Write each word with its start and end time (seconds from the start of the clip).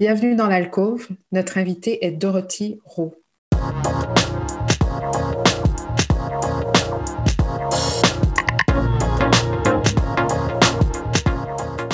Bienvenue 0.00 0.34
dans 0.34 0.48
l'alcôve. 0.48 1.06
Notre 1.30 1.56
invitée 1.56 2.04
est 2.04 2.10
Dorothy 2.10 2.80
Rowe. 2.84 3.14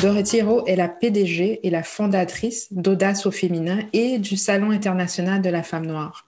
Dorothy 0.01 0.41
Rowe 0.41 0.65
est 0.67 0.77
la 0.77 0.89
PDG 0.89 1.61
et 1.63 1.69
la 1.69 1.83
fondatrice 1.83 2.73
d'Audace 2.73 3.27
au 3.27 3.31
féminin 3.31 3.81
et 3.93 4.19
du 4.19 4.39
Salon 4.39 4.71
international 4.71 5.43
de 5.43 5.51
la 5.51 5.63
femme 5.63 5.85
noire. 5.85 6.27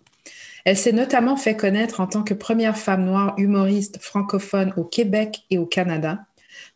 Elle 0.66 0.76
s'est 0.76 0.92
notamment 0.92 1.38
fait 1.38 1.56
connaître 1.56 2.00
en 2.00 2.06
tant 2.06 2.22
que 2.22 2.34
première 2.34 2.76
femme 2.76 3.06
noire 3.06 3.32
humoriste 3.38 3.98
francophone 3.98 4.74
au 4.76 4.84
Québec 4.84 5.44
et 5.48 5.56
au 5.56 5.64
Canada. 5.64 6.26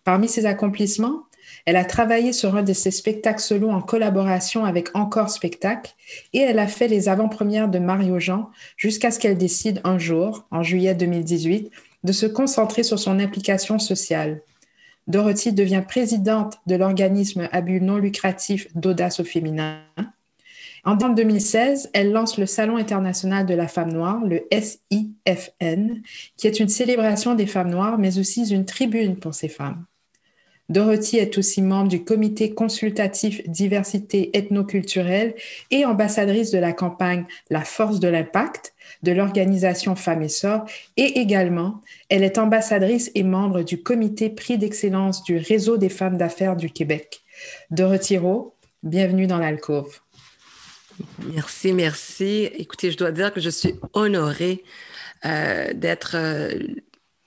Parmi 0.04 0.26
ses 0.26 0.46
accomplissements, 0.46 1.25
elle 1.66 1.76
a 1.76 1.84
travaillé 1.84 2.32
sur 2.32 2.54
un 2.54 2.62
de 2.62 2.72
ses 2.72 2.92
spectacles 2.92 3.42
solo 3.42 3.70
en 3.70 3.82
collaboration 3.82 4.64
avec 4.64 4.94
Encore 4.94 5.30
Spectacle 5.30 5.94
et 6.32 6.38
elle 6.38 6.60
a 6.60 6.68
fait 6.68 6.86
les 6.86 7.08
avant-premières 7.08 7.68
de 7.68 7.80
Mario 7.80 8.20
Jean 8.20 8.50
jusqu'à 8.76 9.10
ce 9.10 9.18
qu'elle 9.18 9.36
décide 9.36 9.80
un 9.82 9.98
jour, 9.98 10.46
en 10.52 10.62
juillet 10.62 10.94
2018, 10.94 11.72
de 12.04 12.12
se 12.12 12.26
concentrer 12.26 12.84
sur 12.84 13.00
son 13.00 13.18
implication 13.18 13.80
sociale. 13.80 14.42
Dorothy 15.08 15.52
devient 15.52 15.82
présidente 15.86 16.54
de 16.66 16.76
l'organisme 16.76 17.48
à 17.50 17.60
but 17.60 17.80
non 17.80 17.96
lucratif 17.96 18.68
d'audace 18.76 19.18
au 19.18 19.24
féminin. 19.24 19.80
En 20.84 20.94
2016, 20.94 21.90
elle 21.94 22.12
lance 22.12 22.38
le 22.38 22.46
Salon 22.46 22.76
international 22.76 23.44
de 23.44 23.54
la 23.54 23.66
femme 23.66 23.92
noire, 23.92 24.20
le 24.24 24.46
SIFN, 24.52 26.00
qui 26.36 26.46
est 26.46 26.60
une 26.60 26.68
célébration 26.68 27.34
des 27.34 27.46
femmes 27.46 27.70
noires, 27.70 27.98
mais 27.98 28.20
aussi 28.20 28.48
une 28.48 28.64
tribune 28.64 29.16
pour 29.16 29.34
ces 29.34 29.48
femmes. 29.48 29.84
Dorothy 30.68 31.18
est 31.18 31.38
aussi 31.38 31.62
membre 31.62 31.88
du 31.88 32.02
comité 32.02 32.52
consultatif 32.52 33.40
diversité 33.48 34.36
ethnoculturelle 34.36 35.34
et 35.70 35.84
ambassadrice 35.84 36.50
de 36.50 36.58
la 36.58 36.72
campagne 36.72 37.24
La 37.50 37.62
force 37.62 38.00
de 38.00 38.08
l'impact 38.08 38.74
de 39.02 39.12
l'organisation 39.12 39.94
Femmes 39.94 40.22
et 40.22 40.28
Sœurs 40.28 40.64
et 40.96 41.20
également, 41.20 41.82
elle 42.08 42.24
est 42.24 42.38
ambassadrice 42.38 43.10
et 43.14 43.22
membre 43.22 43.62
du 43.62 43.82
comité 43.82 44.30
prix 44.30 44.58
d'excellence 44.58 45.22
du 45.22 45.36
réseau 45.36 45.76
des 45.76 45.88
femmes 45.88 46.16
d'affaires 46.16 46.56
du 46.56 46.70
Québec. 46.70 47.22
Dorothy 47.70 48.18
Rowe, 48.18 48.54
bienvenue 48.82 49.26
dans 49.26 49.38
l'alcôve. 49.38 50.00
Merci, 51.34 51.72
merci. 51.72 52.48
Écoutez, 52.56 52.90
je 52.90 52.96
dois 52.96 53.12
dire 53.12 53.32
que 53.32 53.40
je 53.40 53.50
suis 53.50 53.74
honorée 53.92 54.64
euh, 55.24 55.72
d'être 55.74 56.16
euh, 56.16 56.58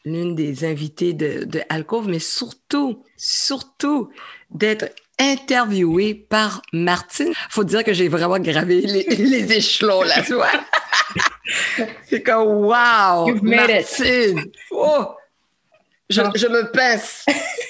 l'une 0.05 0.35
des 0.35 0.65
invitées 0.65 1.13
de, 1.13 1.43
de 1.45 1.61
Alcove, 1.69 2.07
mais 2.07 2.19
surtout, 2.19 3.03
surtout 3.17 4.09
d'être 4.49 4.91
interviewée 5.19 6.13
par 6.13 6.61
Martine. 6.71 7.33
Faut 7.49 7.63
dire 7.63 7.83
que 7.83 7.93
j'ai 7.93 8.07
vraiment 8.07 8.39
gravé 8.39 8.81
les, 8.81 9.53
échelons 9.57 10.01
là, 10.01 10.21
tu 10.23 10.35
vois. 10.35 10.47
C'est 12.07 12.23
comme 12.23 12.47
wow, 12.65 13.33
Martine. 13.41 14.45
Oh, 14.71 15.07
je, 16.09 16.21
je, 16.35 16.47
me 16.47 16.71
pince. 16.71 17.25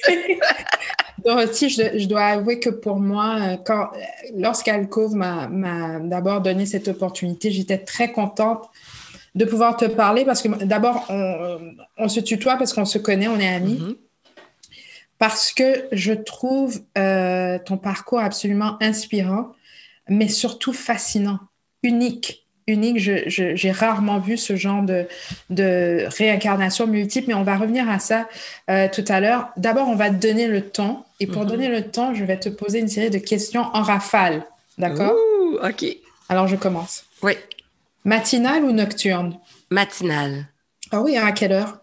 Dorothy, 1.25 1.69
je, 1.69 1.99
je, 1.99 2.05
dois 2.05 2.25
avouer 2.25 2.59
que 2.59 2.69
pour 2.69 2.97
moi, 2.97 3.58
quand, 3.66 3.89
lorsqu'Alcove 4.36 5.16
m'a 5.16 5.99
d'abord 5.99 6.41
donné 6.41 6.66
cette 6.66 6.88
opportunité, 6.88 7.52
j'étais 7.52 7.80
très 7.80 8.11
contente 8.11 8.69
de 9.35 9.45
pouvoir 9.45 9.77
te 9.77 9.85
parler 9.85 10.25
parce 10.25 10.41
que 10.41 10.63
d'abord, 10.63 11.05
on, 11.09 12.09
se 12.09 12.19
tutoie 12.19 12.58
parce 12.58 12.73
qu'on 12.73 12.85
se 12.85 12.97
connaît, 12.97 13.27
on 13.27 13.39
est 13.39 13.47
amis. 13.47 13.80
Mm-hmm. 13.80 13.95
Parce 15.17 15.52
que 15.52 15.86
je 15.91 16.13
trouve 16.13 16.81
euh, 16.97 17.59
ton 17.63 17.77
parcours 17.77 18.19
absolument 18.19 18.77
inspirant, 18.81 19.52
mais 20.08 20.30
surtout 20.30 20.73
fascinant, 20.73 21.39
unique. 21.83 22.45
Unique, 22.67 22.99
j'ai 22.99 23.71
rarement 23.71 24.19
vu 24.19 24.38
ce 24.38 24.55
genre 24.55 24.83
de, 24.83 25.08
de, 25.49 26.05
réincarnation 26.17 26.86
multiple, 26.86 27.30
mais 27.30 27.33
on 27.33 27.43
va 27.43 27.58
revenir 27.58 27.89
à 27.89 27.97
ça 27.97 28.30
euh, 28.70 28.87
tout 28.93 29.04
à 29.08 29.20
l'heure. 29.20 29.49
D'abord, 29.58 29.87
on 29.89 29.95
va 29.95 30.11
te 30.11 30.15
donner 30.15 30.48
le 30.48 30.61
temps, 30.61 31.05
et 31.20 31.25
pour 31.25 31.43
mm-hmm. 31.43 31.48
donner 31.48 31.67
le 31.67 31.81
temps, 31.89 32.14
je 32.14 32.23
vais 32.23 32.37
te 32.37 32.48
poser 32.48 32.80
une 32.80 32.87
série 32.87 33.09
de 33.09 33.17
questions 33.17 33.64
en 33.73 33.81
rafale. 33.81 34.45
D'accord? 34.77 35.15
OK. 35.64 35.86
Alors, 36.30 36.48
je 36.48 36.55
commence. 36.55 37.05
Oui. 37.23 37.33
Matinale 38.09 38.64
ou 38.64 38.71
nocturne? 38.71 39.39
Matinale. 39.70 40.47
Ah 40.89 40.99
oui, 40.99 41.15
à 41.15 41.31
quelle 41.31 41.52
heure? 41.52 41.81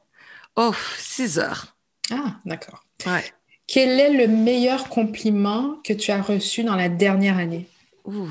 Oh, 0.56 0.74
6 0.98 1.38
heures. 1.38 1.76
Ah, 2.10 2.40
d'accord. 2.44 2.84
Ouais. 3.06 3.32
Quel 3.68 4.00
est 4.00 4.12
le 4.12 4.26
meilleur 4.26 4.88
compliment 4.88 5.80
que 5.84 5.92
tu 5.92 6.10
as 6.10 6.20
reçu 6.20 6.64
dans 6.64 6.74
la 6.74 6.88
dernière 6.88 7.38
année? 7.38 7.68
Ouh. 8.06 8.28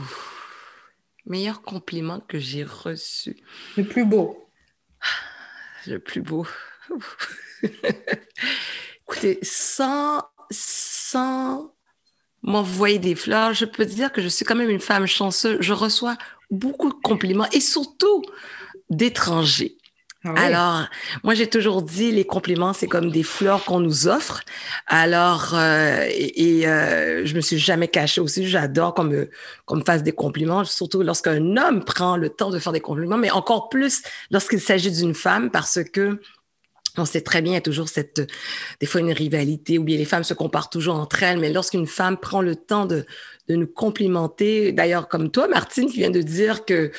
Meilleur 1.26 1.62
compliment 1.62 2.20
que 2.20 2.38
j'ai 2.38 2.66
reçu. 2.66 3.38
Le 3.78 3.86
plus 3.86 4.04
beau. 4.04 4.46
Le 5.88 5.98
plus 6.00 6.22
beau. 6.22 6.46
Écoutez, 9.08 9.40
sans, 9.42 10.22
sans 10.52 11.74
m'envoyer 12.46 13.00
des 13.00 13.16
fleurs, 13.16 13.54
je 13.54 13.66
peux 13.66 13.86
dire 13.86 14.12
que 14.12 14.22
je 14.22 14.28
suis 14.28 14.46
quand 14.46 14.56
même 14.56 14.70
une 14.70 14.80
femme 14.80 15.08
chanceuse. 15.08 15.58
Je 15.60 15.74
reçois 15.74 16.16
beaucoup 16.52 16.90
de 16.90 16.96
compliments 17.04 17.48
et 17.52 17.60
surtout 17.60 18.22
d'étrangers. 18.90 19.78
Ah 20.28 20.34
Alors, 20.38 20.88
moi, 21.24 21.36
j'ai 21.36 21.48
toujours 21.48 21.84
dit, 21.84 22.12
les 22.12 22.26
compliments, 22.26 22.74
c'est 22.74 22.88
comme 22.88 23.12
des 23.12 23.22
fleurs 23.22 23.64
qu'on 23.64 23.80
nous 23.80 24.08
offre. 24.08 24.42
Alors, 24.88 25.52
euh, 25.54 26.08
et, 26.10 26.68
euh, 26.68 27.26
je 27.26 27.36
me 27.36 27.42
suis 27.42 27.60
jamais 27.60 27.88
cachée 27.88 28.22
aussi. 28.22 28.48
J'adore 28.48 28.96
qu'on 28.96 29.04
me, 29.04 29.30
qu'on 29.66 29.76
me 29.76 29.84
fasse 29.84 30.02
des 30.02 30.14
compliments, 30.14 30.64
surtout 30.64 31.04
lorsqu'un 31.04 31.58
homme 31.58 31.84
prend 31.84 32.18
le 32.18 32.30
temps 32.30 32.50
de 32.50 32.58
faire 32.58 32.74
des 32.74 32.80
compliments, 32.80 33.18
mais 33.18 33.30
encore 33.30 33.70
plus 33.70 34.02
lorsqu'il 34.32 34.60
s'agit 34.60 34.92
d'une 34.92 35.14
femme, 35.14 35.52
parce 35.52 35.80
que 35.84 36.20
on 36.98 37.06
sait 37.06 37.22
très 37.22 37.42
bien, 37.42 37.54
il 37.54 37.56
y 37.56 37.58
a 37.58 37.62
toujours 37.62 37.90
cette, 37.90 38.22
des 38.80 38.86
fois 38.86 39.02
une 39.02 39.12
rivalité, 39.12 39.78
ou 39.78 39.84
bien 39.84 39.98
les 39.98 40.06
femmes 40.06 40.24
se 40.24 40.34
comparent 40.34 40.70
toujours 40.70 40.96
entre 40.96 41.24
elles, 41.24 41.40
mais 41.40 41.52
lorsqu'une 41.52 41.88
femme 41.88 42.18
prend 42.18 42.42
le 42.42 42.56
temps 42.56 42.86
de, 42.86 43.06
de 43.48 43.56
nous 43.56 43.68
complimenter, 43.68 44.72
d'ailleurs 44.72 45.08
comme 45.08 45.32
toi, 45.32 45.48
Martine, 45.48 45.90
qui 45.90 45.98
vient 45.98 46.12
de 46.12 46.22
dire 46.22 46.66
que, 46.66 46.92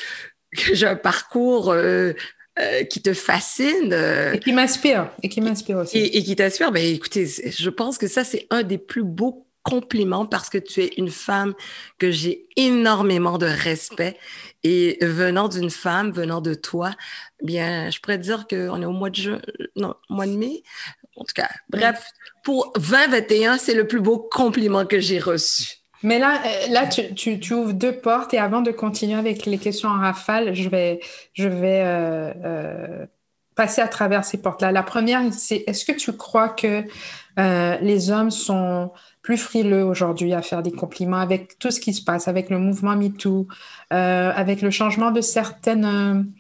que 0.56 0.74
j'ai 0.74 0.86
un 0.86 0.96
parcours 0.96 1.70
euh, 1.70 2.12
euh, 2.58 2.84
qui 2.84 3.02
te 3.02 3.12
fascine. 3.12 3.92
Euh, 3.92 4.32
et 4.32 4.38
qui 4.38 4.52
m'inspire, 4.52 5.10
et 5.22 5.28
qui 5.28 5.40
m'inspire 5.40 5.78
aussi. 5.78 5.98
Et, 5.98 6.22
qui 6.22 6.36
t'inspire, 6.36 6.72
ben 6.72 6.84
écoutez, 6.84 7.26
je 7.26 7.70
pense 7.70 7.98
que 7.98 8.06
ça, 8.06 8.24
c'est 8.24 8.46
un 8.50 8.62
des 8.62 8.78
plus 8.78 9.04
beaux 9.04 9.45
compliments 9.66 10.27
parce 10.27 10.49
que 10.49 10.59
tu 10.59 10.81
es 10.81 10.93
une 10.97 11.10
femme 11.10 11.53
que 11.99 12.12
j'ai 12.12 12.47
énormément 12.56 13.37
de 13.37 13.47
respect. 13.47 14.16
Et 14.62 14.99
venant 15.03 15.49
d'une 15.49 15.71
femme, 15.71 16.12
venant 16.12 16.41
de 16.41 16.54
toi, 16.54 16.93
bien, 17.43 17.91
je 17.91 18.00
pourrais 18.00 18.19
dire 18.19 18.47
qu'on 18.49 18.81
est 18.81 18.87
au 18.87 18.93
mois 18.93 19.10
de 19.10 19.16
juin, 19.16 19.41
non, 19.75 19.94
mois 20.09 20.27
de 20.27 20.37
mai. 20.37 20.62
En 21.16 21.25
tout 21.25 21.34
cas, 21.34 21.49
bref, 21.69 22.06
pour 22.44 22.72
2021, 22.77 23.59
c'est 23.59 23.75
le 23.75 23.87
plus 23.87 24.00
beau 24.00 24.19
compliment 24.19 24.87
que 24.87 25.00
j'ai 25.00 25.19
reçu. 25.19 25.78
Mais 26.03 26.19
là, 26.19 26.41
euh, 26.44 26.72
là 26.72 26.87
tu, 26.87 27.41
tu, 27.41 27.54
ouvres 27.54 27.72
deux 27.72 27.93
portes 27.93 28.34
et 28.34 28.38
avant 28.38 28.60
de 28.60 28.71
continuer 28.71 29.19
avec 29.19 29.47
les 29.47 29.59
questions 29.59 29.88
en 29.88 29.98
rafale, 29.98 30.54
je 30.54 30.69
vais, 30.69 31.00
je 31.33 31.48
vais 31.48 31.83
euh, 31.84 32.33
euh, 32.44 33.06
passer 33.56 33.81
à 33.81 33.88
travers 33.88 34.25
ces 34.25 34.41
portes-là. 34.41 34.71
La 34.71 34.83
première, 34.83 35.22
c'est 35.33 35.65
est-ce 35.66 35.84
que 35.84 35.93
tu 35.93 36.12
crois 36.12 36.50
que 36.50 36.84
les 37.83 38.10
hommes 38.10 38.31
sont 38.31 38.93
plus 39.26 39.37
frileux 39.37 39.82
aujourd'hui 39.82 40.32
à 40.34 40.41
faire 40.41 40.62
des 40.62 40.70
compliments 40.70 41.19
avec 41.19 41.59
tout 41.59 41.72
ce 41.72 41.81
qui 41.81 41.92
se 41.92 42.03
passe, 42.03 42.28
avec 42.28 42.48
le 42.48 42.59
mouvement 42.59 42.94
MeToo, 42.94 43.48
avec 43.91 44.62
le 44.62 44.70
changement 44.70 45.10
de 45.10 45.20
certaines 45.20 46.32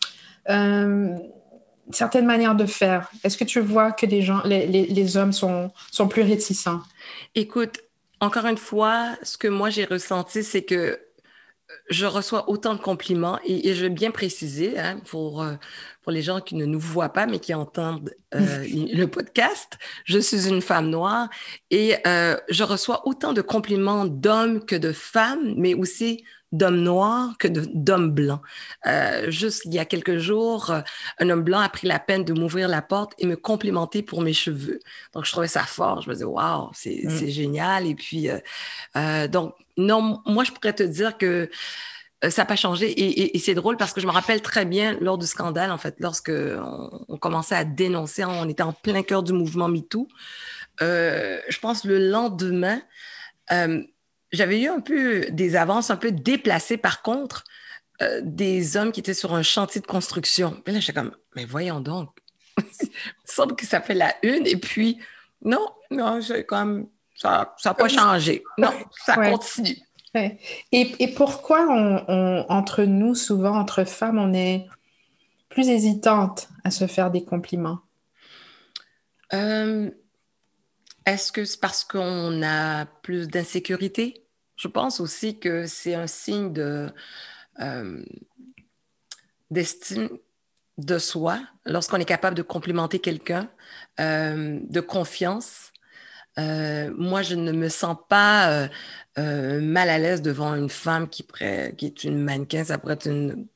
certaines 1.90 2.26
manières 2.26 2.54
de 2.54 2.66
faire. 2.66 3.10
Est-ce 3.24 3.36
que 3.36 3.44
tu 3.44 3.60
vois 3.60 3.92
que 3.92 4.06
les, 4.06 4.22
gens, 4.22 4.40
les, 4.44 4.66
les, 4.66 4.86
les 4.86 5.16
hommes 5.16 5.32
sont, 5.32 5.70
sont 5.90 6.08
plus 6.08 6.22
réticents? 6.22 6.80
Écoute, 7.34 7.80
encore 8.20 8.46
une 8.46 8.56
fois, 8.56 9.16
ce 9.22 9.36
que 9.36 9.48
moi 9.48 9.70
j'ai 9.70 9.84
ressenti, 9.84 10.42
c'est 10.42 10.62
que 10.62 10.74
euh, 10.74 10.96
je 11.90 12.06
reçois 12.06 12.48
autant 12.48 12.74
de 12.74 12.80
compliments 12.80 13.38
et, 13.44 13.74
je 13.74 13.82
vais 13.82 13.90
bien 13.90 14.10
préciser 14.10 14.78
hein, 14.78 15.00
pour, 15.06 15.42
euh, 15.42 15.54
pour 16.02 16.12
les 16.12 16.22
gens 16.22 16.40
qui 16.40 16.54
ne 16.54 16.64
nous 16.64 16.80
voient 16.80 17.12
pas 17.12 17.26
mais 17.26 17.38
qui 17.38 17.54
entendent 17.54 18.14
euh, 18.34 18.66
le 18.92 19.06
podcast. 19.06 19.78
Je 20.04 20.18
suis 20.18 20.48
une 20.48 20.62
femme 20.62 20.90
noire 20.90 21.28
et 21.70 21.96
je 22.04 22.62
reçois 22.62 23.06
autant 23.06 23.32
de 23.32 23.42
compliments 23.42 24.04
d'hommes 24.04 24.64
que 24.64 24.76
de 24.76 24.92
femmes, 24.92 25.54
mais 25.56 25.74
aussi 25.74 26.24
d'hommes 26.56 26.82
noirs 26.82 27.36
que 27.38 27.48
d'hommes 27.48 28.10
blancs. 28.10 28.40
Euh, 28.86 29.30
juste 29.30 29.62
il 29.64 29.74
y 29.74 29.78
a 29.78 29.84
quelques 29.84 30.18
jours, 30.18 30.70
euh, 30.70 30.80
un 31.18 31.30
homme 31.30 31.42
blanc 31.42 31.60
a 31.60 31.68
pris 31.68 31.86
la 31.86 31.98
peine 31.98 32.24
de 32.24 32.32
m'ouvrir 32.32 32.68
la 32.68 32.82
porte 32.82 33.12
et 33.18 33.26
me 33.26 33.36
complimenter 33.36 34.02
pour 34.02 34.22
mes 34.22 34.32
cheveux. 34.32 34.80
Donc, 35.12 35.24
je 35.24 35.32
trouvais 35.32 35.48
ça 35.48 35.62
fort. 35.62 36.02
Je 36.02 36.08
me 36.08 36.14
disais, 36.14 36.24
waouh, 36.24 36.70
c'est 36.72 37.02
mm. 37.04 37.26
génial. 37.28 37.86
Et 37.86 37.94
puis, 37.94 38.28
euh, 38.96 39.28
donc, 39.28 39.54
non, 39.76 40.20
moi, 40.26 40.44
je 40.44 40.52
pourrais 40.52 40.72
te 40.72 40.82
dire 40.82 41.18
que 41.18 41.50
ça 42.28 42.42
n'a 42.42 42.46
pas 42.46 42.56
changé. 42.56 42.92
Et, 42.96 43.38
c'est 43.38 43.54
drôle 43.54 43.76
parce 43.76 43.92
que 43.92 44.00
je 44.00 44.06
me 44.06 44.12
rappelle 44.12 44.40
très 44.40 44.64
bien 44.64 44.96
lors 45.00 45.18
du 45.18 45.26
scandale, 45.26 45.70
en 45.70 45.78
fait, 45.78 45.96
lorsque 46.00 46.32
on, 46.32 47.18
commençait 47.18 47.54
à 47.54 47.64
dénoncer, 47.64 48.24
on 48.24 48.48
était 48.48 48.62
en 48.62 48.72
plein 48.72 49.02
cœur 49.02 49.22
du 49.22 49.32
mouvement 49.32 49.68
MeToo. 49.68 50.08
je 50.80 51.58
pense 51.60 51.84
le 51.84 51.98
lendemain, 51.98 52.80
j'avais 54.36 54.60
eu 54.60 54.68
un 54.68 54.80
peu 54.80 55.26
des 55.30 55.56
avances 55.56 55.90
un 55.90 55.96
peu 55.96 56.12
déplacées, 56.12 56.76
par 56.76 57.02
contre, 57.02 57.44
euh, 58.02 58.20
des 58.22 58.76
hommes 58.76 58.92
qui 58.92 59.00
étaient 59.00 59.14
sur 59.14 59.34
un 59.34 59.42
chantier 59.42 59.80
de 59.80 59.86
construction. 59.86 60.62
Et 60.66 60.72
là, 60.72 60.80
j'étais 60.80 60.92
comme, 60.92 61.16
mais 61.34 61.44
voyons 61.44 61.80
donc, 61.80 62.10
il 62.58 62.90
semble 63.24 63.56
que 63.56 63.66
ça 63.66 63.80
fait 63.80 63.94
la 63.94 64.14
une, 64.22 64.46
et 64.46 64.56
puis, 64.56 64.98
non, 65.42 65.66
non, 65.90 66.20
comme, 66.46 66.88
ça 67.14 67.54
n'a 67.64 67.74
pas 67.74 67.88
changé. 67.88 68.44
Non, 68.58 68.72
ça 69.04 69.16
continue. 69.16 69.78
Et, 70.72 70.94
et, 70.98 71.08
pourquoi 71.08 71.66
on, 71.68 72.46
entre 72.48 72.84
nous, 72.84 73.14
souvent 73.14 73.58
entre 73.58 73.84
femmes, 73.84 74.18
on 74.18 74.32
est 74.32 74.66
plus 75.50 75.68
hésitante 75.68 76.48
à 76.64 76.70
se 76.70 76.86
faire 76.86 77.10
des 77.10 77.24
compliments? 77.24 77.80
Euh, 79.32 79.90
est-ce 81.04 81.32
que 81.32 81.44
c'est 81.44 81.60
parce 81.60 81.84
qu'on 81.84 82.42
a 82.42 82.86
plus 82.86 83.28
d'insécurité? 83.28 84.25
Je 84.56 84.68
pense 84.68 85.00
aussi 85.00 85.38
que 85.38 85.66
c'est 85.66 85.94
un 85.94 86.06
signe 86.06 86.52
de, 86.52 86.92
euh, 87.60 88.02
d'estime 89.50 90.08
de 90.78 90.98
soi 90.98 91.40
lorsqu'on 91.64 91.98
est 91.98 92.04
capable 92.04 92.36
de 92.36 92.42
complimenter 92.42 92.98
quelqu'un, 92.98 93.50
euh, 94.00 94.58
de 94.62 94.80
confiance. 94.80 95.72
Euh, 96.38 96.92
moi, 96.96 97.22
je 97.22 97.34
ne 97.34 97.52
me 97.52 97.68
sens 97.68 97.96
pas 98.08 98.68
mal 99.16 99.88
à 99.88 99.98
l'aise 99.98 100.20
devant 100.20 100.54
une 100.54 100.68
femme 100.68 101.08
qui, 101.08 101.26
qui 101.78 101.86
est 101.86 102.04
une 102.04 102.22
mannequin. 102.22 102.64
Ça 102.64 102.76
pourrait 102.78 102.94
être 102.94 103.06
une 103.06 103.46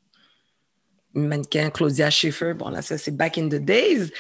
mannequin 1.14 1.70
Claudia 1.70 2.10
Schiffer. 2.10 2.54
Bon, 2.54 2.68
là, 2.68 2.82
ça, 2.82 2.98
c'est 2.98 3.16
back 3.16 3.38
in 3.38 3.48
the 3.48 3.56
days. 3.56 4.10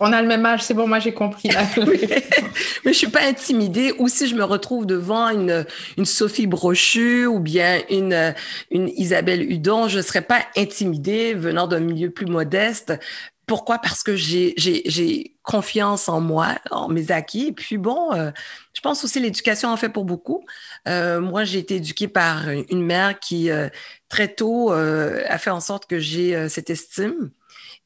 on 0.00 0.12
a 0.12 0.22
le 0.22 0.28
même 0.28 0.44
âge, 0.46 0.62
c'est 0.62 0.74
bon, 0.74 0.86
moi, 0.86 0.98
j'ai 0.98 1.12
compris. 1.12 1.50
mais, 2.84 2.92
je 2.92 2.98
suis 2.98 3.08
pas 3.08 3.22
intimidée. 3.22 3.92
Ou 3.98 4.08
si 4.08 4.28
je 4.28 4.34
me 4.34 4.44
retrouve 4.44 4.86
devant 4.86 5.28
une, 5.28 5.66
une 5.96 6.04
Sophie 6.04 6.46
Brochu 6.46 7.26
ou 7.26 7.40
bien 7.40 7.82
une, 7.90 8.34
une 8.70 8.88
Isabelle 8.96 9.42
Hudon, 9.50 9.88
je 9.88 10.00
serais 10.00 10.22
pas 10.22 10.42
intimidée 10.56 11.34
venant 11.34 11.66
d'un 11.66 11.80
milieu 11.80 12.10
plus 12.10 12.26
modeste. 12.26 12.94
Pourquoi? 13.46 13.78
Parce 13.78 14.02
que 14.02 14.16
j'ai 14.16 15.36
confiance 15.42 16.08
en 16.08 16.20
moi, 16.20 16.58
en 16.70 16.88
mes 16.88 17.10
acquis. 17.10 17.48
Et 17.48 17.52
puis 17.52 17.76
bon, 17.76 18.12
euh, 18.14 18.30
je 18.72 18.80
pense 18.80 19.04
aussi 19.04 19.20
l'éducation 19.20 19.68
en 19.68 19.76
fait 19.76 19.90
pour 19.90 20.04
beaucoup. 20.04 20.44
Euh, 20.88 21.20
moi, 21.20 21.44
j'ai 21.44 21.58
été 21.58 21.76
éduquée 21.76 22.08
par 22.08 22.48
une 22.48 22.82
mère 22.82 23.18
qui, 23.20 23.50
euh, 23.50 23.68
très 24.08 24.28
tôt, 24.28 24.72
a 24.72 25.38
fait 25.38 25.50
en 25.50 25.60
sorte 25.60 25.86
que 25.86 25.98
j'ai 25.98 26.48
cette 26.48 26.70
estime. 26.70 27.30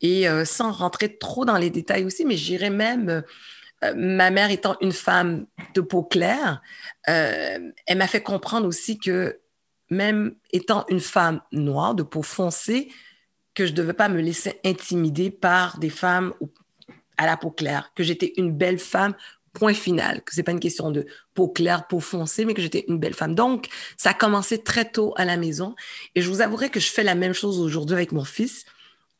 Et 0.01 0.27
sans 0.45 0.71
rentrer 0.71 1.19
trop 1.19 1.45
dans 1.45 1.57
les 1.57 1.71
détails 1.71 2.05
aussi, 2.05 2.25
mais 2.25 2.37
j'irais 2.37 2.71
même, 2.71 3.23
ma 3.97 4.31
mère 4.31 4.51
étant 4.51 4.77
une 4.81 4.93
femme 4.93 5.47
de 5.75 5.81
peau 5.81 6.05
claire, 6.05 6.63
elle 7.05 7.73
m'a 7.97 8.07
fait 8.07 8.23
comprendre 8.23 8.69
aussi 8.69 8.99
que 8.99 9.41
même 9.91 10.35
étant 10.53 10.85
une 10.89 11.01
femme 11.01 11.41
noire 11.51 11.95
de 11.95 12.03
peau 12.03 12.23
foncée, 12.23 12.91
que 13.59 13.67
je 13.67 13.73
ne 13.73 13.77
devais 13.77 13.93
pas 13.93 14.09
me 14.09 14.21
laisser 14.21 14.61
intimider 14.65 15.33
par 15.33 15.81
des 15.81 15.91
femmes 15.91 16.33
à 17.17 17.27
la 17.27 17.37
peau 17.37 17.51
claire, 17.51 17.91
que 17.97 18.05
j'étais 18.05 18.35
une 18.37 18.53
belle 18.53 18.79
femme, 18.79 19.15
point 19.53 19.75
final, 19.75 20.23
que 20.23 20.33
ce 20.33 20.37
n'est 20.37 20.45
pas 20.45 20.53
une 20.53 20.61
question 20.61 20.93
de 20.93 21.05
peau 21.35 21.49
claire, 21.49 21.89
peau 21.89 21.99
foncée, 21.99 22.45
mais 22.45 22.55
que 22.55 22.63
j'étais 22.63 22.85
une 22.87 23.01
belle 23.01 23.15
femme. 23.15 23.35
Donc, 23.35 23.67
ça 23.97 24.11
a 24.11 24.15
commencé 24.15 24.63
très 24.63 24.89
tôt 24.89 25.13
à 25.17 25.25
la 25.25 25.37
maison. 25.37 25.75
Et 26.15 26.23
je 26.23 26.31
vous 26.31 26.41
avouerai 26.41 26.71
que 26.71 26.79
je 26.79 26.89
fais 26.89 27.03
la 27.03 27.17
même 27.17 27.33
chose 27.33 27.59
aujourd'hui 27.59 27.97
avec 27.97 28.13
mon 28.13 28.23
fils, 28.23 28.65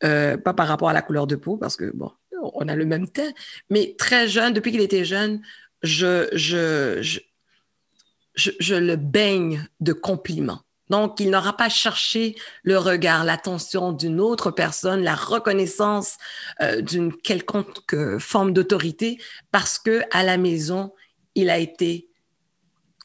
euh, 0.05 0.37
pas 0.37 0.55
par 0.55 0.69
rapport 0.69 0.89
à 0.89 0.93
la 0.93 1.03
couleur 1.03 1.27
de 1.27 1.35
peau, 1.35 1.57
parce 1.57 1.75
que, 1.75 1.91
bon, 1.93 2.13
on 2.41 2.69
a 2.69 2.77
le 2.77 2.87
même 2.87 3.09
teint, 3.09 3.33
mais 3.71 3.97
très 3.99 4.29
jeune, 4.29 4.53
depuis 4.53 4.71
qu'il 4.71 4.83
était 4.83 5.05
jeune, 5.05 5.43
je, 5.83 6.29
je, 6.33 7.03
je, 7.03 8.53
je 8.61 8.75
le 8.77 8.95
baigne 8.95 9.67
de 9.81 9.93
compliments. 9.93 10.63
Donc, 10.91 11.21
il 11.21 11.31
n'aura 11.31 11.57
pas 11.57 11.69
cherché 11.69 12.35
le 12.63 12.79
regard, 12.79 13.25
l'attention 13.25 13.93
d'une 13.93 14.21
autre 14.21 14.51
personne, 14.51 15.03
la 15.03 15.15
reconnaissance 15.15 16.17
euh, 16.61 16.81
d'une 16.81 17.15
quelconque 17.15 17.95
euh, 17.95 18.19
forme 18.19 18.53
d'autorité, 18.53 19.19
parce 19.51 19.79
que 19.79 20.03
à 20.11 20.23
la 20.25 20.39
maison, 20.39 20.93
il 21.35 21.51
a 21.51 21.59
été 21.59 22.09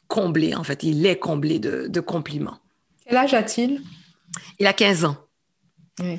comblé. 0.08 0.54
En 0.54 0.64
fait, 0.64 0.82
il 0.82 1.04
est 1.06 1.18
comblé 1.18 1.58
de, 1.58 2.00
compliments. 2.00 2.58
Quel 3.06 3.16
âge 3.16 3.34
a-t-il? 3.34 3.82
Il 4.58 4.66
a 4.66 4.72
15 4.72 5.04
ans. 5.04 5.16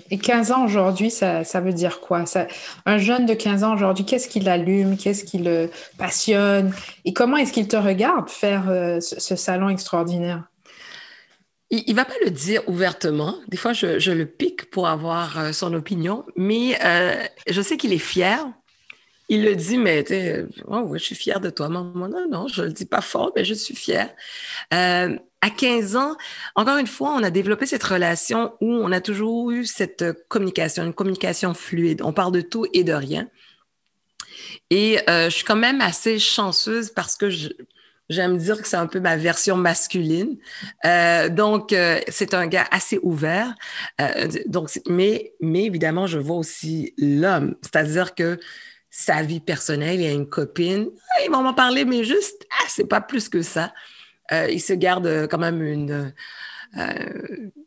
Et 0.09 0.17
15 0.17 0.51
ans 0.53 0.63
aujourd'hui, 0.63 1.11
ça, 1.11 1.43
veut 1.55 1.73
dire 1.73 1.99
quoi? 1.99 2.25
Ça, 2.25 2.47
Un 2.85 2.97
jeune 2.97 3.25
de 3.25 3.33
15 3.33 3.65
ans 3.65 3.73
aujourd'hui, 3.73 4.05
qu'est-ce 4.05 4.29
qui 4.29 4.39
l'allume 4.39 4.95
Qu'est-ce 4.95 5.25
qui 5.25 5.37
le 5.37 5.69
passionne? 5.97 6.73
Et 7.03 7.11
comment 7.11 7.35
est-ce 7.35 7.51
qu'il 7.51 7.67
te 7.67 7.75
regarde 7.75 8.29
faire 8.29 8.69
euh, 8.69 9.01
ce 9.01 9.35
salon 9.35 9.67
extraordinaire? 9.67 10.45
Il, 11.71 11.83
ne 11.87 11.95
va 11.95 12.05
pas 12.05 12.13
le 12.23 12.29
dire 12.31 12.67
ouvertement. 12.67 13.35
Des 13.47 13.57
fois, 13.57 13.73
je, 13.73 14.11
le 14.11 14.25
pique 14.25 14.69
pour 14.69 14.87
avoir 14.87 15.39
euh, 15.39 15.51
son 15.51 15.73
opinion, 15.73 16.25
mais 16.35 16.77
euh, 16.83 17.23
je 17.49 17.61
sais 17.61 17.77
qu'il 17.77 17.93
est 17.93 17.97
fier. 17.97 18.45
Il 19.27 19.43
le 19.43 19.55
dit, 19.55 19.79
mais 19.79 20.05
oh, 20.67 20.81
ouais, 20.81 20.99
je 20.99 21.03
suis 21.03 21.15
fier 21.15 21.39
de 21.39 21.49
toi, 21.49 21.67
maman. 21.67 22.07
Non, 22.07 22.27
non, 22.29 22.47
je 22.47 22.61
le 22.61 22.71
dis 22.71 22.85
pas 22.85 23.01
fort, 23.01 23.31
mais 23.35 23.43
je 23.43 23.55
suis 23.55 23.75
fière. 23.75 24.13
Euh, 24.71 25.17
à 25.41 25.49
15 25.49 25.95
ans, 25.95 26.15
encore 26.53 26.77
une 26.77 26.85
fois, 26.85 27.11
on 27.11 27.23
a 27.23 27.31
développé 27.31 27.65
cette 27.65 27.83
relation 27.83 28.53
où 28.61 28.71
on 28.71 28.91
a 28.91 29.01
toujours 29.01 29.49
eu 29.49 29.65
cette 29.65 30.05
communication, 30.27 30.83
une 30.83 30.93
communication 30.93 31.55
fluide. 31.55 32.03
On 32.03 32.13
parle 32.13 32.33
de 32.33 32.41
tout 32.41 32.67
et 32.73 32.83
de 32.83 32.93
rien. 32.93 33.27
Et 34.69 34.99
je 35.07 35.29
suis 35.29 35.43
quand 35.43 35.55
même 35.55 35.81
assez 35.81 36.19
chanceuse 36.19 36.91
parce 36.91 37.15
que 37.15 37.29
je, 37.29 37.49
J'aime 38.07 38.37
dire 38.37 38.61
que 38.61 38.67
c'est 38.67 38.77
un 38.77 38.85
peu 38.85 38.99
ma 38.99 39.17
version 39.17 39.57
masculine. 39.57 40.37
Euh, 40.85 41.27
donc, 41.29 41.73
euh, 41.73 41.99
c'est 42.07 42.35
un 42.35 42.45
gars 42.45 42.67
assez 42.69 42.99
ouvert. 43.01 43.55
Euh, 43.99 44.27
donc, 44.45 44.69
mais, 44.87 45.33
mais 45.41 45.63
évidemment, 45.63 46.05
je 46.05 46.19
vois 46.19 46.37
aussi 46.37 46.93
l'homme. 46.99 47.55
C'est-à-dire 47.63 48.13
que 48.13 48.39
sa 48.91 49.23
vie 49.23 49.39
personnelle, 49.39 49.99
il 49.99 50.07
a 50.07 50.11
une 50.11 50.29
copine. 50.29 50.89
Ah, 51.09 51.21
ils 51.25 51.31
vont 51.31 51.41
m'en 51.41 51.55
parler, 51.55 51.83
mais 51.83 52.03
juste, 52.03 52.45
ah, 52.51 52.65
c'est 52.69 52.87
pas 52.87 53.01
plus 53.01 53.27
que 53.27 53.41
ça. 53.41 53.73
Il 54.31 54.61
se 54.61 54.73
garde 54.73 55.27
quand 55.29 55.37
même 55.37 55.61
une. 55.61 56.13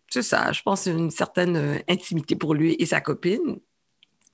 c'est 0.09 0.23
ça, 0.23 0.51
je 0.51 0.63
pense, 0.63 0.87
une 0.87 1.11
certaine 1.11 1.81
intimité 1.89 2.35
pour 2.35 2.55
lui 2.55 2.75
et 2.79 2.87
sa 2.87 3.01
copine, 3.01 3.59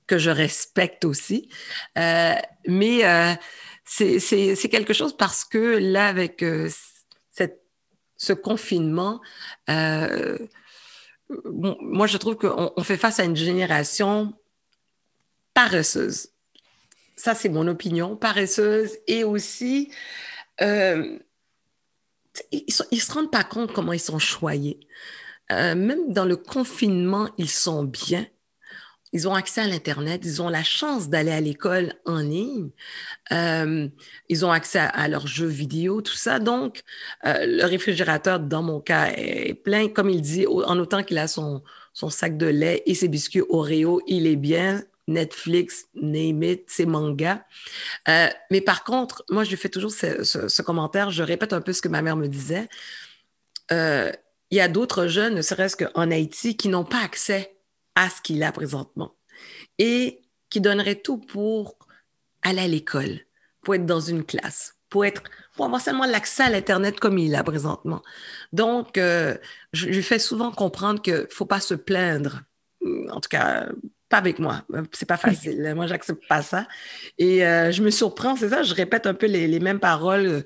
que 0.07 0.17
je 0.17 0.31
respecte 0.31 1.05
aussi. 1.05 1.49
mais 1.95 3.37
c'est 3.85 4.69
quelque 4.69 4.93
chose 4.93 5.15
parce 5.15 5.45
que 5.45 5.77
là, 5.77 6.07
avec 6.07 6.43
euh, 6.43 6.69
cette, 7.31 7.63
ce 8.17 8.33
confinement, 8.33 9.21
euh, 9.69 10.37
moi, 11.29 12.07
je 12.07 12.17
trouve 12.17 12.35
qu'on 12.35 12.73
on 12.75 12.83
fait 12.83 12.97
face 12.97 13.19
à 13.19 13.23
une 13.23 13.35
génération 13.35 14.33
paresseuse. 15.53 16.29
Ça, 17.15 17.33
c'est 17.33 17.49
mon 17.49 17.67
opinion, 17.67 18.15
paresseuse 18.17 18.97
et 19.07 19.23
aussi, 19.23 19.91
euh, 20.61 21.17
ils 22.51 22.65
ne 22.91 22.97
se 22.99 23.11
rendent 23.11 23.31
pas 23.31 23.43
compte 23.43 23.71
comment 23.71 23.93
ils 23.93 23.99
sont 23.99 24.19
choyés. 24.19 24.79
même 25.49 26.11
dans 26.11 26.25
le 26.25 26.35
confinement, 26.35 27.29
ils 27.37 27.49
sont 27.49 27.83
bien 27.83 28.27
ils 29.15 29.29
ont 29.29 29.33
accès 29.33 29.61
à 29.61 29.67
l'Internet, 29.67 30.23
ils 30.25 30.41
ont 30.41 30.49
la 30.49 30.61
chance 30.61 31.07
d'aller 31.07 31.31
à 31.31 31.39
l'école 31.39 31.93
en 32.05 32.17
ligne, 32.17 32.71
euh, 33.31 33.87
ils 34.27 34.45
ont 34.45 34.51
accès 34.51 34.79
à, 34.79 35.07
leurs 35.07 35.25
jeux 35.25 35.47
vidéo, 35.47 36.01
tout 36.01 36.17
ça. 36.17 36.39
Donc, 36.39 36.81
euh, 37.25 37.45
le 37.45 37.63
réfrigérateur, 37.63 38.41
dans 38.41 38.61
mon 38.61 38.81
cas, 38.81 39.13
est 39.15 39.53
plein. 39.53 39.87
Comme 39.87 40.09
il 40.09 40.21
dit, 40.21 40.45
en 40.47 40.77
autant 40.79 41.01
qu'il 41.01 41.17
a 41.17 41.27
son, 41.27 41.63
sac 41.93 42.35
de 42.35 42.47
lait 42.47 42.83
et 42.87 42.93
ses 42.93 43.07
biscuits 43.07 43.43
Oreo, 43.47 44.01
il 44.05 44.27
est 44.27 44.35
bien. 44.35 44.83
Netflix, 45.07 45.85
name 45.93 46.43
it, 46.43 46.63
ses 46.67 46.85
mangas. 46.85 47.39
Euh, 48.09 48.27
mais 48.51 48.59
par 48.59 48.83
contre, 48.83 49.23
moi, 49.29 49.45
je 49.45 49.55
fais 49.55 49.69
toujours 49.69 49.91
ce, 49.91 50.23
ce, 50.25 50.61
commentaire, 50.61 51.09
je 51.09 51.23
répète 51.23 51.53
un 51.53 51.61
peu 51.61 51.71
ce 51.71 51.81
que 51.81 51.87
ma 51.87 52.01
mère 52.01 52.17
me 52.17 52.27
disait. 52.27 52.67
il 53.71 54.11
y 54.51 54.59
a 54.59 54.67
d'autres 54.67 55.07
jeunes, 55.07 55.35
ne 55.35 55.41
serait-ce 55.41 55.77
qu'en 55.77 56.11
Haïti, 56.11 56.57
qui 56.57 56.67
n'ont 56.67 56.83
pas 56.83 57.01
accès 57.01 57.54
à 57.95 58.09
ce 58.09 58.21
qu'il 58.21 58.43
a 58.43 58.51
présentement 58.51 59.15
et 59.77 60.21
qui 60.49 60.61
donnerait 60.61 60.95
tout 61.01 61.17
pour 61.17 61.77
aller 62.41 62.61
à 62.61 62.67
l'école, 62.67 63.19
pour 63.61 63.75
être 63.75 63.85
dans 63.85 63.99
une 63.99 64.23
classe, 64.23 64.75
pour 64.89 65.05
être 65.05 65.23
pour 65.55 65.65
avoir 65.65 65.81
seulement 65.81 66.05
l'accès 66.05 66.43
à 66.43 66.49
l'Internet 66.49 66.99
comme 66.99 67.17
il 67.17 67.33
a 67.33 67.43
présentement. 67.43 68.01
Donc, 68.51 68.97
euh, 68.97 69.37
je 69.73 69.87
lui 69.87 70.03
fais 70.03 70.19
souvent 70.19 70.51
comprendre 70.51 71.01
qu'il 71.01 71.13
ne 71.13 71.25
faut 71.29 71.45
pas 71.45 71.61
se 71.61 71.73
plaindre. 71.73 72.41
En 73.09 73.21
tout 73.21 73.29
cas, 73.29 73.69
pas 74.09 74.17
avec 74.17 74.39
moi. 74.39 74.63
C'est 74.91 75.07
pas 75.07 75.17
facile. 75.17 75.73
moi, 75.75 75.87
j'accepte 75.87 76.27
pas 76.27 76.41
ça. 76.41 76.67
Et 77.17 77.45
euh, 77.45 77.71
je 77.71 77.81
me 77.81 77.89
surprends, 77.89 78.35
c'est 78.35 78.49
ça, 78.49 78.63
je 78.63 78.73
répète 78.73 79.07
un 79.07 79.13
peu 79.13 79.27
les, 79.27 79.47
les, 79.47 79.59
mêmes 79.59 79.79
paroles 79.79 80.43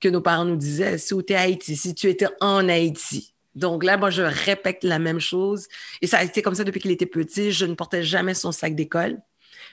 que 0.00 0.08
nos 0.08 0.20
parents 0.20 0.44
nous 0.44 0.56
disaient. 0.56 0.98
Si 0.98 1.14
tu 1.24 1.32
es 1.32 1.36
Haïti, 1.36 1.76
si 1.76 1.94
tu 1.94 2.08
étais 2.08 2.28
en 2.40 2.68
Haïti, 2.68 3.34
donc 3.54 3.84
là, 3.84 3.96
moi, 3.96 4.10
je 4.10 4.22
répète 4.22 4.84
la 4.84 4.98
même 4.98 5.20
chose. 5.20 5.66
Et 6.02 6.06
ça 6.06 6.18
a 6.18 6.24
été 6.24 6.42
comme 6.42 6.54
ça 6.54 6.64
depuis 6.64 6.80
qu'il 6.80 6.90
était 6.90 7.06
petit. 7.06 7.52
Je 7.52 7.66
ne 7.66 7.74
portais 7.74 8.02
jamais 8.02 8.34
son 8.34 8.52
sac 8.52 8.74
d'école 8.74 9.20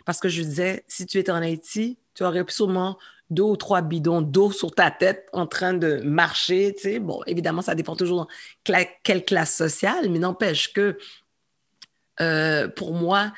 parce 0.05 0.19
que 0.19 0.29
je 0.29 0.41
disais, 0.41 0.83
si 0.87 1.05
tu 1.05 1.17
étais 1.19 1.31
en 1.31 1.41
Haïti, 1.41 1.97
tu 2.13 2.23
aurais 2.23 2.43
sûrement 2.47 2.97
deux 3.29 3.43
ou 3.43 3.57
trois 3.57 3.81
bidons 3.81 4.21
d'eau 4.21 4.51
sur 4.51 4.73
ta 4.73 4.89
tête 4.89 5.27
en 5.33 5.47
train 5.47 5.73
de 5.73 5.97
marcher, 6.03 6.73
tu 6.75 6.83
sais. 6.83 6.99
Bon, 6.99 7.21
évidemment, 7.27 7.61
ça 7.61 7.75
dépend 7.75 7.95
toujours 7.95 8.27
de 8.65 8.73
quelle 9.03 9.25
classe 9.25 9.55
sociale, 9.55 10.09
mais 10.09 10.19
n'empêche 10.19 10.71
que 10.73 10.97
euh, 12.21 12.67
pour 12.69 12.93
moi, 12.93 13.33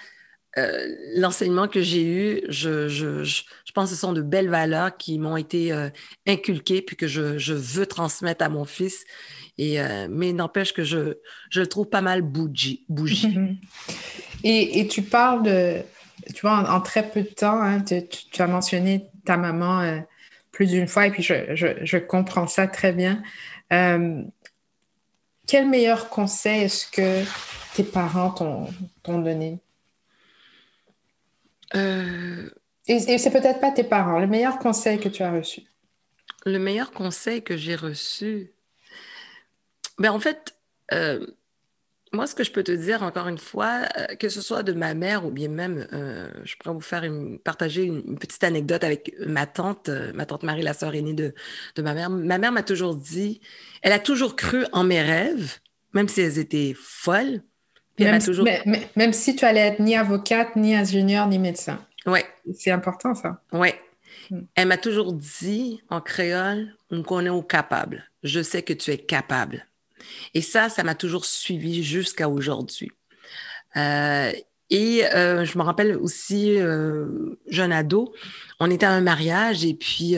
euh, 0.58 0.88
l'enseignement 1.16 1.68
que 1.68 1.82
j'ai 1.82 2.04
eu, 2.04 2.42
je, 2.50 3.34
pense 3.74 3.90
que 3.90 3.96
ce 3.96 4.02
sont 4.02 4.14
de 4.14 4.22
belles 4.22 4.50
valeurs 4.50 4.98
qui 4.98 5.20
m'ont 5.20 5.38
été 5.38 5.72
euh, 5.72 5.90
inculquées 6.28 6.82
puis 6.82 6.96
que 6.96 7.08
je, 7.08 7.54
veux 7.54 7.86
transmettre 7.86 8.44
à 8.44 8.50
mon 8.50 8.66
fils. 8.66 9.06
Et, 9.62 9.78
mais 10.10 10.32
n'empêche 10.32 10.72
que 10.72 10.86
je, 10.86 11.18
je 11.50 11.60
le 11.60 11.68
trouve 11.68 11.90
pas 11.90 12.00
mal 12.00 12.22
bougie. 12.22 12.86
bougie. 12.88 13.60
et, 14.46 14.80
et, 14.80 14.88
tu 14.88 15.02
parles 15.02 15.44
de, 15.44 15.82
tu 16.34 16.42
vois, 16.42 16.72
en, 16.72 16.80
très 16.80 17.04
peu 17.10 17.24
de 17.24 17.28
temps, 17.28 17.62
hein, 17.62 17.82
tu, 17.82 18.02
tu, 18.08 18.42
as 18.42 18.48
mentionné 18.48 19.08
ta 19.26 19.36
maman 19.36 20.02
plus 20.54 20.68
d'une 20.68 20.88
fois 20.88 21.08
et 21.08 21.12
puis 21.12 21.24
je, 21.24 21.34
je, 21.56 21.98
comprends 21.98 22.48
ça 22.48 22.68
très 22.68 22.94
bien. 22.94 23.22
quel 23.70 25.68
meilleur 25.68 26.10
conseil 26.10 26.64
est-ce 26.64 26.90
que 26.90 27.26
tes 27.76 27.84
parents 27.84 28.32
t'ont 28.32 29.20
donné? 29.20 29.60
Euh... 31.76 32.50
Et, 32.88 33.00
c'est 33.20 33.30
peut-être 33.30 33.60
pas 33.60 33.72
tes 33.72 33.84
parents, 33.84 34.20
le 34.20 34.28
meilleur 34.28 34.58
conseil 34.58 35.00
que 35.00 35.10
tu 35.10 35.22
as 35.22 35.32
reçu. 35.32 35.62
Le 36.46 36.58
meilleur 36.58 36.92
conseil 36.92 37.44
que 37.44 37.56
j'ai 37.56 37.76
reçu. 37.76 38.52
Ben, 40.00 40.12
en 40.12 40.20
fait, 40.20 40.56
euh, 40.94 41.26
moi, 42.12 42.26
ce 42.26 42.34
que 42.34 42.44
je 42.44 42.52
peux 42.52 42.64
te 42.64 42.72
dire, 42.72 43.04
encore 43.04 43.28
une 43.28 43.38
fois, 43.38 43.82
euh, 43.98 44.16
que 44.16 44.30
ce 44.30 44.42
soit 44.42 44.64
de 44.64 44.74
ma 44.74 44.94
mère 44.94 45.26
ou 45.26 45.32
bien 45.32 45.50
même, 45.50 45.88
euh, 45.94 46.30
je 46.44 46.56
pourrais 46.56 46.74
vous 46.74 46.82
faire 46.82 47.04
une, 47.04 47.38
partager 47.38 47.84
une, 47.84 48.18
petite 48.18 48.44
anecdote 48.44 48.84
avec 48.84 49.14
ma 49.26 49.46
tante, 49.46 49.90
ma 50.16 50.26
tante 50.26 50.44
Marie, 50.44 50.64
la 50.64 50.74
sœur 50.74 50.96
aînée 50.96 51.14
de, 51.14 51.34
de 51.76 51.82
ma 51.82 51.94
mère. 51.94 52.10
Ma 52.10 52.38
mère 52.38 52.52
m'a 52.52 52.64
toujours 52.64 52.96
dit, 52.96 53.42
elle 53.82 53.92
a 53.92 54.00
toujours 54.00 54.36
cru 54.36 54.66
en 54.72 54.84
mes 54.84 55.02
rêves, 55.02 55.60
même 55.94 56.08
si 56.08 56.22
elles 56.22 56.40
étaient 56.40 56.74
folles, 56.76 57.42
même, 58.96 59.14
si 59.14 59.36
tu 59.36 59.46
allais 59.46 59.60
être 59.60 59.80
ni 59.80 59.96
avocate, 59.96 60.56
ni 60.56 60.76
ingénieur, 60.76 61.28
ni 61.28 61.40
médecin. 61.40 61.80
Oui. 62.06 62.20
C'est 62.56 62.72
important, 62.72 63.14
ça. 63.14 63.42
Oui. 63.52 63.70
Hmm. 64.30 64.42
Elle 64.56 64.68
m'a 64.68 64.78
toujours 64.78 65.14
dit 65.14 65.82
en 65.90 66.02
créole, 66.02 66.76
on 66.92 67.04
connaît 67.04 67.30
au 67.30 67.42
capable. 67.42 68.10
Je 68.24 68.42
sais 68.42 68.64
que 68.64 68.74
tu 68.74 68.92
es 68.92 68.98
capable. 68.98 69.66
Et 70.34 70.42
ça, 70.42 70.70
ça 70.70 70.84
m'a 70.84 70.96
toujours 70.96 71.26
suivi 71.26 71.84
jusqu'à 71.84 72.30
aujourd'hui. 72.30 72.92
Euh, 73.78 74.32
et 74.72 75.06
euh, 75.16 75.46
je 75.46 75.58
me 75.58 75.64
rappelle 75.64 75.98
aussi, 75.98 76.60
euh, 76.60 77.40
jeune 77.48 77.72
ado, 77.72 78.14
on 78.60 78.70
était 78.70 78.86
à 78.86 78.92
un 78.92 79.02
mariage 79.02 79.66
et 79.66 79.74
puis 79.74 80.16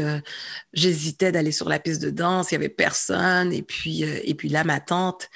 j'hésitais 0.74 1.31
d'aller 1.31 1.53
sur 1.53 1.69
la 1.69 1.79
piste 1.79 2.01
de 2.01 2.10
danse, 2.10 2.51
il 2.51 2.55
n'y 2.55 2.65
avait 2.65 2.74
personne. 2.74 3.53
Et 3.53 3.62
puis, 3.62 4.01
et 4.03 4.33
puis 4.33 4.50
là, 4.50 4.63
ma 4.63 4.79
tante, 4.79 5.29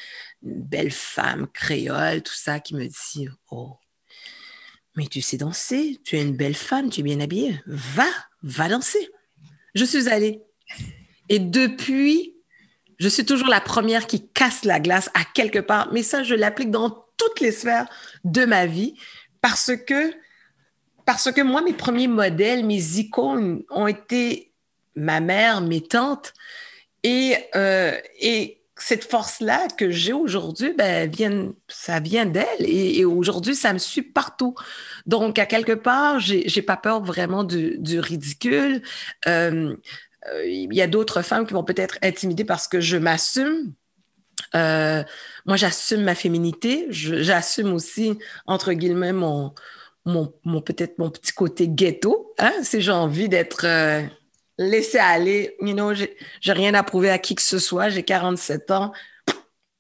une 0.43 0.62
belle 0.62 0.91
femme 0.91 1.47
créole, 1.53 2.24
tout 2.24 2.33
ça, 2.33 2.59
qui 2.59 2.75
me 2.75 2.85
dit 2.85 3.29
Oh, 3.51 3.77
mais 4.95 5.07
tu 5.07 5.21
sais 5.21 5.38
danser, 5.38 6.00
tu 6.03 6.17
es 6.17 6.21
une 6.21 6.35
belle 6.35 6.55
femme, 6.55 6.89
tu 6.89 7.01
es 7.01 7.03
bien 7.03 7.19
habillée, 7.19 7.59
va, 7.67 8.07
va 8.43 8.67
danser. 8.67 9.09
Je 9.75 9.85
suis 9.85 10.09
allée. 10.09 10.41
Et 11.29 11.39
depuis, 11.39 12.35
je 12.97 13.07
suis 13.07 13.25
toujours 13.25 13.47
la 13.47 13.61
première 13.61 14.07
qui 14.07 14.27
casse 14.29 14.63
la 14.63 14.79
glace 14.79 15.09
à 15.13 15.23
quelque 15.33 15.59
part, 15.59 15.89
mais 15.91 16.03
ça, 16.03 16.23
je 16.23 16.35
l'applique 16.35 16.71
dans 16.71 16.89
toutes 17.17 17.39
les 17.39 17.51
sphères 17.51 17.87
de 18.23 18.45
ma 18.45 18.65
vie 18.65 18.95
parce 19.41 19.71
que, 19.87 20.13
parce 21.05 21.31
que 21.31 21.41
moi, 21.41 21.61
mes 21.61 21.73
premiers 21.73 22.07
modèles, 22.07 22.65
mes 22.65 22.97
icônes 22.97 23.63
ont 23.69 23.87
été 23.87 24.51
ma 24.95 25.19
mère, 25.19 25.61
mes 25.61 25.81
tantes, 25.81 26.33
et, 27.03 27.35
euh, 27.55 27.95
et 28.19 28.65
cette 28.77 29.05
force-là 29.09 29.67
que 29.77 29.89
j'ai 29.89 30.13
aujourd'hui, 30.13 30.73
ben, 30.77 31.09
ça 31.67 31.99
vient 31.99 32.25
d'elle. 32.25 32.45
Et, 32.59 33.05
aujourd'hui, 33.05 33.55
ça 33.55 33.71
me 33.71 33.77
suit 33.77 34.01
partout. 34.01 34.55
Donc, 35.05 35.39
à 35.39 35.45
quelque 35.45 35.71
part, 35.71 36.19
j'ai, 36.19 36.61
pas 36.61 36.75
peur 36.75 37.01
vraiment 37.01 37.43
du, 37.43 37.99
ridicule. 37.99 38.81
Euh, 39.27 39.75
il 40.46 40.74
y 40.74 40.82
a 40.82 40.88
d'autres 40.88 41.22
femmes 41.22 41.46
qui 41.46 41.53
vont 41.53 41.63
peut-être 41.63 41.98
intimider 42.01 42.44
parce 42.46 42.67
que 42.67 42.79
je 42.79 42.98
m'assume. 42.98 43.74
Euh, 44.55 45.03
moi, 45.46 45.58
j'assume 45.58 46.03
ma 46.03 46.15
féminité. 46.15 46.88
j'assume 46.89 47.74
aussi, 47.74 48.17
entre 48.46 48.74
guillemets, 48.74 49.13
mon, 49.13 49.53
mon, 50.05 50.62
peut-être 50.62 51.00
mon 51.00 51.10
petit 51.10 51.34
côté 51.34 51.67
ghetto, 51.67 52.34
hein, 52.38 52.53
si 52.62 52.82
j'ai 52.82 52.91
envie 52.91 53.29
d'être 53.29 53.65
laisser 54.58 54.98
aller. 54.98 55.55
You 55.62 55.74
know, 55.74 55.94
j'ai 55.94 56.51
rien 56.51 56.74
à 56.74 56.84
prouver 56.84 57.10
à 57.10 57.17
qui 57.17 57.36
que 57.36 57.41
ce 57.41 57.60
soit. 57.60 57.89
J'ai 57.89 58.03
47 58.03 58.72
ans. 58.72 58.94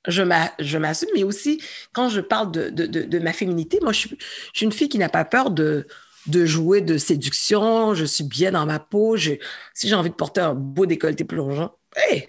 Je 0.07 0.77
m'assume, 0.77 1.09
mais 1.15 1.23
aussi 1.23 1.61
quand 1.91 2.09
je 2.09 2.21
parle 2.21 2.51
de, 2.51 2.69
de, 2.69 3.19
ma 3.19 3.33
féminité, 3.33 3.79
moi, 3.81 3.91
je 3.91 4.07
suis 4.53 4.65
une 4.65 4.71
fille 4.71 4.89
qui 4.89 4.99
n'a 4.99 5.09
pas 5.09 5.25
peur 5.25 5.49
de, 5.49 5.87
de 6.27 6.45
jouer 6.45 6.81
de 6.81 6.97
séduction. 6.97 7.93
Je 7.93 8.05
suis 8.05 8.23
bien 8.23 8.51
dans 8.51 8.65
ma 8.65 8.79
peau. 8.79 9.17
Si 9.17 9.39
j'ai 9.83 9.95
envie 9.95 10.09
de 10.09 10.15
porter 10.15 10.41
un 10.41 10.53
beau 10.53 10.85
décolleté 10.85 11.23
plongeant, 11.23 11.75
hey, 11.95 12.27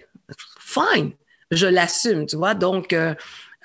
fine, 0.59 1.11
je 1.51 1.67
l'assume, 1.67 2.25
tu 2.25 2.35
vois. 2.35 2.53
Donc, 2.53 2.93
euh, 2.93 3.15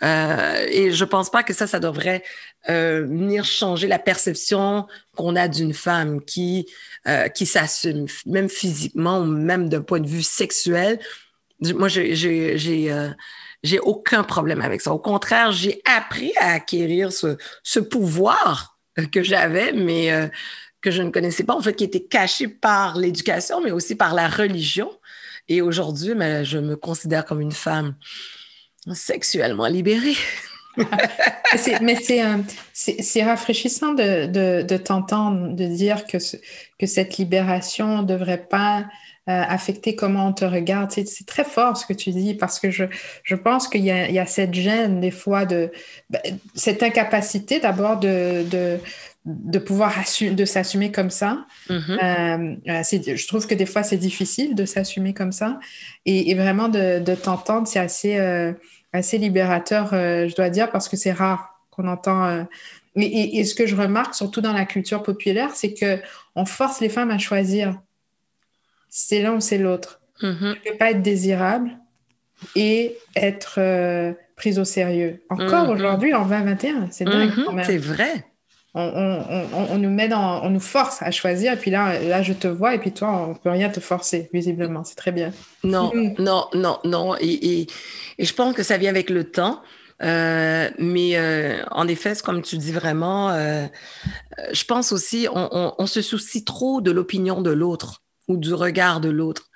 euh, 0.02 0.66
et 0.68 0.92
je 0.92 1.04
pense 1.04 1.30
pas 1.30 1.42
que 1.42 1.52
ça, 1.52 1.66
ça 1.66 1.78
devrait 1.78 2.22
euh, 2.68 3.02
venir 3.06 3.44
changer 3.44 3.86
la 3.86 3.98
perception 3.98 4.86
qu'on 5.16 5.36
a 5.36 5.48
d'une 5.48 5.74
femme 5.74 6.24
qui, 6.24 6.66
euh, 7.06 7.28
qui 7.28 7.46
s'assume, 7.46 8.06
même 8.26 8.48
physiquement 8.48 9.20
ou 9.20 9.26
même 9.26 9.68
d'un 9.68 9.82
point 9.82 10.00
de 10.00 10.08
vue 10.08 10.22
sexuel. 10.22 10.98
Moi, 11.60 11.88
j'ai, 11.88 12.16
j'ai, 12.16 12.58
j'ai, 12.58 12.92
euh, 12.92 13.10
j'ai 13.62 13.78
aucun 13.78 14.24
problème 14.24 14.60
avec 14.60 14.80
ça. 14.80 14.92
Au 14.92 14.98
contraire, 14.98 15.52
j'ai 15.52 15.80
appris 15.84 16.32
à 16.40 16.52
acquérir 16.54 17.12
ce, 17.12 17.36
ce 17.62 17.78
pouvoir 17.78 18.71
que 19.10 19.22
j'avais, 19.22 19.72
mais 19.72 20.12
euh, 20.12 20.28
que 20.80 20.90
je 20.90 21.02
ne 21.02 21.10
connaissais 21.10 21.44
pas, 21.44 21.54
en 21.54 21.60
fait, 21.60 21.74
qui 21.74 21.84
était 21.84 22.02
caché 22.02 22.48
par 22.48 22.96
l'éducation, 22.96 23.60
mais 23.62 23.70
aussi 23.70 23.94
par 23.94 24.14
la 24.14 24.28
religion. 24.28 24.90
Et 25.48 25.60
aujourd'hui, 25.62 26.14
mais 26.14 26.44
je 26.44 26.58
me 26.58 26.76
considère 26.76 27.24
comme 27.24 27.40
une 27.40 27.52
femme 27.52 27.94
sexuellement 28.92 29.66
libérée. 29.66 30.16
mais 31.82 31.96
c'est 32.72 33.22
rafraîchissant 33.22 33.92
de, 33.92 34.26
de, 34.26 34.62
de 34.62 34.76
t'entendre, 34.76 35.54
de 35.54 35.66
dire 35.66 36.06
que, 36.06 36.16
que 36.78 36.86
cette 36.86 37.18
libération 37.18 38.02
ne 38.02 38.06
devrait 38.06 38.46
pas 38.46 38.80
euh, 38.80 38.82
affecter 39.26 39.94
comment 39.94 40.26
on 40.26 40.32
te 40.32 40.44
regarde. 40.44 40.90
C'est 40.90 41.26
très 41.26 41.44
fort 41.44 41.76
ce 41.76 41.86
que 41.86 41.92
tu 41.92 42.10
dis 42.10 42.34
parce 42.34 42.58
que 42.58 42.70
je, 42.70 42.84
je 43.22 43.34
pense 43.36 43.68
qu'il 43.68 43.82
y, 43.82 43.86
y, 43.86 44.18
a 44.18 44.26
cette 44.26 44.52
gêne 44.52 45.00
des 45.00 45.12
fois, 45.12 45.44
de, 45.44 45.70
ben, 46.10 46.20
cette 46.54 46.82
incapacité 46.82 47.60
d'abord 47.60 48.00
de, 48.00 48.44
de, 48.50 48.78
de 49.24 49.58
pouvoir 49.60 49.94
de 50.20 50.44
s'assumer 50.44 50.90
comme 50.90 51.10
ça. 51.10 51.46
Mm-hmm. 51.70 52.58
Euh, 52.66 53.14
je 53.16 53.26
trouve 53.28 53.46
que 53.46 53.54
des 53.54 53.66
fois 53.66 53.84
c'est 53.84 53.96
difficile 53.96 54.56
de 54.56 54.64
s'assumer 54.64 55.14
comme 55.14 55.32
ça 55.32 55.60
et, 56.04 56.30
et 56.30 56.34
vraiment 56.34 56.68
de, 56.68 56.98
de 56.98 57.14
t'entendre, 57.14 57.68
c'est 57.68 57.78
assez... 57.78 58.18
Euh, 58.18 58.52
assez 58.92 59.18
libérateur, 59.18 59.90
euh, 59.92 60.28
je 60.28 60.34
dois 60.34 60.50
dire, 60.50 60.70
parce 60.70 60.88
que 60.88 60.96
c'est 60.96 61.12
rare 61.12 61.58
qu'on 61.70 61.88
entend. 61.88 62.24
Euh, 62.24 62.44
et, 62.96 63.42
ce 63.44 63.54
que 63.54 63.66
je 63.66 63.74
remarque, 63.74 64.14
surtout 64.14 64.42
dans 64.42 64.52
la 64.52 64.66
culture 64.66 65.02
populaire, 65.02 65.50
c'est 65.54 65.72
que 65.72 65.98
on 66.36 66.44
force 66.44 66.80
les 66.80 66.90
femmes 66.90 67.10
à 67.10 67.18
choisir. 67.18 67.80
C'est 68.94 69.22
l'un 69.22 69.36
ou 69.36 69.40
c'est 69.40 69.56
l'autre. 69.56 70.02
Mm-hmm. 70.20 70.38
Je 70.38 70.46
ne 70.46 70.70
peux 70.70 70.76
pas 70.76 70.90
être 70.90 71.00
désirable 71.00 71.70
et 72.54 72.98
être 73.16 73.54
euh, 73.56 74.12
prise 74.36 74.58
au 74.58 74.64
sérieux. 74.64 75.22
Encore 75.30 75.66
mm-hmm. 75.66 75.74
aujourd'hui, 75.74 76.14
en 76.14 76.26
2021, 76.26 76.88
c'est 76.90 77.04
dingue 77.04 77.30
mm-hmm. 77.30 77.64
C'est 77.64 77.78
vrai. 77.78 78.26
On, 78.74 79.78
nous 79.78 79.90
met 79.90 80.08
dans, 80.08 80.42
on 80.44 80.50
nous 80.50 80.60
force 80.60 81.02
à 81.02 81.10
choisir, 81.10 81.54
et 81.54 81.56
puis 81.56 81.70
là, 81.70 81.98
là, 82.00 82.22
je 82.22 82.32
te 82.32 82.48
vois, 82.48 82.74
et 82.74 82.78
puis 82.78 82.92
toi, 82.92 83.28
on 83.28 83.34
peut 83.34 83.50
rien 83.50 83.68
te 83.70 83.80
forcer, 83.80 84.30
visiblement. 84.32 84.84
C'est 84.84 84.94
très 84.94 85.12
bien. 85.12 85.32
Non, 85.64 85.90
non, 86.18 86.46
non, 86.54 86.78
non. 86.84 87.14
et, 87.20 87.66
et 88.18 88.24
je 88.24 88.34
pense 88.34 88.54
que 88.54 88.62
ça 88.62 88.76
vient 88.76 88.90
avec 88.90 89.10
le 89.10 89.24
temps. 89.24 89.62
Euh, 90.02 90.68
mais 90.78 91.12
euh, 91.16 91.62
en 91.70 91.86
effet, 91.86 92.14
comme 92.24 92.42
tu 92.42 92.58
dis 92.58 92.72
vraiment, 92.72 93.30
euh, 93.30 93.66
je 94.52 94.64
pense 94.64 94.92
aussi, 94.92 95.28
on, 95.32 95.74
on, 95.78 95.86
se 95.86 96.02
soucie 96.02 96.44
trop 96.44 96.80
de 96.80 96.90
l'opinion 96.90 97.40
de 97.40 97.50
l'autre 97.50 98.01
ou 98.32 98.36
du 98.36 98.54
regard 98.54 99.00
de 99.00 99.10
l'autre. 99.10 99.48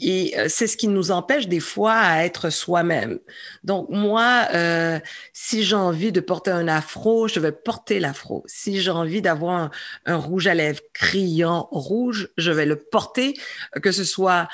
Et 0.00 0.36
c'est 0.46 0.68
ce 0.68 0.76
qui 0.76 0.86
nous 0.86 1.10
empêche 1.10 1.48
des 1.48 1.58
fois 1.58 1.94
à 1.94 2.22
être 2.24 2.50
soi-même. 2.50 3.18
Donc 3.64 3.88
moi, 3.90 4.46
si 5.32 5.64
j'ai 5.64 5.74
envie 5.74 6.12
de 6.12 6.20
porter 6.20 6.52
un 6.52 6.68
afro, 6.68 7.26
je 7.26 7.40
vais 7.40 7.50
porter 7.50 7.98
l'afro. 7.98 8.44
Si 8.46 8.80
j'ai 8.80 8.92
envie 8.92 9.22
d'avoir 9.22 9.72
un, 10.06 10.16
rouge 10.16 10.46
à 10.46 10.54
lèvres 10.54 10.82
criant 10.92 11.68
rouge, 11.72 12.28
je 12.36 12.52
vais 12.52 12.64
le 12.64 12.76
porter, 12.76 13.34
que 13.82 13.90
ce 13.90 14.04
soit 14.04 14.46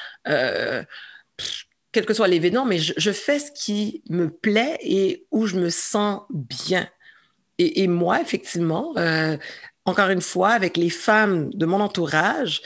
quel 1.94 2.06
que 2.06 2.12
soit 2.12 2.28
l'événement, 2.28 2.66
mais 2.66 2.78
je, 2.78 3.12
fais 3.12 3.38
ce 3.38 3.52
qui 3.52 4.02
me 4.10 4.28
plaît 4.28 4.76
et 4.80 5.26
où 5.30 5.46
je 5.46 5.56
me 5.56 5.70
sens 5.70 6.22
bien. 6.30 6.88
Et, 7.58 7.86
moi, 7.86 8.20
effectivement, 8.20 8.92
euh, 8.96 9.36
encore 9.84 10.08
une 10.08 10.20
fois, 10.20 10.50
avec 10.50 10.76
les 10.76 10.90
femmes 10.90 11.50
de 11.54 11.66
mon 11.66 11.80
entourage, 11.80 12.62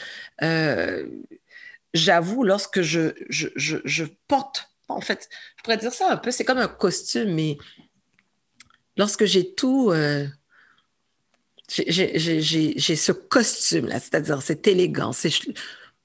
j'avoue, 1.95 2.45
lorsque 2.45 2.83
je, 2.83 3.13
je, 3.29 3.49
je, 3.57 4.05
porte, 4.29 4.71
en 4.89 5.01
fait, 5.01 5.29
je 5.57 5.63
pourrais 5.63 5.77
dire 5.77 5.93
ça 5.93 6.11
un 6.11 6.17
peu, 6.17 6.31
c'est 6.31 6.45
comme 6.45 6.59
un 6.59 6.69
costume, 6.69 7.35
mais 7.35 7.59
lorsque 8.97 9.25
j'ai 9.25 9.55
tout, 9.55 9.93
j'ai 11.69 12.97
ce 12.97 13.13
costume-là, 13.13 14.01
c'est-à-dire 14.01 14.43
cette 14.43 14.67
élégance, 14.67 15.27
je, 15.27 15.53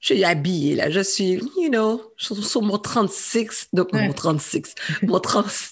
suis 0.00 0.24
habillée, 0.24 0.74
là, 0.74 0.90
je 0.90 1.00
suis, 1.00 1.40
you 1.56 1.68
know, 1.68 2.12
sur, 2.18 2.62
mon 2.62 2.78
36, 2.78 3.68
donc 3.72 3.92
mon 3.92 4.12
36, 4.12 4.74
mon, 5.02 5.20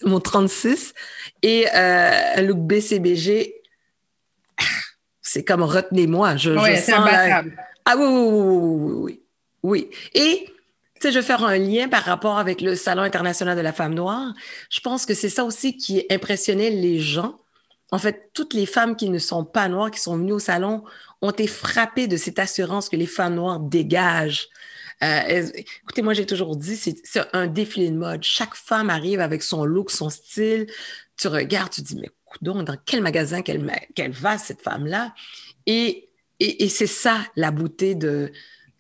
mon 0.04 0.20
36, 0.20 0.94
et 1.42 1.66
euh, 1.74 2.10
un 2.36 2.42
look 2.42 2.58
BCBG, 2.58 3.54
c'est 5.20 5.44
comme 5.44 5.62
retenez-moi, 5.62 6.36
je, 6.36 6.52
je 6.52 6.80
sens 6.80 7.08
Ah 7.84 7.96
oui, 7.96 8.04
oui, 8.06 8.92
oui, 8.92 8.92
oui, 9.02 9.20
oui. 9.62 9.90
Et 10.14 10.46
tu 10.46 11.08
sais, 11.08 11.12
je 11.12 11.18
vais 11.18 11.24
faire 11.24 11.44
un 11.44 11.58
lien 11.58 11.88
par 11.88 12.04
rapport 12.04 12.38
avec 12.38 12.60
le 12.60 12.76
Salon 12.76 13.02
international 13.02 13.56
de 13.56 13.62
la 13.62 13.72
femme 13.72 13.94
noire. 13.94 14.32
Je 14.70 14.80
pense 14.80 15.06
que 15.06 15.14
c'est 15.14 15.28
ça 15.28 15.44
aussi 15.44 15.76
qui 15.76 16.04
impressionnait 16.10 16.70
les 16.70 17.00
gens 17.00 17.36
en 17.92 17.98
fait, 17.98 18.30
toutes 18.32 18.54
les 18.54 18.66
femmes 18.66 18.96
qui 18.96 19.10
ne 19.10 19.18
sont 19.18 19.44
pas 19.44 19.68
noires, 19.68 19.90
qui 19.90 20.00
sont 20.00 20.16
venues 20.16 20.32
au 20.32 20.38
salon, 20.38 20.82
ont 21.20 21.30
été 21.30 21.46
frappées 21.46 22.08
de 22.08 22.16
cette 22.16 22.38
assurance 22.38 22.88
que 22.88 22.96
les 22.96 23.06
femmes 23.06 23.34
noires 23.34 23.60
dégagent. 23.60 24.48
Euh, 25.02 25.50
écoutez, 25.54 26.00
moi, 26.00 26.14
j'ai 26.14 26.24
toujours 26.24 26.56
dit, 26.56 26.74
c'est 26.76 27.20
un 27.34 27.46
défilé 27.46 27.90
de 27.90 27.96
mode. 27.96 28.22
Chaque 28.22 28.54
femme 28.54 28.88
arrive 28.88 29.20
avec 29.20 29.42
son 29.42 29.66
look, 29.66 29.90
son 29.90 30.08
style. 30.08 30.66
Tu 31.18 31.28
regardes, 31.28 31.70
tu 31.70 31.82
dis, 31.82 31.96
mais 31.96 32.10
donc, 32.40 32.64
dans 32.64 32.78
quel 32.86 33.02
magasin 33.02 33.42
qu'elle 33.42 33.62
va, 34.12 34.38
cette 34.38 34.62
femme-là? 34.62 35.14
Et, 35.66 36.08
et, 36.42 36.68
c'est 36.68 36.86
ça, 36.86 37.18
la 37.36 37.50
beauté 37.50 37.94
de, 37.94 38.32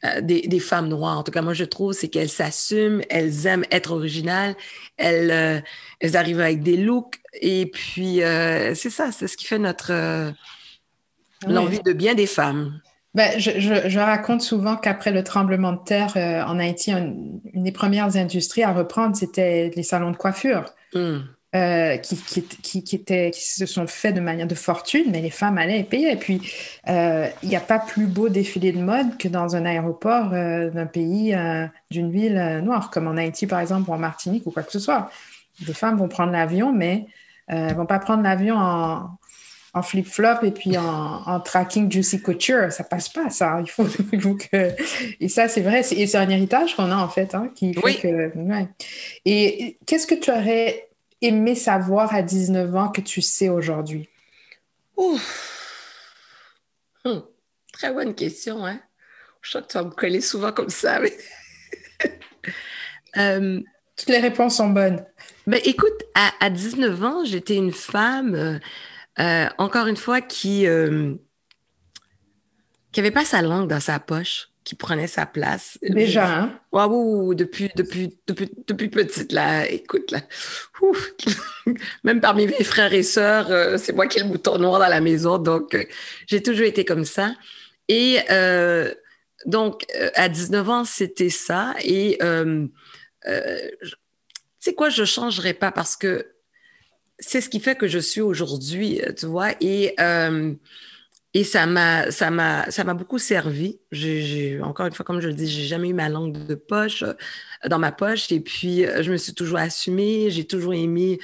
euh, 0.04 0.20
des, 0.20 0.58
femmes 0.58 0.88
noires. 0.88 1.18
En 1.18 1.22
tout 1.22 1.30
cas, 1.30 1.42
moi, 1.42 1.54
je 1.54 1.64
trouve, 1.64 1.92
c'est 1.92 2.08
qu'elles 2.08 2.28
s'assument, 2.28 3.02
elles 3.08 3.46
aiment 3.46 3.64
être 3.70 3.92
originales, 3.92 4.56
elles, 4.96 5.30
euh, 5.30 5.60
elles 6.00 6.16
arrivent 6.16 6.40
avec 6.40 6.62
des 6.62 6.76
looks. 6.76 7.20
Et 7.40 7.66
puis, 7.66 8.22
euh, 8.22 8.74
c'est 8.74 8.90
ça, 8.90 9.12
c'est 9.12 9.28
ce 9.28 9.36
qui 9.36 9.46
fait 9.46 9.58
notre 9.58 10.32
l'envie 11.46 11.80
de 11.80 11.92
bien 11.92 12.14
des 12.14 12.26
femmes. 12.26 12.80
Ben, 13.14 13.38
je, 13.38 13.50
je, 13.58 13.98
raconte 13.98 14.40
souvent 14.40 14.76
qu'après 14.76 15.10
le 15.10 15.22
tremblement 15.22 15.72
de 15.72 15.84
terre 15.84 16.16
en 16.48 16.58
Haïti, 16.58 16.92
une, 16.92 17.40
des 17.54 17.72
premières 17.72 18.16
industries 18.16 18.62
à 18.62 18.72
reprendre, 18.72 19.14
c'était 19.16 19.70
les 19.74 19.82
salons 19.82 20.12
de 20.12 20.16
coiffure. 20.16 20.64
Hmm. 20.94 21.18
Euh, 21.54 21.98
qui, 21.98 22.16
qui, 22.16 22.82
qui, 22.82 22.96
étaient, 22.96 23.30
qui 23.30 23.42
se 23.46 23.66
sont 23.66 23.86
faits 23.86 24.14
de 24.14 24.20
manière 24.20 24.46
de 24.46 24.54
fortune, 24.54 25.04
mais 25.10 25.20
les 25.20 25.28
femmes 25.28 25.58
allaient 25.58 25.80
et 25.80 25.84
payaient. 25.84 26.14
Et 26.14 26.16
puis, 26.16 26.40
euh, 26.88 27.28
il 27.42 27.50
n'y 27.50 27.56
a 27.56 27.60
pas 27.60 27.78
plus 27.78 28.06
beau 28.06 28.30
défilé 28.30 28.72
de 28.72 28.80
mode 28.80 29.18
que 29.18 29.28
dans 29.28 29.54
un 29.54 29.66
aéroport 29.66 30.32
euh, 30.32 30.70
d'un 30.70 30.86
pays, 30.86 31.36
d'une 31.90 32.10
ville 32.10 32.62
noire, 32.64 32.90
comme 32.90 33.06
en 33.06 33.18
Haïti, 33.18 33.46
par 33.46 33.60
exemple, 33.60 33.90
ou 33.90 33.92
en 33.92 33.98
Martinique, 33.98 34.46
ou 34.46 34.50
quoi 34.50 34.62
que 34.62 34.72
ce 34.72 34.78
soit. 34.78 35.10
Les 35.66 35.74
femmes 35.74 35.98
vont 35.98 36.08
prendre 36.08 36.32
l'avion, 36.32 36.72
mais 36.72 37.06
elles 37.48 37.66
ne 37.66 37.74
vont 37.74 37.84
pas 37.84 37.98
prendre 37.98 38.22
l'avion 38.22 38.56
en, 38.56 39.10
en 39.74 39.82
flip-flop 39.82 40.44
et 40.44 40.52
puis 40.52 40.78
en, 40.78 41.38
tracking 41.40 41.92
Juicy 41.92 42.22
Couture. 42.22 42.72
Ça 42.72 42.84
passe 42.84 43.10
pas, 43.10 43.28
ça. 43.28 43.60
Il 43.60 43.68
faut, 43.68 43.84
que... 44.52 44.74
Et 45.20 45.28
ça, 45.28 45.48
c'est 45.48 45.60
vrai. 45.60 45.82
Et 45.92 46.06
c'est 46.06 46.18
un 46.18 46.30
héritage 46.30 46.76
qu'on 46.76 46.90
a, 46.90 46.96
en 46.96 47.08
fait, 47.08 47.34
hein, 47.34 47.50
qui 47.54 47.74
fait 47.74 47.94
que... 47.96 48.38
Ouais. 48.38 48.68
Et 49.26 49.76
qu'est-ce 49.84 50.06
que 50.06 50.14
tu 50.14 50.30
aurais 50.30 50.88
aimer 51.22 51.54
savoir 51.54 52.14
à 52.14 52.22
19 52.22 52.76
ans 52.76 52.90
que 52.90 53.00
tu 53.00 53.22
sais 53.22 53.48
aujourd'hui? 53.48 54.10
Hum, 54.96 55.18
très 57.72 57.92
bonne 57.92 58.14
question, 58.14 58.66
hein? 58.66 58.80
Je 59.40 59.50
crois 59.50 59.62
que 59.62 59.72
tu 59.72 59.78
vas 59.78 59.84
me 59.84 59.90
coller 59.90 60.20
souvent 60.20 60.52
comme 60.52 60.70
ça. 60.70 61.00
Euh, 63.18 63.60
Toutes 63.94 64.08
les 64.08 64.20
réponses 64.20 64.56
sont 64.56 64.70
bonnes. 64.70 65.04
Ben, 65.46 65.60
écoute, 65.66 65.92
à, 66.14 66.48
19 66.48 67.04
ans, 67.04 67.26
j'étais 67.26 67.56
une 67.56 67.70
femme, 67.70 68.34
euh, 68.34 68.58
euh, 69.18 69.46
encore 69.58 69.86
une 69.86 69.98
fois, 69.98 70.22
qui 70.22 70.62
n'avait 70.62 71.18
pas 73.10 73.26
sa 73.26 73.42
langue 73.42 73.68
dans 73.68 73.80
sa 73.80 74.00
poche 74.00 74.51
qui 74.64 74.74
prenait 74.74 75.06
sa 75.06 75.26
place. 75.26 75.78
Déjà, 75.82 76.26
hein? 76.26 76.60
Waouh, 76.70 77.34
depuis, 77.34 77.70
depuis, 77.74 78.18
depuis, 78.26 78.50
depuis 78.66 78.88
petite, 78.88 79.32
là, 79.32 79.68
écoute, 79.68 80.10
là. 80.10 80.20
Même 82.04 82.20
parmi 82.20 82.46
mes 82.46 82.64
frères 82.64 82.92
et 82.92 83.02
sœurs, 83.02 83.50
euh, 83.50 83.76
c'est 83.76 83.92
moi 83.92 84.06
qui 84.06 84.18
ai 84.18 84.22
le 84.22 84.28
bouton 84.28 84.58
noir 84.58 84.78
dans 84.78 84.88
la 84.88 85.00
maison, 85.00 85.38
donc 85.38 85.74
euh, 85.74 85.84
j'ai 86.26 86.42
toujours 86.42 86.66
été 86.66 86.84
comme 86.84 87.04
ça. 87.04 87.34
Et 87.88 88.18
euh, 88.30 88.92
donc, 89.46 89.84
à 90.14 90.28
19 90.28 90.68
ans, 90.68 90.84
c'était 90.84 91.30
ça. 91.30 91.74
Et 91.84 92.18
tu 92.20 92.70
sais 94.60 94.74
quoi, 94.74 94.88
je 94.88 95.00
ne 95.00 95.06
changerai 95.06 95.54
pas 95.54 95.72
parce 95.72 95.96
que 95.96 96.26
c'est 97.18 97.40
ce 97.40 97.48
qui 97.48 97.60
fait 97.60 97.76
que 97.76 97.88
je 97.88 97.98
suis 97.98 98.20
aujourd'hui, 98.20 99.00
tu 99.16 99.26
vois. 99.26 99.50
Et 99.60 99.96
et 101.34 101.44
ça 101.44 101.66
m'a, 101.66 102.10
ça 102.10 102.30
m'a, 102.30 102.70
ça 102.70 102.84
m'a 102.84 102.92
beaucoup 102.92 103.18
servi. 103.18 103.80
J'ai, 103.90 104.60
encore 104.60 104.86
une 104.86 104.92
fois, 104.92 105.04
comme 105.04 105.20
je 105.20 105.28
le 105.28 105.34
dis, 105.34 105.48
j'ai 105.48 105.64
jamais 105.64 105.88
eu 105.88 105.94
ma 105.94 106.10
langue 106.10 106.46
de 106.46 106.54
poche 106.54 107.02
euh, 107.02 107.14
dans 107.68 107.78
ma 107.78 107.90
poche. 107.90 108.30
Et 108.32 108.40
puis, 108.40 108.84
euh, 108.84 109.02
je 109.02 109.10
me 109.10 109.16
suis 109.16 109.32
toujours 109.32 109.58
assumée. 109.58 110.30
J'ai 110.30 110.46
toujours 110.46 110.74
aimé 110.74 111.18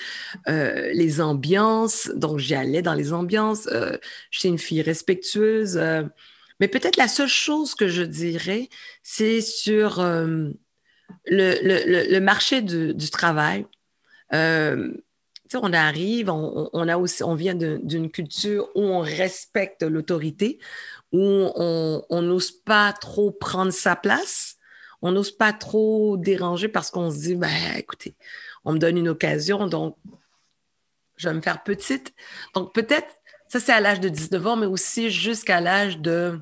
euh, 0.49 0.91
les 0.95 1.21
ambiances. 1.21 2.11
Donc, 2.15 2.39
j'y 2.39 2.55
allais 2.55 2.81
dans 2.81 2.95
les 2.95 3.13
ambiances. 3.13 3.69
j'étais 4.31 4.49
une 4.49 4.59
fille 4.59 4.81
respectueuse. 4.83 5.79
mais 6.61 6.69
peut-être 6.69 6.97
la 6.97 7.09
seule 7.09 7.29
chose 7.29 7.75
que 7.75 7.89
je 7.89 8.03
dirais, 8.03 8.71
c'est 9.03 9.43
sur 9.43 10.01
le, 10.03 10.55
le, 11.27 12.11
le, 12.11 12.21
marché 12.21 12.63
du, 12.63 12.95
du 12.95 13.11
travail 13.11 13.67
on 15.57 15.73
arrive, 15.73 16.31
on, 16.31 17.35
vient 17.35 17.55
d'une 17.55 18.11
culture 18.11 18.69
où 18.75 18.83
on 18.83 19.01
respecte 19.01 19.83
l'autorité, 19.83 20.59
où 21.13 21.51
on 21.55 22.23
n'ose 22.23 22.51
pas 22.51 22.93
trop 22.93 23.31
prendre 23.31 23.73
sa 23.73 23.97
place, 23.97 24.57
on 25.03 25.13
n'ose 25.13 25.31
pas 25.31 25.53
trop 25.53 26.17
déranger 26.17 26.69
parce 26.69 26.91
qu'on 26.91 27.11
se 27.11 27.19
dit, 27.19 27.35
ben, 27.35 27.77
écoutez, 27.77 28.17
on 28.65 28.73
me 28.73 28.79
donne 28.79 28.97
une 28.97 29.09
occasion, 29.09 29.67
donc 29.67 29.97
je 31.17 31.29
vais 31.29 31.35
me 31.35 31.41
faire 31.41 31.63
petite. 31.63 32.15
Donc 32.55 32.75
peut-être, 32.75 33.09
ça 33.49 33.61
c'est 33.61 33.73
à 33.73 33.81
l'âge 33.81 34.01
de 34.01 34.09
19 34.09 34.47
ans, 34.47 34.57
mais 34.57 34.67
aussi 34.67 35.11
jusqu'à 35.11 35.61
l'âge 35.61 35.99
de 35.99 36.41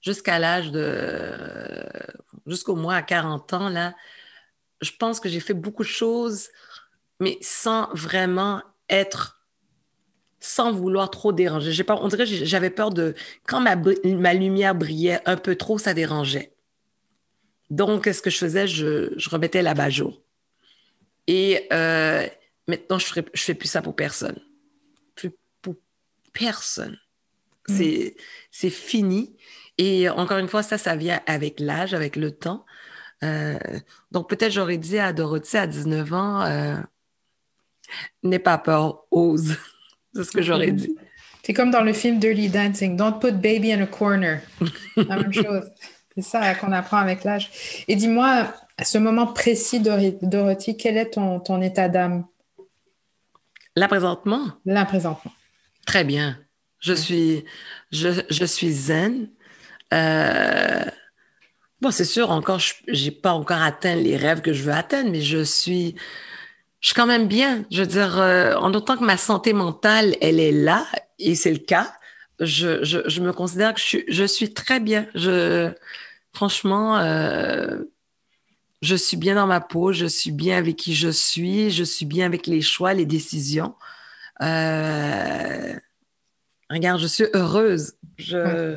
jusqu'à 0.00 0.38
l'âge 0.38 0.70
de 0.70 1.82
jusqu'au 2.46 2.76
mois 2.76 2.96
à 2.96 3.02
40 3.02 3.52
ans, 3.54 3.68
là, 3.68 3.94
je 4.80 4.90
pense 4.98 5.20
que 5.20 5.28
j'ai 5.28 5.40
fait 5.40 5.54
beaucoup 5.54 5.82
de 5.82 5.88
choses 5.88 6.50
mais 7.24 7.38
sans 7.40 7.88
vraiment 7.94 8.62
être 8.90 9.40
sans 10.38 10.72
vouloir 10.72 11.10
trop 11.10 11.32
déranger. 11.32 11.72
J'ai 11.72 11.84
pas, 11.84 11.98
on 12.02 12.08
dirait 12.08 12.26
que 12.26 12.44
j'avais 12.44 12.68
peur 12.68 12.90
de 12.90 13.14
quand 13.46 13.60
ma, 13.60 13.76
ma, 13.76 14.34
lumière 14.34 14.74
brillait 14.74 15.20
un 15.24 15.38
peu 15.38 15.56
trop, 15.56 15.78
ça 15.78 15.94
dérangeait. 15.94 16.52
Donc, 17.70 18.04
ce 18.04 18.20
que 18.20 18.28
je 18.28 18.36
faisais, 18.36 18.68
je, 18.68 19.14
je 19.16 19.30
remettais 19.30 19.62
la 19.62 19.72
bas 19.72 19.88
jour. 19.88 20.20
Et 21.26 21.66
euh, 21.72 22.26
maintenant, 22.68 22.98
je 22.98 23.06
ne 23.18 23.24
fais 23.36 23.54
plus 23.54 23.68
ça 23.68 23.80
pour 23.80 23.96
personne. 23.96 24.38
Plus 25.14 25.30
pour 25.62 25.76
personne. 26.34 26.98
Mm. 27.68 27.76
C'est, 27.76 28.16
c'est 28.50 28.70
fini. 28.70 29.34
Et 29.78 30.10
encore 30.10 30.36
une 30.36 30.48
fois, 30.48 30.62
ça, 30.62 30.76
ça 30.76 30.94
vient 30.94 31.22
avec 31.24 31.58
l'âge, 31.58 31.94
avec 31.94 32.16
le 32.16 32.32
temps. 32.32 32.66
Euh, 33.22 33.58
donc, 34.10 34.28
peut-être 34.28 34.52
j'aurais 34.52 34.76
dit 34.76 34.98
à 34.98 35.14
Dorothée 35.14 35.56
à 35.58 35.66
19 35.66 36.12
ans, 36.12 36.42
euh, 36.42 36.76
N'aie 38.22 38.38
pas 38.38 38.58
peur, 38.58 39.04
ose. 39.10 39.56
C'est 40.14 40.24
ce 40.24 40.30
que 40.30 40.42
j'aurais 40.42 40.72
dit. 40.72 40.96
C'est 41.42 41.52
comme 41.52 41.70
dans 41.70 41.82
le 41.82 41.92
film 41.92 42.18
Dirty 42.18 42.48
Dancing. 42.48 42.96
Don't 42.96 43.18
put 43.20 43.32
baby 43.32 43.72
in 43.72 43.82
a 43.82 43.86
corner. 43.86 44.40
La 44.96 45.16
même 45.16 45.32
chose. 45.32 45.70
C'est 46.16 46.22
ça 46.22 46.54
qu'on 46.54 46.72
apprend 46.72 46.98
avec 46.98 47.24
l'âge. 47.24 47.50
Et 47.88 47.96
dis-moi, 47.96 48.54
à 48.78 48.84
ce 48.84 48.98
moment 48.98 49.26
précis, 49.26 49.80
Dorothy, 49.80 50.76
quel 50.76 50.96
est 50.96 51.10
ton, 51.10 51.40
ton 51.40 51.60
état 51.60 51.88
d'âme? 51.88 52.24
Là, 53.76 53.88
présentement? 53.88 54.52
Là, 54.64 54.84
présentement. 54.84 55.32
Très 55.86 56.04
bien. 56.04 56.38
Je 56.78 56.92
suis, 56.92 57.44
je, 57.90 58.08
je 58.30 58.44
suis 58.44 58.70
zen. 58.70 59.28
Euh, 59.92 60.84
bon, 61.80 61.90
c'est 61.90 62.04
sûr, 62.04 62.30
encore, 62.30 62.60
je 62.60 63.04
n'ai 63.04 63.10
pas 63.10 63.32
encore 63.32 63.62
atteint 63.62 63.96
les 63.96 64.16
rêves 64.16 64.40
que 64.40 64.52
je 64.52 64.62
veux 64.62 64.72
atteindre, 64.72 65.10
mais 65.10 65.20
je 65.20 65.42
suis, 65.42 65.96
je 66.84 66.90
suis 66.90 66.96
quand 66.96 67.06
même 67.06 67.28
bien. 67.28 67.64
Je 67.70 67.80
veux 67.80 67.86
dire, 67.86 68.20
euh, 68.20 68.56
en 68.56 68.74
autant 68.74 68.98
que 68.98 69.04
ma 69.04 69.16
santé 69.16 69.54
mentale, 69.54 70.16
elle 70.20 70.38
est 70.38 70.52
là, 70.52 70.86
et 71.18 71.34
c'est 71.34 71.50
le 71.50 71.58
cas, 71.58 71.90
je, 72.40 72.84
je, 72.84 72.98
je, 73.08 73.22
me 73.22 73.32
considère 73.32 73.72
que 73.72 73.80
je 73.80 73.84
suis, 73.86 74.04
je 74.06 74.24
suis 74.24 74.52
très 74.52 74.80
bien. 74.80 75.06
Je, 75.14 75.72
franchement, 76.34 76.98
euh, 76.98 77.84
je 78.82 78.96
suis 78.96 79.16
bien 79.16 79.34
dans 79.34 79.46
ma 79.46 79.62
peau, 79.62 79.94
je 79.94 80.04
suis 80.04 80.30
bien 80.30 80.58
avec 80.58 80.76
qui 80.76 80.94
je 80.94 81.08
suis, 81.08 81.70
je 81.70 81.84
suis 81.84 82.04
bien 82.04 82.26
avec 82.26 82.46
les 82.46 82.60
choix, 82.60 82.92
les 82.92 83.06
décisions. 83.06 83.74
Euh, 84.42 85.72
regarde, 86.68 87.00
je 87.00 87.06
suis 87.06 87.24
heureuse. 87.32 87.94
Je, 88.18 88.76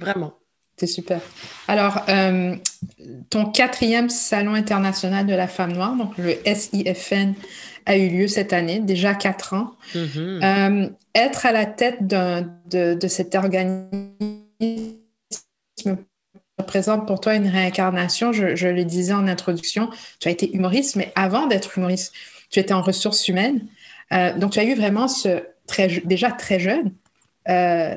Vraiment. 0.00 0.36
C'est 0.78 0.86
super. 0.86 1.20
Alors, 1.68 2.02
euh, 2.10 2.54
ton 3.30 3.46
quatrième 3.46 4.10
salon 4.10 4.52
international 4.52 5.26
de 5.26 5.34
la 5.34 5.48
femme 5.48 5.72
noire, 5.72 5.96
donc 5.96 6.12
le 6.18 6.34
SIFN, 6.44 7.32
a 7.86 7.96
eu 7.96 8.08
lieu 8.10 8.28
cette 8.28 8.52
année, 8.52 8.80
déjà 8.80 9.14
quatre 9.14 9.54
ans. 9.54 9.72
Mm-hmm. 9.94 10.44
Euh, 10.44 10.88
être 11.14 11.46
à 11.46 11.52
la 11.52 11.64
tête 11.64 12.06
de, 12.06 12.44
de, 12.94 13.08
cet 13.08 13.36
organisme 13.36 14.96
représente 16.58 17.06
pour 17.06 17.20
toi 17.20 17.36
une 17.36 17.46
réincarnation. 17.46 18.32
Je, 18.32 18.56
je, 18.56 18.66
le 18.66 18.84
disais 18.84 19.14
en 19.14 19.28
introduction, 19.28 19.88
tu 20.18 20.28
as 20.28 20.32
été 20.32 20.52
humoriste, 20.52 20.96
mais 20.96 21.12
avant 21.14 21.46
d'être 21.46 21.78
humoriste, 21.78 22.12
tu 22.50 22.58
étais 22.58 22.74
en 22.74 22.82
ressources 22.82 23.28
humaines. 23.28 23.60
Euh, 24.12 24.36
donc, 24.36 24.52
tu 24.52 24.58
as 24.58 24.64
eu 24.64 24.74
vraiment 24.74 25.08
ce, 25.08 25.44
très, 25.66 25.86
déjà 26.04 26.32
très 26.32 26.58
jeune, 26.58 26.92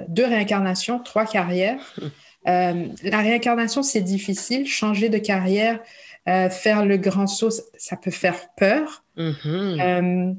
deux 0.08 0.26
réincarnations, 0.26 1.00
trois 1.00 1.26
carrières. 1.26 1.82
Euh, 2.50 2.88
la 3.04 3.20
réincarnation, 3.20 3.84
c'est 3.84 4.02
difficile. 4.02 4.68
Changer 4.68 5.10
de 5.10 5.18
carrière, 5.18 5.80
euh, 6.28 6.50
faire 6.50 6.86
le 6.86 6.98
grand 6.98 7.28
saut, 7.28 7.52
ça 7.78 7.96
peut 7.96 8.12
faire 8.12 8.50
peur. 8.58 9.04
Mm-hmm. 9.18 9.82
Euh, 9.82 10.34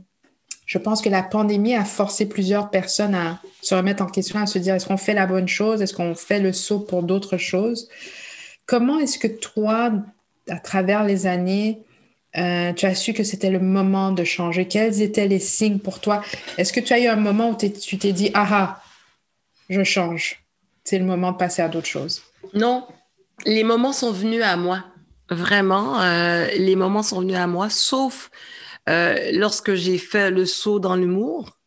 je 0.67 0.79
pense 0.79 1.03
que 1.03 1.09
la 1.09 1.23
pandémie 1.23 1.75
a 1.75 1.85
forcé 1.85 2.29
plusieurs 2.29 2.71
personnes 2.71 3.15
à 3.15 3.41
se 3.61 3.75
remettre 3.75 4.03
en 4.03 4.07
question, 4.07 4.39
à 4.39 4.47
se 4.47 4.59
dire 4.59 4.75
est-ce 4.75 4.87
qu'on 4.87 4.97
fait 4.97 5.15
la 5.15 5.27
bonne 5.27 5.49
chose, 5.49 5.83
est-ce 5.83 5.95
qu'on 5.95 6.15
fait 6.15 6.41
le 6.41 6.53
saut 6.53 6.81
pour 6.81 7.03
d'autres 7.03 7.37
choses? 7.37 7.89
Comment 8.67 8.99
est-ce 9.01 9.19
que 9.19 9.27
toi, 9.27 9.93
à 10.49 10.59
travers 10.61 11.03
les 11.05 11.27
années, 11.27 11.81
tu 12.35 12.87
as 12.87 12.95
su 12.95 13.13
que 13.15 13.25
c'était 13.25 13.51
le 13.51 13.59
moment 13.59 14.13
de 14.13 14.23
changer? 14.23 14.69
Quels 14.69 15.03
étaient 15.03 15.27
les 15.27 15.41
signes 15.41 15.81
pour 15.81 15.99
toi? 15.99 16.23
Est-ce 16.57 16.73
que 16.73 16.79
tu 16.79 16.93
as 16.93 17.01
eu 17.01 17.09
un 17.09 17.17
moment 17.17 17.51
où 17.51 17.57
tu 17.57 17.99
t'es 17.99 18.13
dit 18.13 18.31
ah 18.33 18.47
ah, 18.53 18.83
je 19.69 19.83
change? 19.83 20.41
C'est 20.91 20.99
le 20.99 21.05
moment 21.05 21.31
de 21.31 21.37
passer 21.37 21.63
à 21.63 21.69
d'autres 21.69 21.87
choses. 21.87 22.21
Non, 22.53 22.85
les 23.47 23.63
moments 23.63 23.93
sont 23.93 24.11
venus 24.11 24.43
à 24.43 24.57
moi. 24.57 24.87
Vraiment, 25.29 26.01
euh, 26.01 26.49
les 26.59 26.75
moments 26.75 27.05
sont 27.05 27.21
venus 27.21 27.37
à 27.37 27.47
moi, 27.47 27.71
sauf 27.71 28.29
euh, 28.89 29.31
lorsque 29.33 29.75
j'ai 29.75 29.99
fait 29.99 30.33
le 30.33 30.45
saut 30.45 30.81
dans 30.81 30.97
l'humour. 30.97 31.61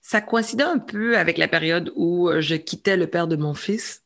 Ça 0.00 0.20
coïncidait 0.20 0.64
un 0.64 0.80
peu 0.80 1.16
avec 1.16 1.38
la 1.38 1.46
période 1.46 1.92
où 1.94 2.28
euh, 2.28 2.40
je 2.40 2.56
quittais 2.56 2.96
le 2.96 3.06
père 3.06 3.28
de 3.28 3.36
mon 3.36 3.54
fils. 3.54 4.02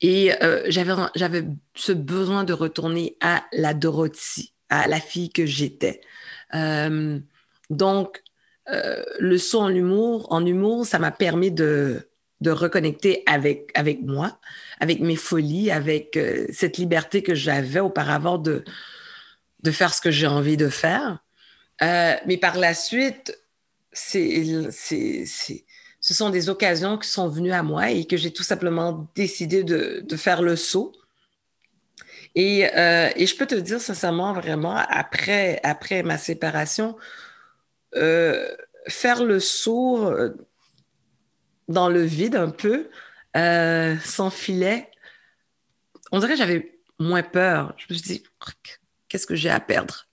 Et 0.00 0.32
j'avais, 0.68 0.94
j'avais 1.14 1.44
ce 1.74 1.92
besoin 1.92 2.44
de 2.44 2.54
retourner 2.54 3.18
à 3.20 3.44
la 3.52 3.74
Dorothy, 3.74 4.54
à 4.70 4.88
la 4.88 4.98
fille 4.98 5.30
que 5.30 5.44
j'étais. 5.44 6.00
donc, 7.68 8.22
le 8.66 9.36
saut 9.36 9.60
en 9.60 9.68
humour, 9.68 10.26
en 10.32 10.46
humour, 10.46 10.86
ça 10.86 10.98
m'a 10.98 11.10
permis 11.10 11.50
de, 11.50 12.09
de 12.40 12.50
reconnecter 12.50 13.22
avec, 13.26 13.70
avec 13.74 14.00
moi, 14.02 14.38
avec 14.80 15.00
mes 15.00 15.16
folies, 15.16 15.70
avec 15.70 16.16
euh, 16.16 16.46
cette 16.52 16.78
liberté 16.78 17.22
que 17.22 17.34
j'avais 17.34 17.80
auparavant 17.80 18.38
de, 18.38 18.64
de 19.62 19.70
faire 19.70 19.92
ce 19.92 20.00
que 20.00 20.10
j'ai 20.10 20.26
envie 20.26 20.56
de 20.56 20.68
faire. 20.68 21.22
Euh, 21.82 22.14
mais 22.26 22.38
par 22.38 22.56
la 22.56 22.74
suite, 22.74 23.38
c'est, 23.92 24.70
c'est, 24.70 25.24
ce 26.00 26.14
sont 26.14 26.30
des 26.30 26.48
occasions 26.48 26.96
qui 26.96 27.08
sont 27.08 27.28
venues 27.28 27.52
à 27.52 27.62
moi 27.62 27.90
et 27.90 28.06
que 28.06 28.16
j'ai 28.16 28.32
tout 28.32 28.42
simplement 28.42 29.08
décidé 29.14 29.62
de, 29.62 30.02
de 30.06 30.16
faire 30.16 30.40
le 30.40 30.56
saut. 30.56 30.92
Et, 32.34 32.66
euh, 32.76 33.10
et, 33.16 33.26
je 33.26 33.36
peux 33.36 33.46
te 33.46 33.56
dire 33.56 33.80
sincèrement, 33.80 34.32
vraiment, 34.32 34.76
après, 34.76 35.60
après 35.64 36.02
ma 36.04 36.16
séparation, 36.16 36.96
faire 37.92 39.24
le 39.24 39.40
saut 39.40 40.10
dans 41.70 41.88
le 41.88 42.02
vide 42.02 42.36
un 42.36 42.50
peu, 42.50 42.90
euh, 43.36 43.96
sans 44.04 44.28
filet. 44.28 44.90
On 46.12 46.18
dirait 46.18 46.32
que 46.32 46.38
j'avais 46.38 46.80
moins 46.98 47.22
peur. 47.22 47.74
Je 47.78 47.86
me 47.88 47.98
suis 47.98 48.06
dit, 48.06 48.22
qu'est-ce 49.08 49.26
que 49.26 49.36
j'ai 49.36 49.50
à 49.50 49.60
perdre? 49.60 50.06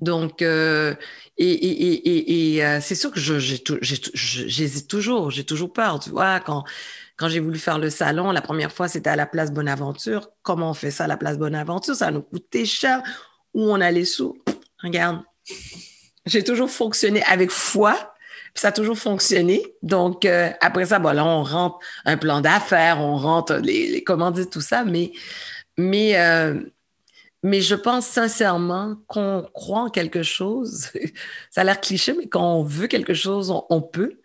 Donc, 0.00 0.40
euh, 0.40 0.94
et, 1.36 2.64
euh, 2.64 2.80
c'est 2.80 2.94
sûr 2.94 3.10
que 3.10 3.20
j'hésite 3.20 4.88
toujours, 4.88 5.30
j'ai 5.30 5.44
toujours 5.44 5.72
peur. 5.72 6.00
Tu 6.00 6.10
vois, 6.10 6.40
quand, 6.40 6.64
quand 7.16 7.28
j'ai 7.28 7.40
voulu 7.40 7.58
faire 7.58 7.78
le 7.78 7.90
salon, 7.90 8.30
la 8.30 8.40
première 8.40 8.72
fois, 8.72 8.88
c'était 8.88 9.10
à 9.10 9.16
la 9.16 9.26
place 9.26 9.52
Bonaventure. 9.52 10.30
Comment 10.42 10.70
on 10.70 10.74
fait 10.74 10.90
ça 10.90 11.04
à 11.04 11.06
la 11.06 11.18
place 11.18 11.36
Bonaventure? 11.36 11.94
Ça 11.94 12.10
nous 12.10 12.22
coûtait 12.22 12.64
cher. 12.64 13.02
Où 13.52 13.70
on 13.70 13.80
a 13.80 13.90
les 13.90 14.04
sous? 14.04 14.38
Regarde, 14.82 15.22
j'ai 16.24 16.44
toujours 16.44 16.70
fonctionné 16.70 17.22
avec 17.24 17.50
foi 17.50 18.09
ça 18.54 18.68
a 18.68 18.72
toujours 18.72 18.98
fonctionné. 18.98 19.62
Donc, 19.82 20.24
euh, 20.24 20.50
après 20.60 20.86
ça, 20.86 20.98
bon, 20.98 21.12
là, 21.12 21.24
on 21.24 21.42
rentre 21.42 21.78
un 22.04 22.16
plan 22.16 22.40
d'affaires, 22.40 23.00
on 23.00 23.16
rentre 23.16 23.54
les, 23.56 23.90
les, 23.90 24.04
commandites, 24.04 24.50
tout 24.50 24.60
ça, 24.60 24.84
mais, 24.84 25.12
mais, 25.76 26.18
euh, 26.18 26.60
mais 27.42 27.60
je 27.60 27.74
pense 27.74 28.06
sincèrement 28.06 28.96
qu'on 29.06 29.48
croit 29.54 29.82
en 29.82 29.90
quelque 29.90 30.22
chose. 30.22 30.90
ça 31.50 31.62
a 31.62 31.64
l'air 31.64 31.80
cliché, 31.80 32.12
mais 32.12 32.28
quand 32.28 32.56
on 32.56 32.62
veut 32.62 32.86
quelque 32.86 33.14
chose, 33.14 33.52
on, 33.70 33.82
peut 33.82 34.18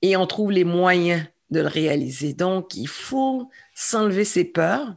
et 0.00 0.16
on 0.16 0.26
trouve 0.26 0.52
les 0.52 0.64
moyens 0.64 1.24
de 1.50 1.60
le 1.60 1.68
réaliser. 1.68 2.32
Donc, 2.32 2.74
il 2.74 2.88
faut 2.88 3.50
s'enlever 3.74 4.24
ses 4.24 4.44
peurs. 4.44 4.94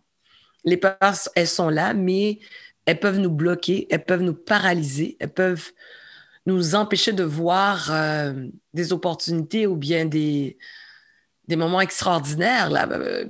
Les 0.64 0.78
peurs, 0.78 0.96
elles 1.36 1.48
sont 1.48 1.70
là, 1.70 1.94
mais 1.94 2.40
elles 2.86 3.00
peuvent 3.00 3.20
nous 3.20 3.32
bloquer, 3.32 3.88
elles 3.90 4.06
peuvent 4.06 4.22
nous 4.22 4.34
paralyser, 4.34 5.18
elles 5.20 5.34
peuvent 5.34 5.72
nous 6.46 6.76
empêcher 6.76 7.14
de 7.14 7.24
voir 7.24 7.92
euh, 7.92 8.48
des 8.74 8.94
opportunités 8.94 9.68
ou 9.68 9.76
bien 9.76 10.06
des, 10.06 10.58
des 11.48 11.56
moments 11.56 11.82
extraordinaires 11.82 12.70
là, 12.70 12.88
euh, 12.92 13.26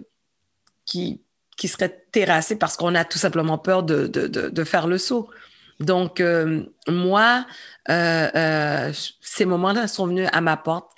qui, 0.85 1.21
qui 1.57 1.67
seraient 1.67 2.05
terrassés 2.11 2.57
parce 2.57 2.75
qu'on 2.75 2.95
a 2.95 3.05
tout 3.05 3.17
simplement 3.17 3.57
peur 3.57 3.83
de, 3.83 4.07
de, 4.07 4.27
de, 4.27 4.63
faire 4.63 4.87
le 4.87 4.97
saut. 4.97 5.29
Donc, 5.79 6.19
euh, 6.19 6.65
moi, 6.87 7.45
ces 7.87 9.45
moments-là 9.45 9.87
sont 9.87 10.07
venus 10.07 10.29
à 10.31 10.41
ma 10.41 10.57
porte, 10.57 10.91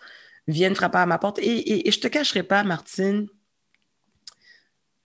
viennent 0.47 0.75
frapper 0.75 0.99
à 0.99 1.05
ma 1.05 1.17
porte. 1.19 1.39
Et, 1.39 1.87
et, 1.87 1.91
je 1.91 1.97
ne 1.97 2.01
te 2.01 2.07
cacherai 2.07 2.43
pas, 2.43 2.63
Martine, 2.63 3.27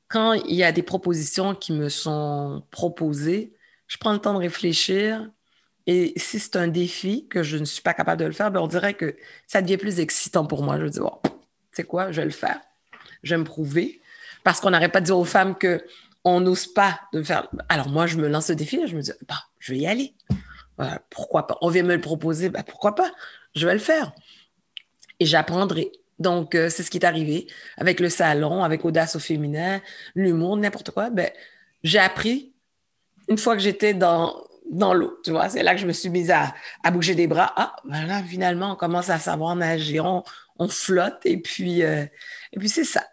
quand 0.09 0.35
il 0.35 0.55
y 0.55 0.62
a 0.62 0.72
des 0.72 0.83
propositions 0.83 1.55
qui 1.55 1.72
me 1.72 1.88
sont 1.88 2.66
proposées, 2.70 3.55
je 3.87 3.96
prends 3.98 4.12
le 4.12 4.18
temps 4.18 4.35
de 4.35 4.38
réfléchir, 4.38 5.29
et 5.87 6.12
si 6.16 6.38
c'est 6.38 6.57
un 6.57 6.68
défi 6.68 7.27
que 7.29 7.42
je 7.42 7.57
ne 7.57 7.64
suis 7.64 7.83
pas 7.83 7.95
capable 7.95 8.21
de 8.21 8.27
le 8.27 8.33
faire, 8.33 8.51
ben 8.51 8.61
on 8.61 8.68
dirait 8.68 8.95
que 8.95 9.16
ça 9.47 9.62
devient 9.62 9.77
plus 9.77 10.01
excitant 10.01 10.47
pour 10.47 10.62
moi. 10.62 10.79
Je 10.79 10.87
dis, 10.87 11.01
oh, 11.01 11.21
sais 11.73 11.85
quoi, 11.85 12.12
je 12.12 12.21
vais 12.21 12.25
le 12.25 12.31
faire. 12.31 12.61
Je 13.23 13.35
vais 13.35 13.38
me 13.38 13.45
prouver. 13.45 14.01
Parce 14.45 14.61
qu'on 14.61 14.71
n'arrête 14.71 14.92
pas 14.92 15.01
de 15.01 15.07
dire 15.07 15.18
aux 15.18 15.25
femmes 15.25 15.57
qu'on 15.57 16.40
n'ose 16.40 16.66
pas 16.66 17.01
de 17.12 17.23
faire. 17.23 17.49
Alors 17.68 17.88
moi, 17.88 18.07
je 18.07 18.16
me 18.16 18.29
lance 18.29 18.47
ce 18.47 18.53
défi, 18.53 18.81
je 18.87 18.97
me 18.97 19.03
dis, 19.03 19.12
bah, 19.29 19.42
je 19.59 19.73
vais 19.73 19.81
y 19.81 19.87
aller. 19.87 20.14
pourquoi 21.11 21.47
pas? 21.47 21.59
On 21.61 21.68
vient 21.68 21.83
me 21.83 21.95
le 21.95 22.01
proposer, 22.01 22.49
bah, 22.49 22.62
pourquoi 22.62 22.95
pas? 22.95 23.11
Je 23.55 23.66
vais 23.66 23.75
le 23.75 23.81
faire. 23.81 24.12
Et 25.18 25.27
j'apprendrai. 25.27 25.92
Donc, 26.18 26.55
euh, 26.55 26.68
c'est 26.68 26.85
ce 26.85 26.90
qui 26.90 26.99
est 26.99 27.05
arrivé 27.05 27.49
avec 27.77 27.99
le 27.99 28.09
salon, 28.09 28.62
avec 28.62 28.85
Audace 28.85 29.16
au 29.16 29.18
féminin, 29.18 29.81
l'humour, 30.14 30.57
n'importe 30.57 30.92
quoi. 30.92 31.11
Ben, 31.11 31.31
j'ai 31.83 31.99
appris, 31.99 32.53
une 33.29 33.38
fois 33.38 33.57
que 33.57 33.62
j'étais 33.62 33.95
dans, 33.95 34.37
dans 34.70 34.94
l'eau, 34.94 35.18
tu 35.25 35.31
vois. 35.31 35.48
C'est 35.48 35.62
là 35.62 35.75
que 35.75 35.81
je 35.81 35.87
me 35.87 35.92
suis 35.92 36.11
mise 36.11 36.31
à, 36.31 36.55
bouger 36.90 37.14
des 37.14 37.27
bras. 37.27 37.53
Ah, 37.57 37.77
voilà, 37.85 38.22
finalement, 38.22 38.72
on 38.72 38.77
commence 38.77 39.11
à 39.11 39.18
savoir 39.18 39.57
nager, 39.57 40.01
on, 40.01 40.22
flotte 40.68 41.22
et 41.25 41.38
puis, 41.38 41.83
euh, 41.83 42.05
et 42.53 42.59
puis 42.61 42.68
c'est 42.68 42.85
ça. 42.85 43.05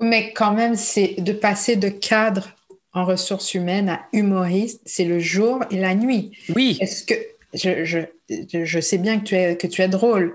Mais 0.00 0.32
quand 0.32 0.54
même, 0.54 0.76
c'est 0.76 1.16
de 1.18 1.32
passer 1.34 1.76
de 1.76 1.90
cadre 1.90 2.56
en 2.94 3.04
ressources 3.04 3.52
humaines 3.52 3.90
à 3.90 4.00
humoriste, 4.14 4.80
c'est 4.86 5.04
le 5.04 5.18
jour 5.18 5.62
et 5.70 5.78
la 5.78 5.94
nuit. 5.94 6.32
Oui. 6.54 6.78
Est-ce 6.80 7.04
que 7.04 7.14
je, 7.52 7.84
je, 7.84 8.64
je, 8.64 8.80
sais 8.80 8.98
bien 8.98 9.20
que 9.20 9.24
tu 9.24 9.34
es, 9.34 9.56
que 9.56 9.66
tu 9.66 9.82
es 9.82 9.88
drôle, 9.88 10.34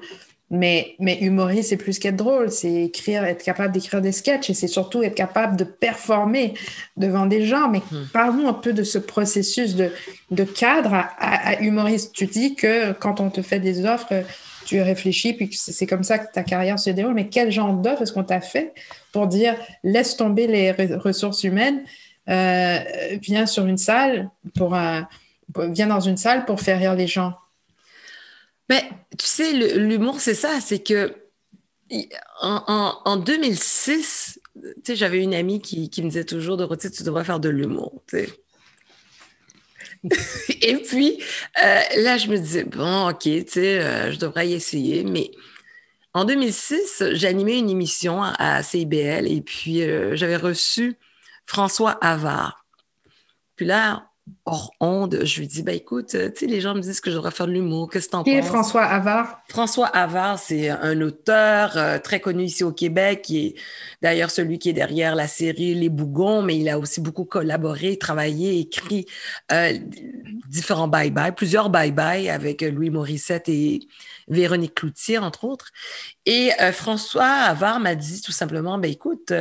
mais, 0.52 0.96
mais 1.00 1.18
humoriste, 1.22 1.70
c'est 1.70 1.78
plus 1.78 1.98
qu'être 1.98 2.18
drôle, 2.18 2.52
c'est 2.52 2.84
écrire, 2.84 3.24
être 3.24 3.44
capable 3.44 3.74
d'écrire 3.74 4.00
des 4.00 4.12
sketchs 4.12 4.52
et 4.52 4.54
c'est 4.54 4.68
surtout 4.68 5.02
être 5.02 5.16
capable 5.16 5.58
de 5.58 5.64
performer 5.64 6.54
devant 6.98 7.26
des 7.26 7.46
gens. 7.48 7.68
Mais 7.70 7.80
hmm. 7.80 8.10
parlons 8.14 8.48
un 8.48 8.54
peu 8.54 8.72
de 8.72 8.84
ce 8.84 9.00
processus 9.00 9.76
de, 9.76 9.92
de 10.30 10.44
cadre 10.44 10.94
à, 10.94 11.60
humoriste. 11.62 12.14
Tu 12.14 12.28
dis 12.28 12.54
que 12.54 12.92
quand 12.94 13.20
on 13.20 13.32
te 13.32 13.42
fait 13.42 13.60
des 13.60 13.86
offres, 13.86 14.24
tu 14.68 14.80
réfléchis, 14.82 15.34
puis 15.34 15.50
c'est 15.52 15.88
comme 15.88 16.04
ça 16.04 16.20
que 16.20 16.32
ta 16.32 16.44
carrière 16.44 16.78
se 16.78 16.92
déroule. 16.92 17.16
Mais 17.16 17.28
quel 17.28 17.52
genre 17.52 17.74
d'offre 17.74 18.04
est-ce 18.04 18.14
qu'on 18.14 18.24
t'a 18.24 18.42
fait 18.42 18.74
pour 19.14 19.26
dire 19.26 19.56
laisse 19.84 20.16
tomber 20.16 20.46
les 20.46 20.72
ressources 20.98 21.44
humaines, 21.44 21.82
euh, 22.30 22.80
viens 23.22 23.48
sur 23.48 23.66
une 23.66 23.78
salle 23.78 24.30
pour 24.56 24.78
viens 25.58 25.88
dans 25.88 26.00
une 26.00 26.18
salle 26.18 26.46
pour 26.46 26.62
faire 26.62 26.78
rire 26.78 26.94
les 26.94 27.08
gens? 27.08 27.34
Ben, 28.70 28.82
tu 29.18 29.26
sais, 29.26 29.54
l'humour, 29.78 30.20
c'est 30.20 30.34
ça, 30.34 30.60
c'est 30.62 30.84
que 30.84 31.16
en, 32.42 33.02
en, 33.06 33.18
2006, 33.18 34.40
tu 34.56 34.62
sais, 34.84 34.96
j'avais 34.96 35.22
une 35.22 35.36
amie 35.36 35.62
qui, 35.62 35.90
qui, 35.90 36.02
me 36.02 36.10
disait 36.10 36.26
toujours, 36.26 36.58
Dorothée, 36.58 36.90
tu 36.90 37.04
devrais 37.04 37.24
faire 37.24 37.40
de 37.40 37.50
l'humour. 37.50 38.02
Et 40.62 40.78
puis, 40.78 41.22
euh, 41.64 41.82
là, 41.98 42.18
je 42.18 42.28
me 42.28 42.38
disais, 42.38 42.64
bon, 42.64 43.10
OK, 43.10 43.22
tu 43.22 43.44
sais, 43.48 43.80
euh, 43.80 44.12
je 44.12 44.18
devrais 44.18 44.48
y 44.48 44.54
essayer, 44.54 45.04
mais 45.04 45.32
en 46.14 46.26
2006, 46.26 47.04
j'ai 47.12 47.28
animé 47.28 47.58
une 47.58 47.70
émission 47.70 48.24
à 48.24 48.64
CIBL 48.64 49.28
et 49.28 49.42
puis 49.42 49.84
euh, 49.84 50.16
j'avais 50.16 50.38
reçu 50.38 50.98
François 51.46 51.98
Havard. 52.02 52.66
Puis 53.58 53.66
là, 53.66 54.10
hors 54.46 54.72
onde, 54.80 55.22
je 55.24 55.40
lui 55.40 55.48
dis, 55.48 55.62
ben 55.62 55.76
écoute, 55.76 56.16
euh, 56.16 56.30
tu 56.30 56.42
sais, 56.42 56.46
les 56.48 56.62
gens 56.62 56.74
me 56.74 56.80
disent 56.80 57.00
que 57.00 57.12
je 57.12 57.16
devrais 57.16 57.32
faire 57.32 57.48
de 57.48 57.52
l'humour, 57.52 57.90
qu'est-ce 57.90 58.08
que 58.08 58.12
t'en 58.12 58.24
penses? 58.24 58.26
Qui 58.26 58.38
est 58.38 58.42
François 58.42 58.84
Havard? 58.84 59.40
François 59.50 59.88
Havard, 59.88 60.40
c'est 60.40 60.70
un 60.70 61.00
auteur 61.02 61.78
euh, 61.78 62.00
très 62.00 62.20
connu 62.20 62.44
ici 62.44 62.64
au 62.64 62.72
Québec, 62.72 63.22
qui 63.24 63.46
est 63.46 63.56
d'ailleurs 64.02 64.32
celui 64.32 64.58
qui 64.58 64.70
est 64.70 64.74
derrière 64.74 65.16
la 65.16 65.28
série 65.28 65.76
Les 65.76 65.90
Bougons, 65.90 66.42
mais 66.42 66.58
il 66.58 66.70
a 66.70 66.80
aussi 66.80 67.02
beaucoup 67.02 67.26
collaboré, 67.26 67.98
travaillé, 67.98 68.60
écrit 68.60 69.06
euh, 69.52 69.74
différents 70.48 70.88
bye-bye, 70.88 71.34
plusieurs 71.34 71.70
bye-bye 71.70 72.30
avec 72.32 72.62
Louis 72.62 72.90
Morissette 72.90 73.50
et 73.50 73.80
Véronique 74.28 74.76
Cloutier, 74.76 75.20
entre 75.20 75.44
autres. 75.44 75.72
Et 76.26 76.50
François 76.72 77.26
Havard 77.26 77.80
m'a 77.80 77.94
dit 77.96 78.22
tout 78.22 78.32
simplement, 78.32 78.78
ben 78.80 78.92
écoute, 78.92 79.32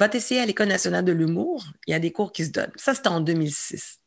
va 0.00 0.08
t'essayer 0.08 0.40
à 0.40 0.46
l'École 0.46 0.68
nationale 0.68 1.04
de 1.04 1.12
l'humour. 1.12 1.62
Il 1.86 1.90
y 1.90 1.94
a 1.94 1.98
des 1.98 2.10
cours 2.10 2.32
qui 2.32 2.46
se 2.46 2.50
donnent. 2.50 2.72
Ça, 2.76 2.94
c'était 2.94 3.08
en 3.08 3.20
2006. 3.20 3.98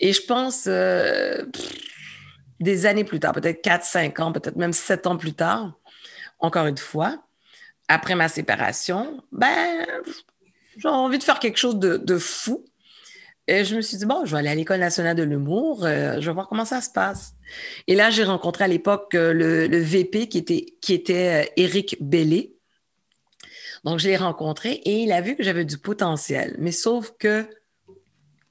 Et 0.00 0.12
je 0.12 0.22
pense 0.22 0.64
euh, 0.66 1.46
des 2.60 2.84
années 2.84 3.04
plus 3.04 3.20
tard, 3.20 3.32
peut-être 3.32 3.62
4, 3.62 3.84
5 3.84 4.20
ans, 4.20 4.32
peut-être 4.32 4.56
même 4.56 4.74
7 4.74 5.06
ans 5.06 5.16
plus 5.16 5.32
tard, 5.32 5.78
encore 6.38 6.66
une 6.66 6.76
fois, 6.76 7.22
après 7.88 8.14
ma 8.14 8.28
séparation, 8.28 9.22
ben, 9.32 9.86
j'ai 10.76 10.88
envie 10.88 11.18
de 11.18 11.24
faire 11.24 11.38
quelque 11.38 11.58
chose 11.58 11.78
de, 11.78 12.18
fou. 12.18 12.64
Et 13.48 13.64
je 13.64 13.74
me 13.74 13.80
suis 13.80 13.96
dit, 13.96 14.04
bon, 14.04 14.26
je 14.26 14.32
vais 14.32 14.40
aller 14.40 14.50
à 14.50 14.54
l'École 14.54 14.80
nationale 14.80 15.16
de 15.16 15.22
l'humour, 15.22 15.84
euh, 15.84 16.20
je 16.20 16.26
vais 16.26 16.34
voir 16.34 16.48
comment 16.48 16.66
ça 16.66 16.82
se 16.82 16.90
passe. 16.90 17.32
Et 17.86 17.94
là, 17.94 18.10
j'ai 18.10 18.24
rencontré 18.24 18.64
à 18.64 18.68
l'époque 18.68 19.14
euh, 19.14 19.32
le, 19.32 19.78
VP 19.78 20.28
qui 20.28 20.36
était, 20.36 20.66
qui 20.82 20.92
était 20.92 21.50
Éric 21.56 21.96
Bellé, 22.00 22.59
donc, 23.84 23.98
je 23.98 24.08
l'ai 24.08 24.16
rencontré 24.16 24.72
et 24.72 25.02
il 25.02 25.12
a 25.12 25.20
vu 25.20 25.36
que 25.36 25.42
j'avais 25.42 25.64
du 25.64 25.78
potentiel. 25.78 26.54
Mais 26.58 26.72
sauf 26.72 27.12
que, 27.18 27.42
tu 27.42 27.92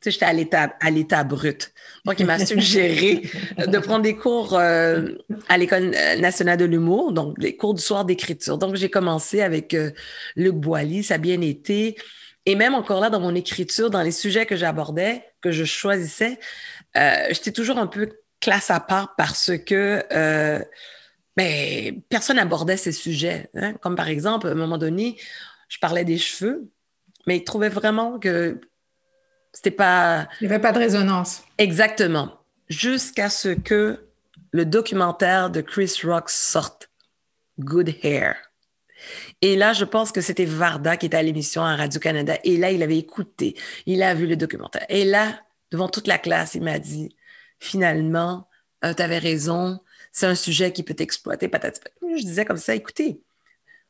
sais, 0.02 0.12
j'étais 0.12 0.26
à 0.26 0.34
l'état, 0.34 0.76
à 0.80 0.90
l'état 0.90 1.24
brut. 1.24 1.72
Donc, 2.06 2.20
il 2.20 2.26
m'a 2.26 2.40
suggéré 2.46 3.22
de 3.58 3.78
prendre 3.80 4.02
des 4.02 4.16
cours 4.16 4.56
euh, 4.56 5.10
à 5.48 5.58
l'École 5.58 5.92
nationale 6.20 6.58
de 6.58 6.66
l'humour, 6.66 7.12
donc 7.12 7.38
des 7.40 7.56
cours 7.56 7.76
du 7.76 7.82
soir 7.82 8.06
d'écriture. 8.06 8.58
Donc, 8.58 8.76
j'ai 8.76 8.90
commencé 8.90 9.42
avec 9.42 9.74
euh, 9.74 9.92
Luc 10.36 10.56
Boilly, 10.56 11.04
ça 11.04 11.16
a 11.16 11.18
bien 11.20 11.42
été. 11.42 11.96
Et 12.46 12.56
même 12.56 12.74
encore 12.74 13.00
là, 13.00 13.10
dans 13.12 13.20
mon 13.20 13.36
écriture, 13.36 13.92
dans 13.92 14.02
les 14.02 14.12
sujets 14.12 14.48
que 14.48 14.56
j'abordais, 14.56 15.24
que 15.42 15.52
je 15.52 15.64
choisissais, 15.64 16.40
euh, 16.98 17.28
j'étais 17.30 17.52
toujours 17.52 17.78
un 17.78 17.88
peu 17.88 18.10
classe 18.40 18.72
à 18.72 18.80
part 18.80 19.14
parce 19.16 19.52
que 19.64 20.02
ben, 21.40 22.02
personne 22.10 22.36
n'abordait 22.36 22.76
ces 22.76 22.92
sujets. 22.92 23.50
Hein. 23.56 23.74
Comme 23.76 23.96
par 23.96 24.10
exemple, 24.10 24.48
à 24.48 24.52
un 24.52 24.56
moment 24.56 24.78
donné, 24.78 25.16
je 25.70 25.80
parlais 25.80 26.04
des 26.04 26.18
cheveux, 26.18 26.70
mais 27.28 27.38
ils 27.38 27.44
trouvaient 27.46 27.70
vraiment 27.70 28.20
que 28.20 28.60
c'était 29.54 29.72
pas. 29.72 30.28
Il 30.42 30.48
n'y 30.48 30.54
avait 30.54 30.62
pas 30.62 30.74
de 30.74 30.80
résonance. 30.80 31.44
Exactement. 31.58 32.42
Jusqu'à 32.68 33.30
ce 33.30 33.50
que 33.50 34.06
le 34.52 34.66
documentaire 34.66 35.50
de 35.50 35.62
Chris 35.62 35.94
Rock 36.04 36.30
sorte, 36.30 36.90
Good 37.58 37.96
Hair. 38.04 38.36
Et 39.42 39.56
là, 39.56 39.72
je 39.72 39.86
pense 39.86 40.12
que 40.12 40.20
c'était 40.20 40.44
Varda 40.44 40.98
qui 40.98 41.06
était 41.06 41.16
à 41.16 41.24
l'émission 41.24 41.64
à 41.64 41.78
Radio-Canada. 41.78 42.38
Et 42.44 42.58
là, 42.58 42.72
il 42.72 42.84
avait 42.84 42.98
écouté, 42.98 43.56
il 43.86 44.04
a 44.04 44.14
vu 44.14 44.28
le 44.28 44.36
documentaire. 44.36 44.86
Et 44.90 45.06
là, 45.06 45.40
devant 45.72 45.88
toute 45.88 46.08
la 46.08 46.18
classe, 46.18 46.56
il 46.56 46.64
m'a 46.64 46.80
dit, 46.80 47.16
finalement, 47.60 48.50
euh, 48.84 48.94
tu 48.94 49.02
avais 49.02 49.20
raison, 49.20 49.80
c'est 50.20 50.28
un 50.28 50.36
sujet 50.36 50.74
qui 50.74 50.84
peut 50.84 50.94
t'exploiter, 50.94 51.50
Je 51.50 52.26
disais 52.26 52.44
comme 52.44 52.58
ça, 52.58 52.76
écoutez, 52.76 53.22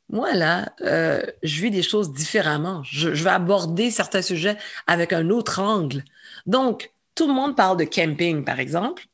moi, 0.10 0.34
là, 0.34 0.74
euh, 0.82 1.24
je 1.42 1.62
vis 1.62 1.72
des 1.72 1.82
choses 1.82 2.14
différemment. 2.14 2.84
Je, 2.84 3.10
vais 3.10 3.30
aborder 3.32 3.90
certains 3.90 4.22
sujets 4.22 4.58
avec 4.86 5.12
un 5.12 5.32
autre 5.32 5.60
angle. 5.60 6.04
Donc, 6.46 6.92
tout 7.16 7.28
le 7.28 7.34
monde 7.34 7.56
parle 7.56 7.78
de 7.78 7.84
camping, 7.84 8.44
par 8.44 8.60
exemple, 8.60 9.08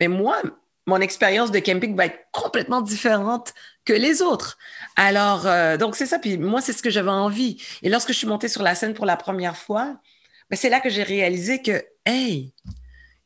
mais 0.00 0.08
moi, 0.08 0.40
mon 0.86 1.00
expérience 1.00 1.50
de 1.50 1.58
camping 1.58 1.94
va 1.94 2.06
être 2.06 2.26
complètement 2.32 2.80
différente 2.80 3.52
que 3.84 3.92
les 3.92 4.22
autres. 4.22 4.56
Alors, 4.96 5.46
euh, 5.46 5.76
donc 5.76 5.94
c'est 5.94 6.06
ça. 6.06 6.18
Puis 6.18 6.38
moi, 6.38 6.62
c'est 6.62 6.72
ce 6.72 6.82
que 6.82 6.90
j'avais 6.90 7.10
envie. 7.10 7.62
Et 7.82 7.90
lorsque 7.90 8.12
je 8.12 8.18
suis 8.18 8.26
montée 8.26 8.48
sur 8.48 8.62
la 8.62 8.74
scène 8.74 8.94
pour 8.94 9.06
la 9.06 9.16
première 9.16 9.56
fois, 9.56 9.96
ben, 10.50 10.56
c'est 10.56 10.70
là 10.70 10.80
que 10.80 10.90
j'ai 10.90 11.02
réalisé 11.02 11.60
que, 11.60 11.84
hey, 12.06 12.52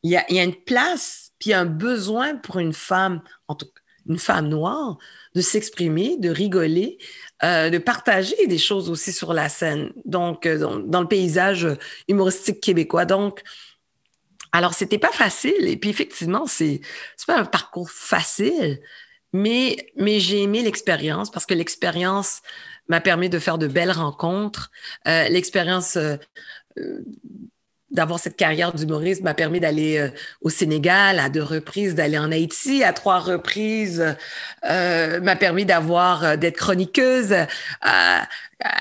il 0.03 0.11
y 0.11 0.17
a, 0.17 0.43
une 0.43 0.55
place 0.55 1.26
puis 1.39 1.53
un 1.53 1.65
besoin 1.65 2.35
pour 2.35 2.59
une 2.59 2.73
femme, 2.73 3.21
en 3.47 3.55
tout 3.55 3.65
cas 3.65 3.81
une 4.07 4.19
femme 4.19 4.47
noire, 4.47 4.97
de 5.35 5.41
s'exprimer, 5.41 6.17
de 6.17 6.29
rigoler, 6.29 6.97
euh, 7.43 7.69
de 7.69 7.77
partager 7.77 8.47
des 8.47 8.57
choses 8.57 8.89
aussi 8.89 9.11
sur 9.11 9.33
la 9.33 9.49
scène, 9.49 9.91
donc 10.05 10.45
euh, 10.45 10.57
dans, 10.57 11.01
le 11.01 11.07
paysage 11.07 11.67
humoristique 12.07 12.61
québécois. 12.61 13.05
Donc, 13.05 13.43
alors 14.51 14.73
c'était 14.73 14.97
pas 14.97 15.11
facile. 15.11 15.67
Et 15.67 15.77
puis 15.77 15.89
effectivement, 15.89 16.47
c'est 16.47 16.81
pas 17.25 17.37
un 17.37 17.45
parcours 17.45 17.91
facile, 17.91 18.79
mais 19.33 19.75
mais 19.97 20.19
j'ai 20.19 20.41
aimé 20.41 20.63
l'expérience 20.63 21.29
parce 21.29 21.45
que 21.45 21.53
l'expérience 21.53 22.41
m'a 22.87 23.01
permis 23.01 23.29
de 23.29 23.39
faire 23.39 23.57
de 23.57 23.67
belles 23.67 23.91
rencontres. 23.91 24.71
Euh, 25.07 25.27
l'expérience 25.27 25.97
d'avoir 27.89 28.19
cette 28.19 28.35
carrière 28.35 28.73
d'humoriste 28.73 29.23
m'a 29.23 29.33
permis 29.33 29.59
d'aller 29.59 29.97
euh, 29.97 30.09
au 30.41 30.49
Sénégal 30.49 31.19
à 31.19 31.29
deux 31.29 31.43
reprises, 31.43 31.95
d'aller 31.95 32.17
en 32.17 32.31
Haïti 32.31 32.83
à 32.83 32.91
trois 32.93 33.19
reprises, 33.19 34.15
euh, 34.69 35.21
m'a 35.21 35.35
permis 35.35 35.65
d'avoir 35.65 36.23
euh, 36.23 36.35
d'être 36.35 36.57
chroniqueuse. 36.57 37.33
À, 37.81 38.27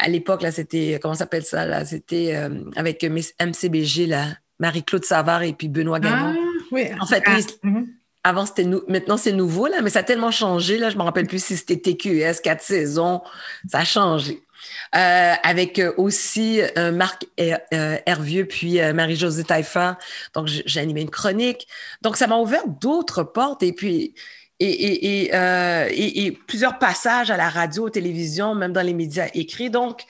l'époque 0.09 0.43
là, 0.43 0.51
c'était 0.51 0.99
comment 1.01 1.15
s'appelle 1.15 1.45
ça 1.45 1.67
là? 1.67 1.85
C'était 1.85 2.35
euh, 2.35 2.49
avec 2.77 3.05
MCBG 3.05 4.07
là, 4.07 4.25
Marie-Claude 4.59 5.05
Savard 5.05 5.43
et 5.43 5.53
puis 5.53 5.69
Benoît 5.69 6.01
Gagnon. 6.01 6.35
Ah, 6.35 6.65
oui. 6.73 6.89
En 7.01 7.07
fait, 7.07 7.23
ah, 7.27 7.39
mhm. 7.63 7.87
Avant, 8.25 8.45
c'était 8.45 8.65
nou 8.65 8.83
maintenant, 8.89 9.17
c'est 9.17 9.31
nouveau, 9.31 9.69
là, 9.69 9.83
mais 9.83 9.91
ça 9.91 10.01
a 10.01 10.03
tellement 10.03 10.33
changé. 10.33 10.79
Là, 10.79 10.91
je 10.91 10.97
me 10.97 11.03
rappelle 11.03 11.29
plus 11.29 11.45
si 11.45 11.57
c'était 11.57 11.77
TQS, 11.77 12.41
quatre 12.43 12.61
saisons. 12.61 13.23
Ça 13.69 13.79
a 13.79 13.85
changé. 13.85 14.43
Euh, 14.95 15.35
avec 15.43 15.79
euh, 15.79 15.93
aussi 15.97 16.61
euh, 16.61 16.93
Marc 16.93 17.27
Hervieux 17.37 18.47
puis 18.47 18.81
Marie-Josée 18.93 19.45
Taillefer. 19.45 19.93
Donc, 20.35 20.47
j'ai 20.49 20.81
animé 20.81 21.03
une 21.03 21.11
chronique. 21.11 21.67
Donc, 22.03 22.17
ça 22.17 22.27
m'a 22.27 22.37
ouvert 22.37 22.67
d'autres 22.67 23.23
portes 23.23 23.63
et 23.63 23.73
puis 23.73 24.15
et, 24.59 26.39
plusieurs 26.47 26.79
passages 26.79 27.31
à 27.31 27.37
la 27.37 27.51
radio, 27.51 27.91
télévision, 27.91 28.55
même 28.55 28.73
dans 28.73 28.83
les 28.83 28.95
médias 28.95 29.29
écrits. 29.35 29.71
Donc, 29.71 30.05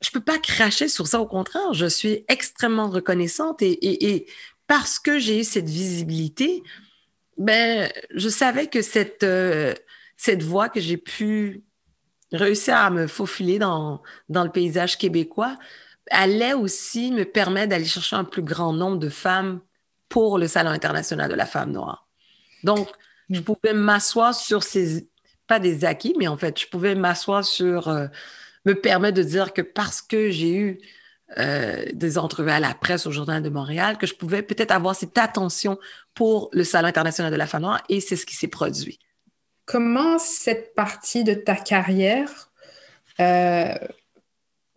je 0.00 0.10
peux 0.10 0.20
pas 0.20 0.38
cracher 0.38 0.88
sur 0.88 1.06
ça. 1.06 1.20
Au 1.20 1.26
contraire, 1.26 1.74
je 1.74 1.86
suis 1.86 2.24
extrêmement 2.28 2.88
reconnaissante 2.88 3.60
et, 3.60 4.26
parce 4.66 4.98
que 4.98 5.18
j'ai 5.18 5.40
eu 5.40 5.44
cette 5.44 5.68
visibilité, 5.68 6.62
ben, 7.36 7.90
je 8.14 8.28
savais 8.28 8.68
que 8.68 8.82
cette, 8.82 9.26
cette 10.16 10.42
voix 10.42 10.68
que 10.68 10.80
j'ai 10.80 10.96
pu 10.96 11.64
réussir 12.32 12.76
à 12.76 12.90
me 12.90 13.06
faufiler 13.06 13.58
dans, 13.58 14.02
dans 14.28 14.44
le 14.44 14.50
paysage 14.50 14.98
québécois 14.98 15.56
allait 16.10 16.54
aussi 16.54 17.12
me 17.12 17.24
permettre 17.24 17.70
d'aller 17.70 17.84
chercher 17.84 18.16
un 18.16 18.24
plus 18.24 18.42
grand 18.42 18.72
nombre 18.72 18.98
de 18.98 19.08
femmes 19.08 19.60
pour 20.08 20.38
le 20.38 20.48
Salon 20.48 20.70
international 20.70 21.30
de 21.30 21.36
la 21.36 21.46
femme 21.46 21.72
noire. 21.72 22.08
Donc, 22.64 22.88
je 23.30 23.40
pouvais 23.40 23.74
m'asseoir 23.74 24.34
sur 24.34 24.62
ces, 24.62 25.08
pas 25.46 25.60
des 25.60 25.84
acquis, 25.84 26.14
mais 26.18 26.26
en 26.26 26.36
fait, 26.36 26.60
je 26.60 26.66
pouvais 26.66 26.94
m'asseoir 26.94 27.44
sur, 27.44 27.88
euh, 27.88 28.06
me 28.64 28.74
permettre 28.74 29.16
de 29.16 29.22
dire 29.22 29.52
que 29.52 29.62
parce 29.62 30.02
que 30.02 30.30
j'ai 30.30 30.54
eu 30.54 30.78
euh, 31.38 31.84
des 31.92 32.18
entrevues 32.18 32.50
à 32.50 32.60
la 32.60 32.74
presse 32.74 33.06
au 33.06 33.12
Journal 33.12 33.42
de 33.42 33.48
Montréal, 33.48 33.98
que 33.98 34.06
je 34.06 34.14
pouvais 34.14 34.42
peut-être 34.42 34.72
avoir 34.72 34.96
cette 34.96 35.16
attention 35.16 35.78
pour 36.14 36.50
le 36.52 36.64
Salon 36.64 36.88
international 36.88 37.30
de 37.30 37.36
la 37.36 37.46
femme 37.46 37.62
noire, 37.62 37.82
et 37.88 38.00
c'est 38.00 38.16
ce 38.16 38.26
qui 38.26 38.34
s'est 38.34 38.48
produit. 38.48 38.98
Comment 39.70 40.18
cette 40.18 40.74
partie 40.74 41.22
de 41.22 41.32
ta 41.32 41.54
carrière 41.54 42.50
euh, 43.20 43.72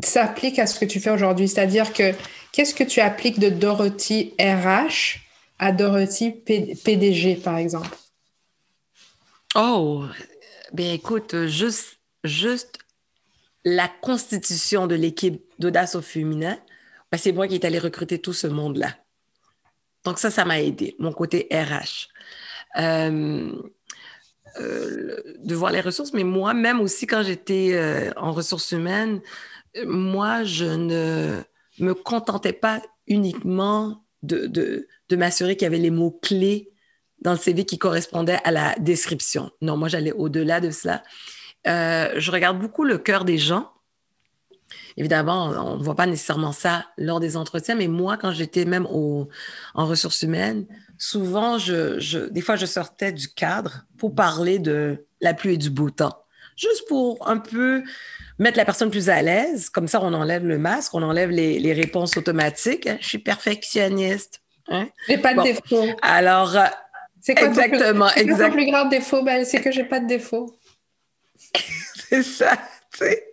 s'applique 0.03 0.59
à 0.59 0.67
ce 0.67 0.79
que 0.79 0.85
tu 0.85 0.99
fais 0.99 1.09
aujourd'hui? 1.09 1.47
C'est-à-dire 1.47 1.93
que 1.93 2.13
qu'est-ce 2.51 2.75
que 2.75 2.83
tu 2.83 2.99
appliques 2.99 3.39
de 3.39 3.49
Dorothy 3.49 4.35
RH 4.39 5.17
à 5.57 5.71
Dorothy 5.71 6.29
PDG, 6.29 7.37
par 7.37 7.57
exemple? 7.57 7.89
Oh, 9.55 10.05
bien 10.73 10.93
écoute, 10.93 11.47
juste, 11.47 11.97
juste 12.23 12.77
la 13.65 13.87
constitution 13.87 14.85
de 14.85 14.93
l'équipe 14.93 15.41
d'Audace 15.57 15.95
au 15.95 16.03
féminin, 16.03 16.59
ben, 17.11 17.17
c'est 17.17 17.31
moi 17.31 17.47
qui 17.47 17.55
est 17.55 17.65
allé 17.65 17.79
recruter 17.79 18.19
tout 18.19 18.33
ce 18.33 18.45
monde-là. 18.45 18.95
Donc 20.05 20.19
ça, 20.19 20.29
ça 20.29 20.45
m'a 20.45 20.61
aidé, 20.61 20.95
mon 20.99 21.13
côté 21.13 21.47
RH. 21.51 22.09
Euh, 22.77 23.51
euh, 24.59 25.17
de 25.39 25.55
voir 25.55 25.71
les 25.71 25.81
ressources, 25.81 26.13
mais 26.13 26.23
moi, 26.23 26.53
même 26.53 26.79
aussi 26.79 27.07
quand 27.07 27.23
j'étais 27.23 27.71
euh, 27.73 28.11
en 28.17 28.31
ressources 28.31 28.71
humaines, 28.71 29.21
moi, 29.85 30.43
je 30.43 30.65
ne 30.65 31.41
me 31.79 31.93
contentais 31.93 32.53
pas 32.53 32.81
uniquement 33.07 34.03
de, 34.21 34.45
de, 34.45 35.15
m'assurer 35.15 35.55
qu'il 35.55 35.65
y 35.65 35.67
avait 35.67 35.77
les 35.77 35.91
mots-clés 35.91 36.71
dans 37.21 37.31
le 37.31 37.37
CV 37.37 37.65
qui 37.65 37.77
correspondait 37.77 38.39
à 38.43 38.51
la 38.51 38.75
description. 38.79 39.51
Non, 39.61 39.77
moi, 39.77 39.87
j'allais 39.87 40.11
au-delà 40.11 40.59
de 40.59 40.71
cela. 40.71 41.03
Euh, 41.67 42.13
je 42.17 42.31
regarde 42.31 42.59
beaucoup 42.59 42.83
le 42.83 42.97
cœur 42.97 43.25
des 43.25 43.37
gens. 43.37 43.71
Évidemment, 44.97 45.49
on 45.49 45.77
ne 45.77 45.83
voit 45.83 45.95
pas 45.95 46.05
nécessairement 46.05 46.51
ça 46.51 46.85
lors 46.97 47.19
des 47.19 47.37
entretiens, 47.37 47.75
mais 47.75 47.87
moi, 47.87 48.17
quand 48.17 48.31
j'étais 48.31 48.65
même 48.65 48.87
au, 48.87 49.29
en 49.73 49.85
ressources 49.85 50.21
humaines, 50.21 50.65
souvent, 51.03 51.57
je, 51.59 52.29
des 52.29 52.39
fois, 52.39 52.55
je 52.55 52.65
sortais 52.65 53.11
du 53.11 53.27
cadre 53.27 53.85
pour 53.97 54.15
parler 54.15 54.57
de 54.57 55.05
la 55.19 55.33
pluie 55.33 55.55
et 55.55 55.57
du 55.57 55.69
beau 55.69 55.89
temps, 55.89 56.17
juste 56.55 56.87
pour 56.87 57.27
un 57.27 57.39
peu 57.39 57.83
mettre 58.39 58.57
la 58.57 58.63
personne 58.63 58.89
plus 58.89 59.09
à 59.09 59.21
l'aise. 59.21 59.69
Comme 59.69 59.89
ça, 59.89 59.99
on 60.01 60.13
enlève 60.13 60.45
le 60.45 60.57
masque, 60.57 60.93
on 60.93 61.03
enlève 61.03 61.29
les, 61.29 61.73
réponses 61.73 62.15
automatiques. 62.15 62.87
Je 63.01 63.05
suis 63.05 63.17
perfectionniste. 63.17 64.41
Hein? 64.69 64.87
J'ai 65.09 65.17
pas 65.17 65.33
de 65.33 65.43
défaut. 65.43 65.85
Alors, 66.01 66.55
euh, 66.55 66.63
c'est 67.19 67.35
quoi 67.35 67.47
exactement, 67.47 68.07
plus, 68.07 68.21
exact... 68.21 68.51
plus 68.53 68.65
grand 68.65 68.85
défaut? 68.85 69.23
Ben, 69.23 69.43
c'est 69.43 69.59
que 69.59 69.71
j'ai 69.71 69.83
pas 69.83 69.99
de 69.99 70.07
défaut. 70.07 70.55
c'est 72.09 72.23
ça, 72.23 72.57
tu 72.93 72.99
sais. 72.99 73.27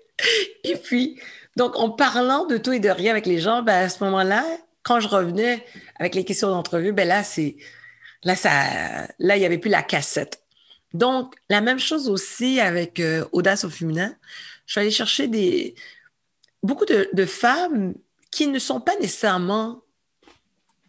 Et 0.64 0.74
puis, 0.74 1.20
donc, 1.56 1.76
en 1.76 1.90
parlant 1.90 2.46
de 2.46 2.56
tout 2.56 2.72
et 2.72 2.80
de 2.80 2.88
rien 2.88 3.12
avec 3.12 3.26
les 3.26 3.38
gens, 3.38 3.62
ben, 3.62 3.84
à 3.84 3.88
ce 3.88 4.02
moment-là, 4.02 4.44
quand 4.90 4.98
je 4.98 5.06
revenais 5.06 5.64
avec 6.00 6.16
les 6.16 6.24
questions 6.24 6.48
d'entrevue, 6.48 6.92
ben 6.92 7.06
là, 7.06 7.22
c'est 7.22 7.54
là, 8.24 8.34
ça, 8.34 8.50
là, 9.20 9.36
il 9.36 9.38
n'y 9.38 9.46
avait 9.46 9.58
plus 9.58 9.70
la 9.70 9.84
cassette. 9.84 10.42
Donc, 10.94 11.36
la 11.48 11.60
même 11.60 11.78
chose 11.78 12.08
aussi 12.08 12.58
avec 12.58 12.98
euh, 12.98 13.24
Audace 13.30 13.62
au 13.62 13.70
féminin. 13.70 14.12
Je 14.66 14.72
suis 14.72 14.80
allée 14.80 14.90
chercher 14.90 15.28
des, 15.28 15.76
beaucoup 16.64 16.86
de, 16.86 17.24
femmes 17.24 17.94
qui 18.32 18.48
ne 18.48 18.58
sont 18.58 18.80
pas 18.80 18.96
nécessairement 18.96 19.80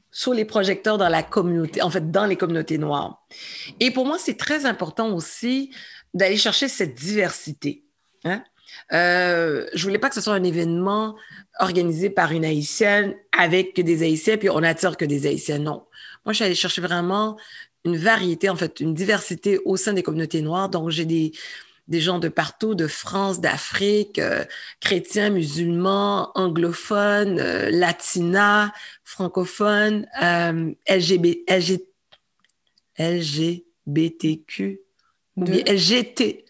sur 0.09 0.33
les 0.33 0.45
projecteurs 0.45 0.97
dans 0.97 1.09
la 1.09 1.21
communauté, 1.21 1.83
en 1.83 1.91
fait, 1.91 2.09
dans 2.09 2.25
les 2.25 2.37
communautés 2.37 2.79
noires. 2.79 3.27
Et 3.79 3.91
pour 3.91 4.07
moi, 4.07 4.17
c'est 4.17 4.35
très 4.35 4.65
important 4.65 5.13
aussi 5.13 5.71
d'aller 6.15 6.37
chercher 6.37 6.67
cette 6.67 6.95
diversité. 6.95 7.85
Hein? 8.23 8.43
Euh, 8.93 9.67
je 9.73 9.83
voulais 9.83 9.99
pas 9.99 10.09
que 10.09 10.15
ce 10.15 10.21
soit 10.21 10.33
un 10.33 10.43
événement 10.43 11.15
organisé 11.59 12.09
par 12.09 12.31
une 12.31 12.45
haïtienne 12.45 13.15
avec 13.37 13.79
des 13.79 14.03
haïtiens, 14.03 14.37
puis 14.37 14.49
on 14.49 14.63
attire 14.63 14.97
que 14.97 15.05
des 15.05 15.27
haïtiens. 15.27 15.59
Non. 15.59 15.85
Moi, 16.25 16.33
je 16.33 16.35
suis 16.35 16.45
allée 16.45 16.55
chercher 16.55 16.81
vraiment 16.81 17.37
une 17.85 17.97
variété, 17.97 18.49
en 18.49 18.55
fait, 18.55 18.79
une 18.79 18.93
diversité 18.93 19.59
au 19.65 19.77
sein 19.77 19.93
des 19.93 20.03
communautés 20.03 20.41
noires. 20.41 20.69
Donc, 20.69 20.89
j'ai 20.89 21.05
des, 21.05 21.31
des 21.87 21.99
gens 21.99 22.19
de 22.19 22.29
partout, 22.29 22.75
de 22.75 22.87
France, 22.87 23.41
d'Afrique, 23.41 24.19
euh, 24.19 24.45
chrétiens, 24.79 25.29
musulmans, 25.29 26.31
anglophones, 26.35 27.39
euh, 27.39 27.69
latinas, 27.69 28.71
francophones, 29.03 30.07
euh, 30.21 30.71
LGB, 30.87 31.43
LG, 31.49 31.81
LGBTQ, 32.97 34.81
bien 35.37 35.63
LGT. 35.65 36.45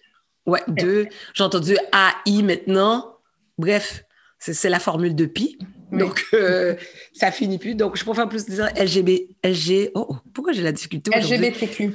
Ouais, 0.46 0.62
deux. 0.68 1.08
J'ai 1.34 1.44
entendu 1.44 1.78
AI 1.94 2.42
maintenant. 2.42 3.18
Bref, 3.58 4.04
c'est 4.40 4.70
la 4.70 4.80
formule 4.80 5.16
de 5.16 5.26
pi. 5.26 5.58
Donc, 5.92 6.26
euh, 6.34 6.76
ça 7.14 7.32
finit 7.32 7.58
plus. 7.58 7.76
Donc, 7.76 7.98
je 7.98 8.04
préfère 8.04 8.28
plus 8.28 8.46
dire 8.46 8.70
LGB, 8.76 9.30
LG. 9.44 9.92
Oh, 9.94 10.18
pourquoi 10.34 10.54
j'ai 10.54 10.64
la 10.64 10.72
difficulté 10.72 11.12
LGBTQ. 11.14 11.94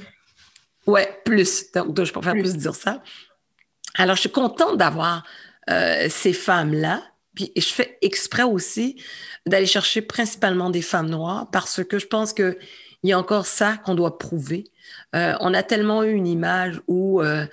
Ouais, 0.86 1.20
plus. 1.24 1.72
Donc, 1.72 2.04
je 2.04 2.12
préfère 2.12 2.34
plus. 2.34 2.56
dire 2.56 2.74
ça. 2.74 3.02
Alors, 3.94 4.16
je 4.16 4.20
suis 4.20 4.30
contente 4.30 4.76
d'avoir 4.76 5.24
euh, 5.70 6.06
ces 6.10 6.32
femmes-là. 6.32 7.02
Puis, 7.34 7.52
je 7.56 7.66
fais 7.66 7.98
exprès 8.02 8.44
aussi 8.44 9.02
d'aller 9.46 9.66
chercher 9.66 10.02
principalement 10.02 10.70
des 10.70 10.82
femmes 10.82 11.08
noires 11.10 11.50
parce 11.50 11.82
que 11.82 11.98
je 11.98 12.06
pense 12.06 12.32
qu'il 13.06 13.10
y 13.10 13.12
a 13.12 13.18
encore 13.20 13.46
ça 13.46 13.76
qu'on 13.76 13.94
doit 13.94 14.18
prouver. 14.18 14.64
Euh, 15.14 15.34
on 15.38 15.54
a 15.54 15.62
tellement 15.62 16.02
eu 16.02 16.10
une 16.10 16.26
image 16.26 16.80
où 16.88 17.22
euh, 17.22 17.46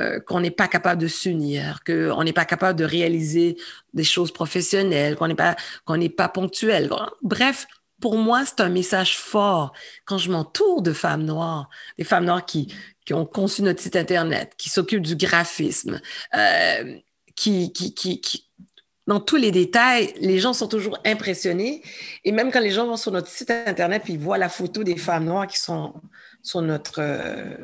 euh, 0.00 0.20
qu'on 0.20 0.40
n'est 0.40 0.50
pas 0.50 0.68
capable 0.68 1.00
de 1.00 1.08
s'unir, 1.08 1.80
qu'on 1.82 2.22
n'est 2.24 2.34
pas 2.34 2.44
capable 2.44 2.78
de 2.78 2.84
réaliser 2.84 3.56
des 3.94 4.04
choses 4.04 4.32
professionnelles, 4.32 5.16
qu'on 5.16 5.28
n'est 5.28 5.34
pas 5.34 5.56
pas 6.14 6.28
ponctuel. 6.28 6.90
Bref, 7.22 7.66
pour 8.02 8.18
moi, 8.18 8.44
c'est 8.44 8.60
un 8.60 8.68
message 8.68 9.16
fort 9.16 9.72
quand 10.04 10.18
je 10.18 10.30
m'entoure 10.30 10.82
de 10.82 10.92
femmes 10.92 11.24
noires, 11.24 11.70
des 11.96 12.04
femmes 12.04 12.26
noires 12.26 12.44
qui, 12.44 12.70
qui 13.06 13.14
ont 13.14 13.24
conçu 13.24 13.62
notre 13.62 13.80
site 13.80 13.96
Internet, 13.96 14.52
qui 14.58 14.68
s'occupent 14.68 15.06
du 15.06 15.16
graphisme, 15.16 16.02
qui, 17.34 17.72
qui, 17.72 17.94
qui, 17.94 18.20
qui, 18.20 18.47
dans 19.08 19.20
tous 19.20 19.36
les 19.36 19.50
détails, 19.50 20.12
les 20.20 20.38
gens 20.38 20.52
sont 20.52 20.68
toujours 20.68 20.98
impressionnés. 21.06 21.82
Et 22.26 22.30
même 22.30 22.52
quand 22.52 22.60
les 22.60 22.70
gens 22.70 22.86
vont 22.86 22.98
sur 22.98 23.10
notre 23.10 23.28
site 23.28 23.50
Internet 23.50 24.02
et 24.06 24.12
ils 24.12 24.18
voient 24.18 24.36
la 24.36 24.50
photo 24.50 24.84
des 24.84 24.98
femmes 24.98 25.24
noires 25.24 25.46
qui 25.46 25.58
sont 25.58 25.94
sur 26.42 26.60
notre, 26.60 26.98
euh, 26.98 27.56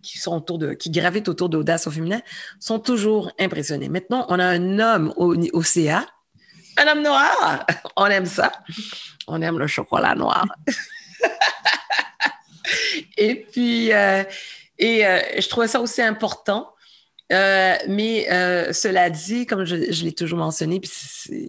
qui, 0.00 0.18
sont 0.18 0.36
autour 0.36 0.58
de, 0.58 0.74
qui 0.74 0.90
gravitent 0.90 1.28
autour 1.28 1.48
d'Audace 1.48 1.88
au 1.88 1.90
féminin, 1.90 2.20
sont 2.60 2.78
toujours 2.78 3.32
impressionnés. 3.40 3.88
Maintenant, 3.88 4.26
on 4.28 4.38
a 4.38 4.46
un 4.46 4.78
homme 4.78 5.12
au, 5.16 5.62
CA, 5.64 6.06
un 6.76 6.86
homme 6.86 7.02
noir. 7.02 7.66
On 7.96 8.06
aime 8.06 8.26
ça. 8.26 8.52
On 9.26 9.42
aime 9.42 9.58
le 9.58 9.66
chocolat 9.66 10.14
noir. 10.14 10.46
et 13.16 13.34
puis, 13.50 13.92
euh, 13.92 14.22
et 14.78 15.04
euh, 15.04 15.18
je 15.38 15.48
trouvais 15.48 15.68
ça 15.68 15.80
aussi 15.80 16.00
important 16.00 16.75
euh, 17.32 17.74
mais 17.88 18.30
euh, 18.30 18.72
cela 18.72 19.10
dit, 19.10 19.46
comme 19.46 19.64
je, 19.64 19.74
l'ai 19.74 20.12
toujours 20.12 20.38
mentionné, 20.38 20.80
puis 20.80 20.90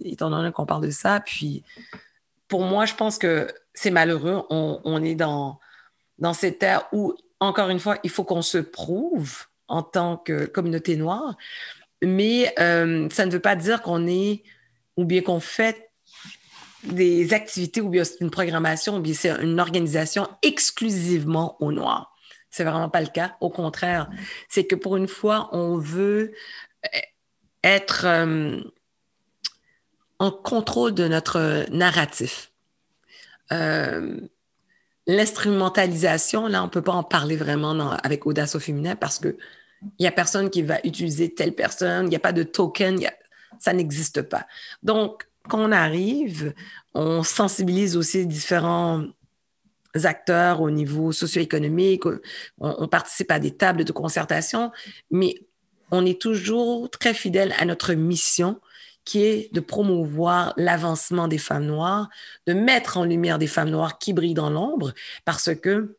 étant 0.04 0.30
donné 0.30 0.50
qu'on 0.50 0.66
parle 0.66 0.84
de 0.84 0.90
ça, 0.90 1.20
puis 1.20 1.62
pour 2.48 2.62
moi, 2.62 2.86
je 2.86 2.94
pense 2.94 3.18
que 3.18 3.48
c'est 3.74 3.90
malheureux. 3.90 4.44
On, 4.50 5.02
est 5.04 5.14
dans, 5.14 5.60
dans 6.18 6.32
cette 6.32 6.62
ère 6.62 6.88
où, 6.92 7.14
encore 7.40 7.68
une 7.68 7.78
fois, 7.78 7.98
il 8.02 8.10
faut 8.10 8.24
qu'on 8.24 8.42
se 8.42 8.58
prouve 8.58 9.44
en 9.68 9.82
tant 9.82 10.16
que 10.16 10.46
communauté 10.46 10.96
noire, 10.96 11.36
mais 12.02 12.52
euh, 12.58 13.08
ça 13.10 13.26
ne 13.26 13.30
veut 13.30 13.40
pas 13.40 13.54
dire 13.54 13.82
qu'on 13.82 14.06
est 14.06 14.42
ou 14.96 15.04
bien 15.04 15.20
qu'on 15.20 15.40
fait 15.40 15.90
des 16.84 17.34
activités 17.34 17.80
ou 17.80 17.88
bien 17.88 18.04
une 18.20 18.30
programmation 18.30 18.96
ou 18.96 19.00
bien 19.00 19.14
c'est 19.14 19.30
une 19.42 19.60
organisation 19.60 20.28
exclusivement 20.42 21.56
aux 21.60 21.72
Noirs. 21.72 22.14
C'est 22.50 22.64
vraiment 22.64 22.88
pas 22.88 23.00
le 23.00 23.08
cas. 23.08 23.36
Au 23.40 23.50
contraire, 23.50 24.10
c'est 24.48 24.64
que 24.64 24.74
pour 24.74 24.96
une 24.96 25.08
fois, 25.08 25.48
on 25.52 25.76
veut 25.76 26.32
euh, 26.84 26.98
être 27.62 28.04
euh, 28.06 28.60
en 30.18 30.30
contrôle 30.30 30.94
de 30.94 31.06
notre 31.08 31.66
narratif. 31.70 32.52
Euh, 33.52 34.20
l'instrumentalisation, 35.06 36.48
là, 36.48 36.62
on 36.62 36.66
ne 36.66 36.70
peut 36.70 36.82
pas 36.82 36.92
en 36.92 37.02
parler 37.02 37.36
vraiment 37.36 37.92
avec 38.02 38.26
Audace 38.26 38.54
au 38.54 38.60
féminin 38.60 38.96
parce 38.96 39.18
qu'il 39.18 39.36
n'y 40.00 40.06
a 40.06 40.12
personne 40.12 40.50
qui 40.50 40.62
va 40.62 40.78
utiliser 40.84 41.34
telle 41.34 41.54
personne, 41.54 42.06
il 42.06 42.10
n'y 42.10 42.16
a 42.16 42.20
pas 42.20 42.32
de 42.32 42.42
token, 42.42 43.00
ça 43.58 43.72
n'existe 43.72 44.22
pas. 44.22 44.46
Donc, 44.82 45.28
quand 45.48 45.60
on 45.60 45.72
arrive, 45.72 46.54
on 46.94 47.22
sensibilise 47.22 47.96
aussi 47.96 48.26
différents 48.26 49.04
acteurs 50.06 50.60
au 50.60 50.70
niveau 50.70 51.12
socio-économique, 51.12 52.04
on, 52.58 52.88
participe 52.88 53.30
à 53.30 53.38
des 53.38 53.52
tables 53.52 53.84
de 53.84 53.92
concertation, 53.92 54.70
mais 55.10 55.34
on 55.90 56.04
est 56.04 56.20
toujours 56.20 56.90
très 56.90 57.14
fidèle 57.14 57.54
à 57.58 57.64
notre 57.64 57.94
mission 57.94 58.60
qui 59.04 59.24
est 59.24 59.54
de 59.54 59.60
promouvoir 59.60 60.52
l'avancement 60.58 61.28
des 61.28 61.38
femmes 61.38 61.64
noires, 61.64 62.10
de 62.46 62.52
mettre 62.52 62.98
en 62.98 63.04
lumière 63.04 63.38
des 63.38 63.46
femmes 63.46 63.70
noires 63.70 63.98
qui 63.98 64.12
brillent 64.12 64.34
dans 64.34 64.50
l'ombre, 64.50 64.92
parce 65.24 65.54
que, 65.54 65.96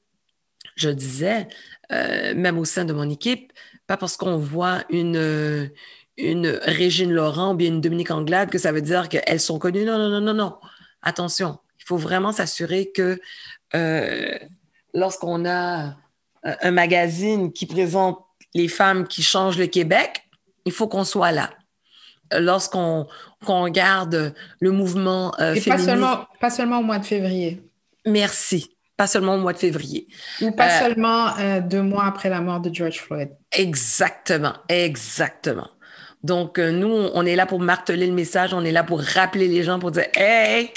je 0.75 0.89
disais, 0.89 1.47
euh, 1.91 2.35
même 2.35 2.59
au 2.59 2.65
sein 2.65 2.85
de 2.85 2.93
mon 2.93 3.09
équipe, 3.09 3.51
pas 3.87 3.97
parce 3.97 4.15
qu'on 4.15 4.37
voit 4.37 4.83
une, 4.91 5.71
une 6.17 6.47
Régine 6.61 7.11
Laurent 7.11 7.53
ou 7.53 7.55
bien 7.55 7.69
une 7.69 7.81
Dominique 7.81 8.11
Anglade 8.11 8.51
que 8.51 8.59
ça 8.59 8.71
veut 8.71 8.81
dire 8.81 9.09
qu'elles 9.09 9.39
sont 9.39 9.57
connues. 9.57 9.85
Non, 9.85 9.97
non, 9.97 10.09
non, 10.09 10.21
non, 10.21 10.33
non. 10.33 10.57
Attention, 11.01 11.57
il 11.79 11.85
faut 11.85 11.97
vraiment 11.97 12.31
s'assurer 12.31 12.91
que 12.91 13.19
euh, 13.75 14.37
lorsqu'on 14.93 15.45
a 15.45 15.89
euh, 16.45 16.55
un 16.61 16.71
magazine 16.71 17.51
qui 17.51 17.65
présente 17.65 18.19
les 18.53 18.67
femmes 18.67 19.07
qui 19.07 19.21
changent 19.21 19.57
le 19.57 19.67
Québec, 19.67 20.23
il 20.65 20.71
faut 20.71 20.87
qu'on 20.87 21.03
soit 21.03 21.31
là. 21.31 21.51
Lorsqu'on 22.31 23.07
regarde 23.43 24.35
le 24.59 24.71
mouvement 24.71 25.33
euh, 25.39 25.55
Et 25.55 25.61
Pas 25.61 25.79
seulement, 25.79 26.25
pas 26.39 26.49
seulement 26.51 26.79
au 26.79 26.83
mois 26.83 26.99
de 26.99 27.05
février. 27.05 27.61
Merci. 28.05 28.75
Pas 28.97 29.07
seulement 29.07 29.35
au 29.35 29.39
mois 29.39 29.53
de 29.53 29.57
février. 29.57 30.07
Ou 30.41 30.51
pas 30.51 30.79
seulement 30.79 31.31
deux 31.61 31.81
mois 31.81 32.05
après 32.05 32.29
la 32.29 32.41
mort 32.41 32.59
de 32.59 32.73
George 32.73 32.99
Floyd. 32.99 33.29
Exactement, 33.51 34.53
exactement. 34.67 35.69
Donc, 36.21 36.59
nous, 36.59 37.09
on 37.13 37.25
est 37.25 37.35
là 37.35 37.45
pour 37.45 37.61
marteler 37.61 38.05
le 38.05 38.13
message, 38.13 38.53
on 38.53 38.63
est 38.65 38.73
là 38.73 38.83
pour 38.83 38.99
rappeler 38.99 39.47
les 39.47 39.63
gens, 39.63 39.79
pour 39.79 39.91
dire, 39.91 40.07
hey, 40.13 40.69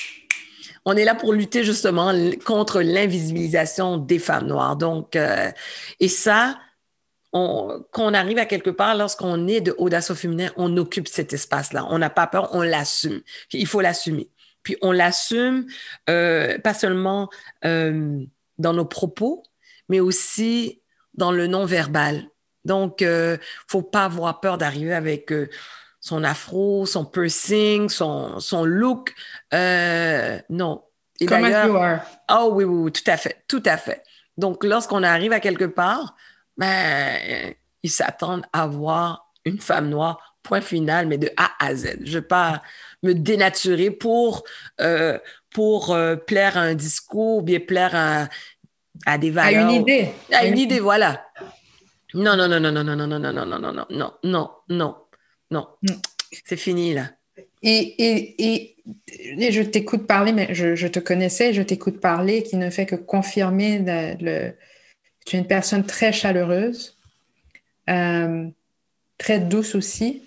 on 0.85 0.97
est 0.97 1.05
là 1.05 1.15
pour 1.15 1.33
lutter 1.33 1.65
justement 1.65 2.13
contre 2.45 2.81
l'invisibilisation 2.81 3.99
des 3.99 4.19
femmes 4.19 4.47
noires. 4.47 4.77
Donc, 4.77 5.17
euh, 5.17 5.51
et 6.01 6.09
ça, 6.09 6.59
on, 7.33 7.85
quand 7.93 8.11
on 8.11 8.15
arrive 8.15 8.39
à 8.39 8.47
quelque 8.47 8.71
part, 8.71 8.97
lorsqu'on 8.97 9.47
est 9.47 9.61
de 9.61 9.75
audace 9.79 10.11
au 10.11 10.15
féminin, 10.15 10.51
on 10.57 10.77
occupe 10.77 11.09
cet 11.09 11.33
espace-là. 11.33 11.87
On 11.91 11.99
n'a 11.99 12.11
pas 12.11 12.27
peur, 12.27 12.51
on 12.55 12.63
l'assume. 12.63 13.21
Il 13.53 13.67
faut 13.67 13.81
l'assumer. 13.81 14.29
Puis 14.63 14.77
on 14.83 14.93
l'assume 14.93 15.67
euh, 16.11 16.59
pas 16.59 16.75
seulement 16.75 17.29
euh, 17.65 18.21
dans 18.59 18.73
nos 18.73 18.85
propos, 18.85 19.43
mais 19.89 20.01
aussi 20.01 20.83
dans 21.15 21.33
le 21.33 21.47
non-verbal. 21.47 22.29
Donc, 22.65 23.01
il 23.01 23.07
ne 23.07 23.39
faut 23.67 23.83
pas 23.83 24.05
avoir 24.05 24.41
peur 24.41 24.57
d'arriver 24.57 24.95
avec 24.95 25.33
son 26.03 26.25
afro, 26.25 26.85
son 26.85 27.07
piercing, 27.07 27.89
son, 27.89 28.41
son 28.41 28.65
look. 28.65 29.15
non. 30.51 30.83
Et 31.21 31.27
Comme 31.27 31.49
Oh 32.31 32.51
oui, 32.53 32.65
oui, 32.65 32.83
oui, 32.85 32.93
tout 32.93 33.09
à 33.09 33.17
fait, 33.17 33.45
tout 33.47 33.63
à 33.65 33.77
fait. 33.77 34.03
Donc, 34.37 34.65
lorsqu'on 34.65 35.05
arrive 35.05 35.33
à 35.33 35.41
quelque 35.41 35.65
part, 35.65 36.17
ben, 36.57 37.55
ils 37.83 37.91
s'attendent 37.91 38.45
à 38.53 38.67
voir 38.67 39.31
une 39.45 39.61
femme 39.61 39.89
noire, 39.89 40.37
point 40.43 40.61
final, 40.61 41.07
mais 41.07 41.19
de 41.19 41.31
A 41.37 41.53
à 41.65 41.75
Z. 41.77 41.99
Je 42.03 42.11
ne 42.11 42.15
vais 42.15 42.27
pas 42.27 42.63
me 43.05 43.15
dénaturer 43.15 43.91
pour, 43.91 44.43
euh, 44.81 45.19
pour 45.51 45.93
euh, 45.93 46.17
plaire 46.17 46.57
à 46.57 46.63
un 46.63 46.75
discours 46.75 47.39
ou 47.39 47.43
bien 47.43 47.61
plaire 47.61 47.95
à, 47.95 48.29
à 49.07 49.19
des 49.19 49.31
valeurs. 49.31 49.69
À 49.69 49.73
une 49.73 49.83
idée. 49.83 50.13
À 50.33 50.47
une 50.47 50.59
idée, 50.59 50.81
voilà. 50.81 51.25
Non, 52.15 52.37
non, 52.37 52.49
non, 52.49 52.61
non, 52.61 52.73
non, 52.73 52.85
non, 52.85 52.97
non, 52.97 53.07
non, 53.07 53.21
non, 53.21 53.33
non, 53.33 53.59
non, 53.59 53.73
non, 53.73 53.87
non, 53.91 54.13
non, 54.25 54.51
non, 54.69 54.97
non. 55.53 55.69
C'est 56.45 56.57
fini, 56.57 56.95
là. 56.95 57.11
Et, 57.63 57.79
et, 57.99 58.77
et, 59.39 59.53
je 59.53 59.63
t'écoute 59.63 60.07
parler, 60.07 60.33
mais 60.33 60.55
je, 60.55 60.75
je, 60.75 60.89
te 60.89 60.99
connaissais, 60.99 61.55
je 61.55 61.63
t'écoute 61.63 62.01
parler, 62.01 62.43
qui 62.43 62.57
ne 62.57 62.71
fait 62.71 62.87
que 62.87 62.97
confirmer 62.97 63.79
le, 64.21 64.53
tu 65.25 65.37
es 65.37 65.39
une 65.39 65.47
personne 65.47 65.85
très 65.85 66.13
chaleureuse, 66.13 66.99
euh, 67.89 68.49
très 69.19 69.39
douce 69.39 69.75
aussi. 69.75 70.23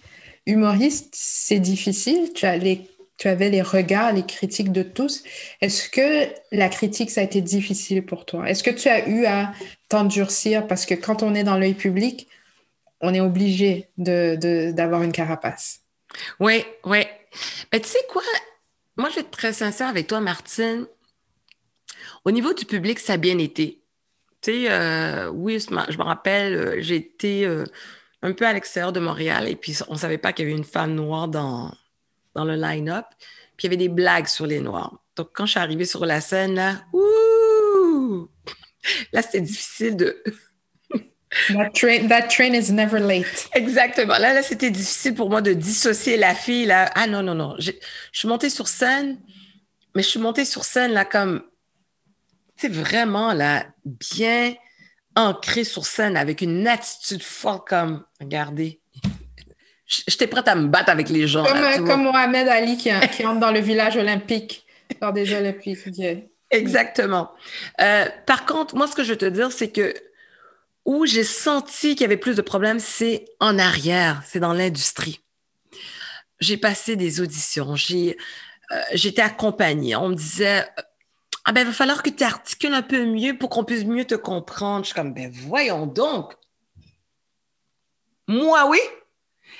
Humoriste, 0.45 1.13
c'est 1.13 1.59
difficile. 1.59 2.31
Tu, 2.33 2.45
as 2.45 2.57
les, 2.57 2.87
tu 3.17 3.27
avais 3.27 3.49
les 3.49 3.61
regards, 3.61 4.13
les 4.13 4.23
critiques 4.23 4.71
de 4.71 4.83
tous. 4.83 5.23
Est-ce 5.61 5.89
que 5.89 6.29
la 6.51 6.69
critique, 6.69 7.11
ça 7.11 7.21
a 7.21 7.23
été 7.23 7.41
difficile 7.41 8.05
pour 8.05 8.25
toi? 8.25 8.49
Est-ce 8.49 8.63
que 8.63 8.71
tu 8.71 8.87
as 8.87 9.09
eu 9.09 9.25
à 9.25 9.51
t'endurcir? 9.89 10.67
Parce 10.67 10.85
que 10.85 10.93
quand 10.93 11.23
on 11.23 11.35
est 11.35 11.43
dans 11.43 11.57
l'œil 11.57 11.73
public, 11.73 12.27
on 13.05 13.13
est 13.13 13.21
obligé 13.21 13.89
d'avoir 13.97 15.03
une 15.03 15.11
carapace. 15.11 15.81
Oui, 16.39 16.65
oui. 16.83 17.03
Mais 17.71 17.79
tu 17.79 17.89
sais 17.89 17.99
quoi? 18.09 18.23
Moi, 18.97 19.09
je 19.09 19.15
vais 19.15 19.21
être 19.21 19.31
très 19.31 19.53
sincère 19.53 19.89
avec 19.89 20.07
toi, 20.07 20.21
Martine. 20.21 20.87
Au 22.23 22.31
niveau 22.31 22.53
du 22.53 22.65
public, 22.65 22.99
ça 22.99 23.13
a 23.13 23.17
bien 23.17 23.37
été. 23.37 23.83
Tu 24.41 24.51
sais, 24.51 24.71
euh, 24.71 25.29
oui, 25.29 25.59
je 25.59 25.73
me 25.73 26.03
rappelle, 26.03 26.53
euh, 26.53 26.91
été 26.91 27.45
euh, 27.45 27.65
un 28.21 28.31
peu 28.33 28.45
à 28.45 28.53
l'extérieur 28.53 28.93
de 28.93 28.99
Montréal 28.99 29.47
et 29.47 29.55
puis 29.55 29.77
on 29.87 29.93
ne 29.93 29.99
savait 29.99 30.17
pas 30.17 30.33
qu'il 30.33 30.45
y 30.45 30.49
avait 30.49 30.57
une 30.57 30.63
femme 30.65 30.95
noire 30.95 31.27
dans, 31.27 31.71
dans 32.33 32.45
le 32.45 32.55
line-up. 32.55 33.05
Puis 33.57 33.65
il 33.67 33.71
y 33.71 33.75
avait 33.75 33.77
des 33.77 33.89
blagues 33.89 34.27
sur 34.27 34.47
les 34.47 34.59
noirs. 34.59 34.99
Donc, 35.15 35.29
quand 35.33 35.45
je 35.45 35.51
suis 35.51 35.59
arrivée 35.59 35.85
sur 35.85 36.05
la 36.05 36.21
scène, 36.21 36.55
là, 36.55 36.83
ouh! 36.93 38.29
Là, 39.13 39.21
c'était 39.21 39.41
difficile 39.41 39.95
de. 39.95 40.21
That, 41.49 41.69
train, 41.71 42.07
that 42.07 42.27
train 42.29 42.53
is 42.53 42.71
never 42.71 42.99
late. 42.99 43.49
Exactement. 43.53 44.17
Là, 44.17 44.33
là 44.33 44.43
c'était 44.43 44.71
difficile 44.71 45.15
pour 45.15 45.29
moi 45.29 45.41
de 45.41 45.53
dissocier 45.53 46.17
la 46.17 46.35
fille. 46.35 46.65
Là. 46.65 46.91
Ah 46.95 47.07
non, 47.07 47.23
non, 47.23 47.35
non. 47.35 47.55
Je 47.59 47.71
suis 48.11 48.27
montée 48.27 48.49
sur 48.49 48.67
scène, 48.67 49.17
mais 49.95 50.03
je 50.03 50.09
suis 50.09 50.19
montée 50.19 50.45
sur 50.45 50.63
scène 50.63 50.91
là 50.91 51.05
comme 51.05 51.43
c'est 52.57 52.71
vraiment 52.71 53.33
là, 53.33 53.65
bien 53.85 54.55
ancré 55.15 55.63
sur 55.63 55.85
scène 55.85 56.17
avec 56.17 56.41
une 56.41 56.67
attitude 56.67 57.23
forte 57.23 57.67
comme 57.67 58.03
regardez. 58.19 58.79
J'étais 59.85 60.27
prête 60.27 60.47
à 60.47 60.55
me 60.55 60.67
battre 60.67 60.89
avec 60.89 61.09
les 61.09 61.27
gens. 61.27 61.45
Comme, 61.85 62.03
Mohamed 62.03 62.47
Ali 62.47 62.77
qui, 62.77 62.91
entre 62.91 63.39
dans 63.39 63.51
le 63.51 63.59
village 63.59 63.97
olympique 63.97 64.65
lors 65.01 65.13
des 65.13 65.33
Olympiques. 65.33 65.77
Exactement. 66.49 67.31
Euh, 67.81 68.05
par 68.25 68.45
contre, 68.45 68.75
moi, 68.75 68.87
ce 68.87 68.95
que 68.95 69.03
je 69.03 69.11
veux 69.11 69.17
te 69.17 69.25
dire, 69.25 69.51
c'est 69.51 69.69
que 69.69 69.93
où 70.85 71.05
j'ai 71.05 71.23
senti 71.23 71.95
qu'il 71.95 72.01
y 72.01 72.05
avait 72.05 72.17
plus 72.17 72.35
de 72.35 72.41
problèmes, 72.41 72.79
c'est 72.79 73.25
en 73.39 73.57
arrière, 73.57 74.21
c'est 74.25 74.39
dans 74.39 74.53
l'industrie. 74.53 75.21
J'ai 76.39 76.57
passé 76.57 76.95
des 76.95 77.21
auditions, 77.21 77.75
j'ai 77.75 78.17
euh, 78.71 78.81
j'étais 78.93 79.21
accompagnée. 79.21 79.95
On 79.95 80.09
me 80.09 80.15
disait, 80.15 80.65
ah 81.45 81.51
ben, 81.51 81.61
il 81.61 81.67
va 81.67 81.73
falloir 81.73 82.01
que 82.01 82.09
tu 82.09 82.23
articules 82.23 82.73
un 82.73 82.81
peu 82.81 83.05
mieux 83.05 83.37
pour 83.37 83.49
qu'on 83.49 83.63
puisse 83.63 83.85
mieux 83.85 84.05
te 84.05 84.15
comprendre. 84.15 84.83
Je 84.83 84.87
suis 84.87 84.95
comme, 84.95 85.13
ben 85.13 85.31
voyons 85.31 85.85
donc. 85.85 86.33
Moi, 88.27 88.67
oui. 88.67 88.79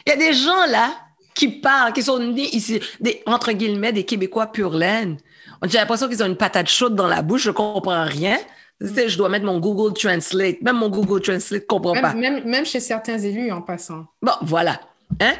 Il 0.05 0.09
y 0.09 0.13
a 0.13 0.17
des 0.17 0.33
gens 0.33 0.65
là 0.67 0.95
qui 1.35 1.49
parlent, 1.49 1.93
qui 1.93 2.01
sont 2.01 2.19
nés 2.19 2.49
ici, 2.55 2.81
entre 3.25 3.51
guillemets, 3.51 3.93
des 3.93 4.05
Québécois 4.05 4.47
pur 4.47 4.71
laine. 4.71 5.17
J'ai 5.63 5.77
l'impression 5.77 6.07
qu'ils 6.07 6.23
ont 6.23 6.27
une 6.27 6.37
patate 6.37 6.69
chaude 6.69 6.95
dans 6.95 7.07
la 7.07 7.21
bouche, 7.21 7.43
je 7.43 7.51
comprends 7.51 8.05
rien. 8.05 8.37
Je 8.81 9.17
dois 9.17 9.29
mettre 9.29 9.45
mon 9.45 9.59
Google 9.59 9.93
Translate. 9.93 10.61
Même 10.61 10.77
mon 10.77 10.89
Google 10.89 11.21
Translate 11.21 11.63
ne 11.63 11.67
comprend 11.67 11.93
pas. 11.93 12.13
Même, 12.13 12.43
même, 12.45 12.65
chez 12.65 12.79
certains 12.79 13.17
élus, 13.17 13.51
en 13.51 13.61
passant. 13.61 14.07
Bon, 14.21 14.33
voilà. 14.41 14.79
Hein? 15.19 15.35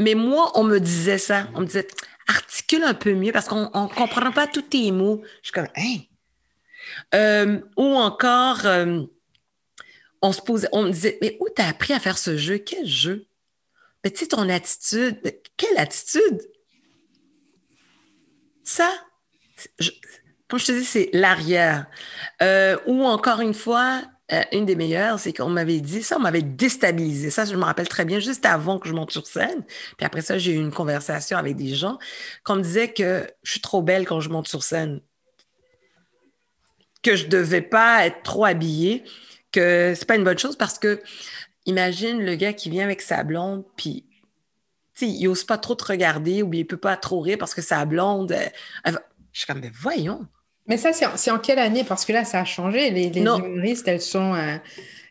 Mais 0.00 0.14
moi, 0.14 0.50
on 0.54 0.64
me 0.64 0.78
disait 0.78 1.18
ça. 1.18 1.48
On 1.54 1.60
me 1.60 1.66
disait, 1.66 1.86
articule 2.28 2.82
un 2.82 2.94
peu 2.94 3.14
mieux 3.14 3.32
parce 3.32 3.48
qu'on 3.48 3.62
ne 3.62 3.94
comprend 3.94 4.32
pas 4.32 4.46
tous 4.46 4.62
tes 4.62 4.90
mots. 4.90 5.22
Je 5.42 5.48
suis 5.48 5.52
comme, 5.52 5.68
hein? 5.76 5.98
Euh, 7.14 7.60
ou 7.76 7.84
encore, 7.84 8.66
euh, 8.66 9.02
on 10.20 10.32
se 10.32 10.40
posait, 10.40 10.68
on 10.72 10.84
me 10.84 10.90
disait, 10.90 11.18
mais 11.22 11.36
où 11.40 11.48
t'as 11.54 11.68
appris 11.68 11.92
à 11.92 12.00
faire 12.00 12.18
ce 12.18 12.36
jeu? 12.36 12.58
Quel 12.58 12.86
jeu? 12.86 13.26
Mais 14.04 14.10
tu 14.10 14.18
sais, 14.18 14.26
ton 14.26 14.48
attitude, 14.48 15.20
quelle 15.56 15.78
attitude? 15.78 16.40
Ça, 18.64 18.92
comme 20.52 20.60
je 20.60 20.66
te 20.66 20.72
dis, 20.72 20.84
c'est 20.84 21.08
l'arrière. 21.14 21.86
Euh, 22.42 22.76
ou 22.84 23.06
encore 23.06 23.40
une 23.40 23.54
fois, 23.54 24.02
euh, 24.32 24.42
une 24.52 24.66
des 24.66 24.76
meilleures, 24.76 25.18
c'est 25.18 25.32
qu'on 25.32 25.48
m'avait 25.48 25.80
dit 25.80 26.02
ça, 26.02 26.18
on 26.18 26.20
m'avait 26.20 26.42
déstabilisé. 26.42 27.30
Ça, 27.30 27.46
je 27.46 27.56
me 27.56 27.64
rappelle 27.64 27.88
très 27.88 28.04
bien, 28.04 28.18
juste 28.18 28.44
avant 28.44 28.78
que 28.78 28.86
je 28.86 28.92
monte 28.92 29.12
sur 29.12 29.26
scène. 29.26 29.64
Puis 29.96 30.04
après 30.04 30.20
ça, 30.20 30.36
j'ai 30.36 30.52
eu 30.52 30.58
une 30.58 30.70
conversation 30.70 31.38
avec 31.38 31.56
des 31.56 31.74
gens 31.74 31.98
qu'on 32.44 32.56
me 32.56 32.62
disait 32.62 32.92
que 32.92 33.26
je 33.42 33.50
suis 33.50 33.62
trop 33.62 33.80
belle 33.80 34.06
quand 34.06 34.20
je 34.20 34.28
monte 34.28 34.46
sur 34.46 34.62
scène, 34.62 35.00
que 37.02 37.16
je 37.16 37.28
devais 37.28 37.62
pas 37.62 38.04
être 38.04 38.22
trop 38.22 38.44
habillée, 38.44 39.04
que 39.52 39.94
c'est 39.96 40.04
pas 40.04 40.16
une 40.16 40.24
bonne 40.24 40.38
chose 40.38 40.56
parce 40.56 40.78
que 40.78 41.02
imagine 41.64 42.22
le 42.22 42.34
gars 42.34 42.52
qui 42.52 42.68
vient 42.68 42.84
avec 42.84 43.00
sa 43.00 43.24
blonde, 43.24 43.64
puis 43.78 44.04
il 45.00 45.24
n'ose 45.24 45.44
pas 45.44 45.56
trop 45.56 45.76
te 45.76 45.84
regarder 45.84 46.42
ou 46.42 46.52
il 46.52 46.66
peut 46.66 46.76
pas 46.76 46.98
trop 46.98 47.20
rire 47.20 47.38
parce 47.38 47.54
que 47.54 47.62
sa 47.62 47.86
blonde, 47.86 48.36
je 49.32 49.38
suis 49.38 49.46
comme, 49.46 49.60
mais 49.60 49.72
voyons. 49.74 50.28
Mais 50.66 50.76
ça, 50.76 50.92
c'est 50.92 51.30
en, 51.30 51.38
quelle 51.38 51.58
année? 51.58 51.84
Parce 51.84 52.04
que 52.04 52.12
là, 52.12 52.24
ça 52.24 52.40
a 52.40 52.44
changé. 52.44 52.90
Les, 52.90 53.10
les 53.10 53.20
humoristes, 53.20 53.88
elles 53.88 54.00
sont. 54.00 54.34
Euh, 54.34 54.56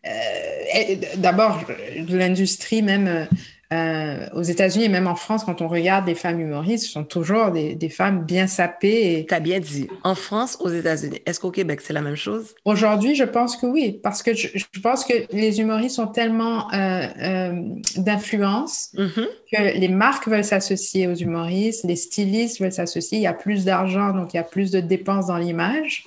euh, 0.05 0.95
D'abord, 1.17 1.61
l'industrie, 2.07 2.81
même 2.81 3.27
euh, 3.71 4.27
aux 4.33 4.41
États-Unis 4.41 4.85
et 4.85 4.89
même 4.89 5.07
en 5.07 5.15
France, 5.15 5.43
quand 5.45 5.61
on 5.61 5.67
regarde 5.67 6.05
les 6.05 6.15
femmes 6.15 6.39
humoristes, 6.39 6.85
ce 6.85 6.91
sont 6.91 7.03
toujours 7.03 7.51
des, 7.51 7.75
des 7.75 7.89
femmes 7.89 8.25
bien 8.25 8.47
sapées. 8.47 9.19
Et... 9.19 9.25
Tu 9.25 9.33
as 9.33 9.39
bien 9.39 9.59
dit. 9.59 9.87
En 10.03 10.15
France, 10.15 10.57
aux 10.59 10.69
États-Unis. 10.69 11.21
Est-ce 11.25 11.39
qu'au 11.39 11.51
Québec, 11.51 11.79
c'est 11.81 11.93
la 11.93 12.01
même 12.01 12.15
chose? 12.15 12.53
Aujourd'hui, 12.65 13.15
je 13.15 13.23
pense 13.23 13.55
que 13.55 13.65
oui, 13.65 13.99
parce 14.03 14.23
que 14.23 14.33
je, 14.33 14.49
je 14.53 14.79
pense 14.81 15.05
que 15.05 15.13
les 15.31 15.61
humoristes 15.61 15.95
sont 15.95 16.07
tellement 16.07 16.71
euh, 16.73 17.07
euh, 17.21 17.61
d'influence 17.97 18.91
mm-hmm. 18.95 19.27
que 19.51 19.79
les 19.79 19.87
marques 19.87 20.27
veulent 20.27 20.43
s'associer 20.43 21.07
aux 21.07 21.15
humoristes, 21.15 21.85
les 21.85 21.95
stylistes 21.95 22.59
veulent 22.59 22.73
s'associer. 22.73 23.19
Il 23.19 23.23
y 23.23 23.27
a 23.27 23.33
plus 23.33 23.65
d'argent, 23.65 24.11
donc 24.11 24.33
il 24.33 24.37
y 24.37 24.39
a 24.39 24.43
plus 24.43 24.71
de 24.71 24.79
dépenses 24.79 25.27
dans 25.27 25.37
l'image. 25.37 26.05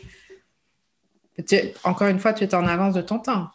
Encore 1.83 2.09
une 2.09 2.19
fois, 2.21 2.33
tu 2.33 2.45
es 2.45 2.55
en 2.55 2.67
avance 2.67 2.95
de 2.95 3.01
ton 3.01 3.19
temps. 3.19 3.49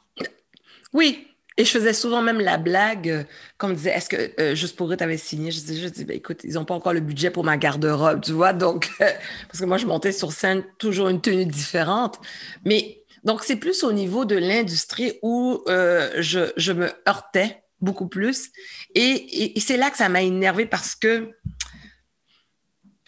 Oui, 0.93 1.27
et 1.59 1.65
je 1.65 1.71
faisais 1.71 1.91
souvent 1.91 2.21
même 2.21 2.39
la 2.39 2.57
blague, 2.57 3.09
euh, 3.09 3.23
comme 3.57 3.75
disait, 3.75 3.89
est-ce 3.89 4.07
que 4.07 4.31
euh, 4.39 4.55
Juste 4.55 4.77
pour 4.77 4.89
eux, 4.89 4.95
tu 4.95 5.03
avais 5.03 5.17
signé? 5.17 5.51
Je 5.51 5.59
disais, 5.59 5.75
je 5.75 5.89
dis, 5.89 6.05
ben, 6.05 6.15
écoute, 6.15 6.39
ils 6.45 6.53
n'ont 6.53 6.63
pas 6.63 6.73
encore 6.73 6.93
le 6.93 7.01
budget 7.01 7.31
pour 7.31 7.43
ma 7.43 7.57
garde-robe, 7.57 8.21
tu 8.21 8.31
vois? 8.31 8.53
Donc, 8.53 8.89
parce 8.97 9.59
que 9.59 9.65
moi, 9.65 9.77
je 9.77 9.85
montais 9.85 10.13
sur 10.13 10.31
scène 10.31 10.63
toujours 10.77 11.09
une 11.09 11.19
tenue 11.19 11.45
différente. 11.45 12.17
Mais 12.63 13.03
donc, 13.25 13.43
c'est 13.43 13.57
plus 13.57 13.83
au 13.83 13.91
niveau 13.91 14.23
de 14.23 14.37
l'industrie 14.37 15.19
où 15.21 15.61
euh, 15.67 16.09
je, 16.19 16.71
me 16.71 16.93
heurtais 17.05 17.61
beaucoup 17.81 18.07
plus. 18.07 18.51
Et, 18.95 19.57
et, 19.57 19.59
c'est 19.59 19.75
là 19.75 19.89
que 19.89 19.97
ça 19.97 20.07
m'a 20.07 20.21
énervé 20.21 20.65
parce 20.65 20.95
que 20.95 21.29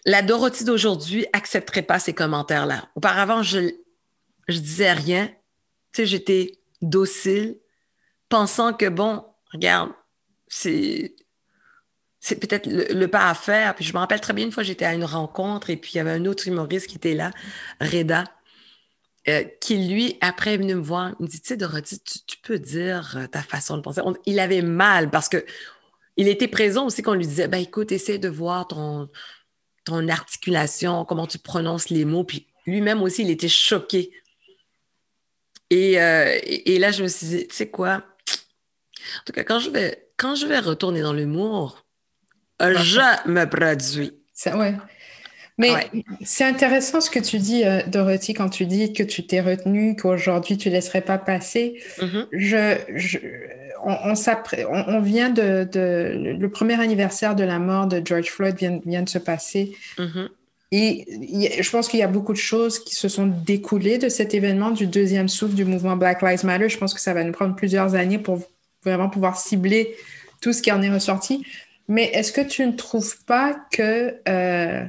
la 0.04 0.20
Dorothy 0.20 0.64
d'aujourd'hui 0.64 1.24
accepterait 1.32 1.80
pas 1.80 1.98
ces 1.98 2.12
commentaires-là. 2.12 2.90
Auparavant, 2.96 3.42
je, 3.42 3.60
je 4.48 4.58
disais 4.58 4.92
rien. 4.92 5.28
Tu 5.94 6.02
sais, 6.02 6.06
j'étais 6.06 6.52
docile 6.82 7.56
pensant 8.32 8.72
que, 8.72 8.88
bon, 8.88 9.22
regarde, 9.52 9.90
c'est 10.48 11.14
c'est 12.18 12.36
peut-être 12.36 12.66
le, 12.66 13.06
pas 13.08 13.28
à 13.28 13.34
faire. 13.34 13.74
Puis 13.74 13.84
je 13.84 13.92
me 13.92 13.98
rappelle 13.98 14.20
très 14.20 14.32
bien, 14.32 14.46
une 14.46 14.52
fois, 14.52 14.62
j'étais 14.62 14.86
à 14.86 14.94
une 14.94 15.04
rencontre 15.04 15.68
et 15.70 15.76
puis 15.76 15.92
il 15.94 15.96
y 15.98 16.00
avait 16.00 16.12
un 16.12 16.24
autre 16.24 16.48
humoriste 16.48 16.86
qui 16.86 16.96
était 16.96 17.14
là, 17.14 17.32
Reda, 17.80 18.24
euh, 19.28 19.44
qui, 19.60 19.76
lui, 19.88 20.16
après, 20.22 20.54
est 20.54 20.56
venu 20.56 20.76
me 20.76 20.80
voir. 20.80 21.14
Il 21.18 21.24
me 21.24 21.28
dit, 21.28 21.40
tu 21.42 21.48
sais, 21.48 21.56
Dorothy, 21.58 22.00
tu, 22.00 22.36
peux 22.42 22.58
dire 22.58 23.16
euh, 23.16 23.26
ta 23.26 23.42
façon 23.42 23.76
de 23.76 23.82
penser. 23.82 24.00
il 24.24 24.40
avait 24.40 24.62
mal 24.62 25.10
parce 25.10 25.28
que 25.28 25.44
il 26.16 26.28
était 26.28 26.48
présent 26.48 26.86
aussi 26.86 27.02
qu'on 27.02 27.14
lui 27.14 27.26
disait, 27.26 27.48
ben 27.48 27.58
écoute, 27.58 27.92
essaie 27.92 28.18
de 28.18 28.28
voir 28.28 28.68
ton, 28.68 29.10
ton 29.84 30.08
articulation, 30.08 31.04
comment 31.04 31.26
tu 31.26 31.38
prononces 31.38 31.90
les 31.90 32.04
mots. 32.04 32.24
Puis 32.24 32.46
lui-même 32.66 33.02
aussi, 33.02 33.22
il 33.22 33.30
était 33.30 33.48
choqué 33.48 34.12
Et, 35.70 36.00
euh, 36.00 36.38
et, 36.44 36.78
là, 36.78 36.92
je 36.92 37.02
me 37.02 37.08
suis 37.08 37.26
dit, 37.26 37.48
tu 37.48 37.56
sais 37.56 37.70
quoi? 37.70 38.04
En 39.20 39.24
tout 39.26 39.32
cas, 39.32 39.44
quand 39.44 39.58
je 39.58 39.70
vais, 39.70 40.08
quand 40.16 40.34
je 40.34 40.46
vais 40.46 40.58
retourner 40.58 41.02
dans 41.02 41.12
l'humour, 41.12 41.84
je 42.60 43.28
me 43.28 43.44
produis. 43.44 44.12
Ça, 44.32 44.56
ouais. 44.56 44.74
Mais 45.58 45.72
c'est 46.24 46.44
intéressant 46.44 47.00
ce 47.00 47.10
que 47.10 47.18
tu 47.18 47.38
dis, 47.38 47.64
euh, 47.64 47.82
Dorothy, 47.86 48.34
quand 48.34 48.48
tu 48.48 48.66
dis 48.66 48.92
que 48.92 49.02
tu 49.02 49.26
t'es 49.26 49.40
retenue, 49.40 49.96
qu'aujourd'hui 49.96 50.56
tu 50.56 50.68
ne 50.68 50.74
laisserais 50.74 51.02
pas 51.02 51.18
passer. 51.18 51.80
Mm-hmm. 51.98 52.26
je, 52.32 53.18
on, 53.84 54.14
on, 54.88 55.00
vient 55.00 55.30
de, 55.30 55.68
Le 55.74 56.48
premier 56.48 56.80
anniversaire 56.80 57.34
de 57.34 57.44
la 57.44 57.58
mort 57.58 57.86
de 57.86 58.00
George 58.04 58.30
Floyd 58.30 58.56
vient, 58.56 58.80
vient 58.84 59.02
de 59.02 59.08
se 59.08 59.18
passer. 59.18 59.76
Mm-hmm. 59.98 60.28
Et 60.74 61.62
je 61.62 61.70
pense 61.70 61.88
qu'il 61.88 62.00
y 62.00 62.02
a 62.02 62.08
beaucoup 62.08 62.32
de 62.32 62.38
choses 62.38 62.78
qui 62.78 62.94
se 62.94 63.08
sont 63.08 63.26
découlées 63.26 63.98
de 63.98 64.08
cet 64.08 64.32
événement, 64.32 64.70
du 64.70 64.86
deuxième 64.86 65.28
souffle 65.28 65.54
du 65.54 65.66
mouvement 65.66 65.96
Black 65.96 66.22
Lives 66.22 66.46
Matter. 66.46 66.70
Je 66.70 66.78
pense 66.78 66.94
que 66.94 67.00
ça 67.00 67.12
va 67.12 67.24
nous 67.24 67.32
prendre 67.32 67.54
plusieurs 67.54 67.94
années 67.94 68.18
pour 68.18 68.40
vraiment 68.84 69.08
pouvoir 69.08 69.36
cibler 69.36 69.96
tout 70.40 70.52
ce 70.52 70.62
qui 70.62 70.72
en 70.72 70.82
est 70.82 70.90
ressorti. 70.90 71.46
Mais 71.88 72.04
est-ce 72.12 72.32
que 72.32 72.40
tu 72.40 72.66
ne 72.66 72.72
trouves 72.72 73.22
pas 73.24 73.54
que 73.72 74.16
euh, 74.28 74.84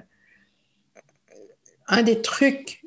un 1.87 2.03
des 2.03 2.21
trucs 2.21 2.81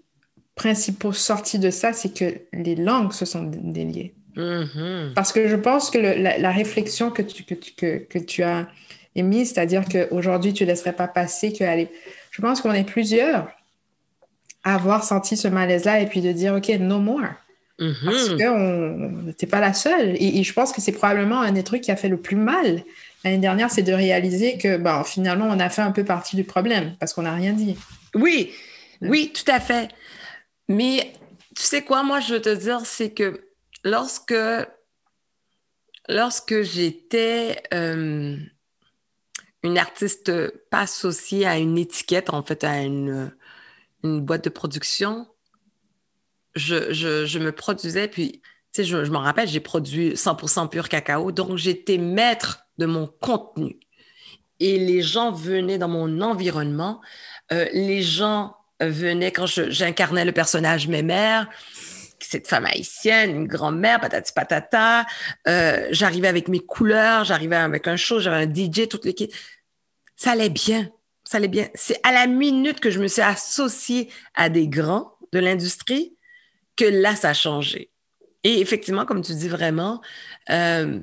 principaux 0.55 1.13
sortis 1.13 1.59
de 1.59 1.71
ça, 1.71 1.93
c'est 1.93 2.15
que 2.15 2.41
les 2.53 2.77
langues 2.77 3.13
se 3.13 3.25
sont 3.25 3.45
déliées? 3.45 4.15
Mm-hmm. 4.37 5.15
Parce 5.15 5.33
que 5.33 5.49
je 5.49 5.57
pense 5.57 5.91
que 5.91 5.99
la, 5.99 6.51
réflexion 6.51 7.11
que 7.11 7.23
tu, 7.23 7.45
que, 7.45 7.99
que, 7.99 8.19
tu 8.19 8.43
as 8.43 8.69
émise, 9.15 9.53
c'est-à-dire 9.53 9.85
qu'aujourd'hui, 9.89 10.53
tu 10.53 10.65
ne 10.65 10.69
laisserais 10.69 10.93
pas 10.93 11.09
passer, 11.09 11.53
que 11.53 11.65
je 12.31 12.43
pense 12.43 12.61
qu'on 12.61 12.73
est 12.73 12.85
plusieurs 12.85 13.49
à 14.63 14.75
avoir 14.75 15.05
senti 15.05 15.37
ce 15.37 15.49
malaise-là 15.49 16.01
et 16.01 16.07
puis 16.07 16.21
de 16.21 16.33
dire, 16.33 16.55
OK, 16.55 16.69
no 16.81 16.99
more. 16.99 17.35
Mm-hmm. 17.79 18.05
Parce 18.05 18.29
que 18.31 19.33
tu 19.33 19.45
n'es 19.45 19.51
pas 19.51 19.61
la 19.61 19.74
seule. 19.74 20.16
Et, 20.18 20.43
je 20.43 20.53
pense 20.53 20.72
que 20.72 20.81
c'est 20.81 20.93
probablement 20.93 21.41
un 21.41 21.53
des 21.53 21.64
trucs 21.64 21.83
qui 21.83 21.91
a 21.91 21.97
fait 21.97 22.09
le 22.09 22.16
plus 22.16 22.37
mal 22.37 22.83
l'année 23.27 23.39
dernière, 23.39 23.70
c'est 23.70 23.83
de 23.83 23.93
réaliser 23.93 24.57
que 24.57 24.77
bon, 24.77 25.03
finalement, 25.03 25.47
on 25.47 25.59
a 25.59 25.68
fait 25.68 25.83
un 25.83 25.91
peu 25.91 26.05
partie 26.05 26.37
du 26.37 26.45
problème 26.45 26.97
parce 27.01 27.12
qu'on 27.12 27.22
n'a 27.22 27.35
rien 27.35 27.53
dit. 27.53 27.77
Oui, 28.14 28.53
oui, 29.01 29.33
tout 29.35 29.51
à 29.51 29.59
fait. 29.59 29.89
Mais 30.68 31.12
tu 31.57 31.62
sais 31.62 31.83
quoi, 31.83 32.03
moi, 32.03 32.20
je 32.20 32.35
veux 32.35 32.41
te 32.41 32.55
dire, 32.55 32.81
c'est 32.85 33.11
que 33.11 33.49
lorsque, 33.85 34.35
lorsque 36.09 36.62
j'étais 36.62 37.62
euh, 37.74 38.37
une 39.62 39.79
artiste 39.79 40.31
pas 40.70 40.81
associée 40.81 41.47
à 41.47 41.59
une 41.59 41.79
étiquette, 41.79 42.31
en 42.31 42.43
fait, 42.43 42.62
à 42.62 42.83
une, 42.83 43.35
une 44.05 44.20
boîte 44.20 44.45
de 44.45 44.51
production, 44.51 45.27
je, 46.57 46.93
je, 47.27 47.39
me 47.39 47.53
produisais, 47.53 48.09
puis, 48.09 48.41
tu 48.73 48.83
sais, 48.83 48.85
je, 48.85 49.05
je 49.05 49.11
m'en 49.11 49.21
rappelle, 49.21 49.49
j'ai 49.49 49.61
produit 49.61 50.15
100% 50.15 50.69
pur 50.69 50.89
cacao, 50.89 51.31
donc 51.31 51.57
j'étais 51.57 51.99
maître 51.99 52.67
de 52.79 52.87
mon 52.87 53.07
contenu. 53.07 53.79
Et 54.59 54.79
les 54.79 55.03
gens 55.03 55.31
venaient 55.33 55.79
dans 55.79 55.89
mon 55.89 56.21
environnement, 56.23 57.01
euh, 57.53 57.67
les 57.73 58.03
gens 58.03 58.57
venait 58.81 59.33
quand 59.33 59.47
j'incarnais 59.47 60.25
le 60.25 60.33
personnage 60.33 60.89
Mémère, 60.89 61.49
cette 62.19 62.49
femme 62.49 62.67
haïtienne, 62.67 63.31
une 63.31 63.47
grand-mère, 63.47 64.01
patati 64.01 64.33
patata. 64.33 65.07
Euh, 65.47 65.89
j'arrivais 65.91 66.29
avec 66.29 66.49
mes 66.49 66.61
couleurs, 66.61 67.25
j'arrivais 67.25 67.57
avec 67.57 67.87
un 67.87 67.97
show, 67.97 68.19
j'avais 68.19 68.45
un 68.45 68.53
DJ, 68.53 68.89
toute 68.89 69.05
l'équipe. 69.05 69.33
Ça 70.17 70.33
allait 70.33 70.49
bien, 70.49 70.91
ça 71.25 71.37
allait 71.37 71.49
bien. 71.49 71.69
C'est 71.75 72.01
à 72.03 72.13
la 72.13 72.27
minute 72.27 72.81
que 72.81 72.91
je 72.91 73.01
me 73.01 73.09
suis 73.09 73.23
associée 73.23 74.11
à 74.35 74.49
des 74.49 74.69
grands 74.69 75.13
de 75.33 75.39
l'industrie 75.39 76.16
que 76.77 76.85
là, 76.85 77.16
ça 77.16 77.31
a 77.31 77.35
changé. 77.35 77.91
Et 78.45 78.61
effectivement, 78.61 79.05
comme 79.05 79.22
tu 79.22 79.35
dis 79.35 79.49
vraiment, 79.49 80.01
euh, 80.51 81.01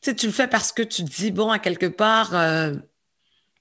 tu 0.00 0.26
le 0.26 0.32
fais 0.32 0.48
parce 0.48 0.72
que 0.72 0.82
tu 0.82 1.02
dis, 1.02 1.30
bon, 1.30 1.50
à 1.50 1.58
quelque 1.58 1.86
part, 1.86 2.34
euh, 2.34 2.74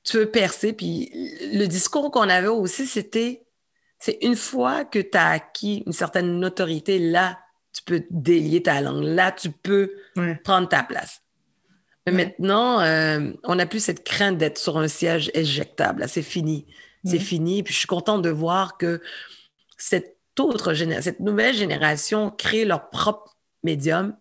tu 0.04 0.18
veux 0.18 0.30
percer. 0.30 0.74
Puis 0.74 1.12
le 1.54 1.66
discours 1.66 2.12
qu'on 2.12 2.30
avait 2.30 2.48
aussi, 2.48 2.86
c'était, 2.86 3.44
c'est 4.00 4.18
une 4.22 4.36
fois 4.36 4.86
que 4.86 5.00
tu 5.00 5.18
as 5.18 5.30
acquis 5.30 5.84
une 5.86 5.94
certaine 5.94 6.40
notoriété, 6.40 7.00
là, 7.00 7.40
tu 7.74 7.84
peux 7.84 8.04
délier 8.10 8.64
ta 8.64 8.82
langue. 8.82 9.04
Là, 9.04 9.32
tu 9.32 9.50
peux 9.50 9.94
prendre 10.44 10.68
ta 10.68 10.84
place. 10.84 11.22
Mais 12.06 12.14
maintenant, 12.14 12.82
euh, 12.82 13.32
on 13.44 13.56
n'a 13.56 13.66
plus 13.66 13.84
cette 13.84 14.04
crainte 14.04 14.38
d'être 14.38 14.58
sur 14.58 14.78
un 14.78 14.88
siège 14.88 15.30
éjectable. 15.34 16.08
c'est 16.08 16.24
fini. 16.24 16.68
C'est 17.06 17.20
fini. 17.20 17.64
Puis 17.64 17.74
je 17.74 17.80
suis 17.80 17.88
contente 17.88 18.22
de 18.22 18.30
voir 18.30 18.78
que 18.78 19.02
cette 19.78 20.18
autre 20.40 20.74
cette 20.74 21.20
nouvelle 21.20 21.56
génération 21.56 22.32
crée 22.32 22.66
leur 22.66 22.90
propre 22.90 23.38
médium, 23.64 24.16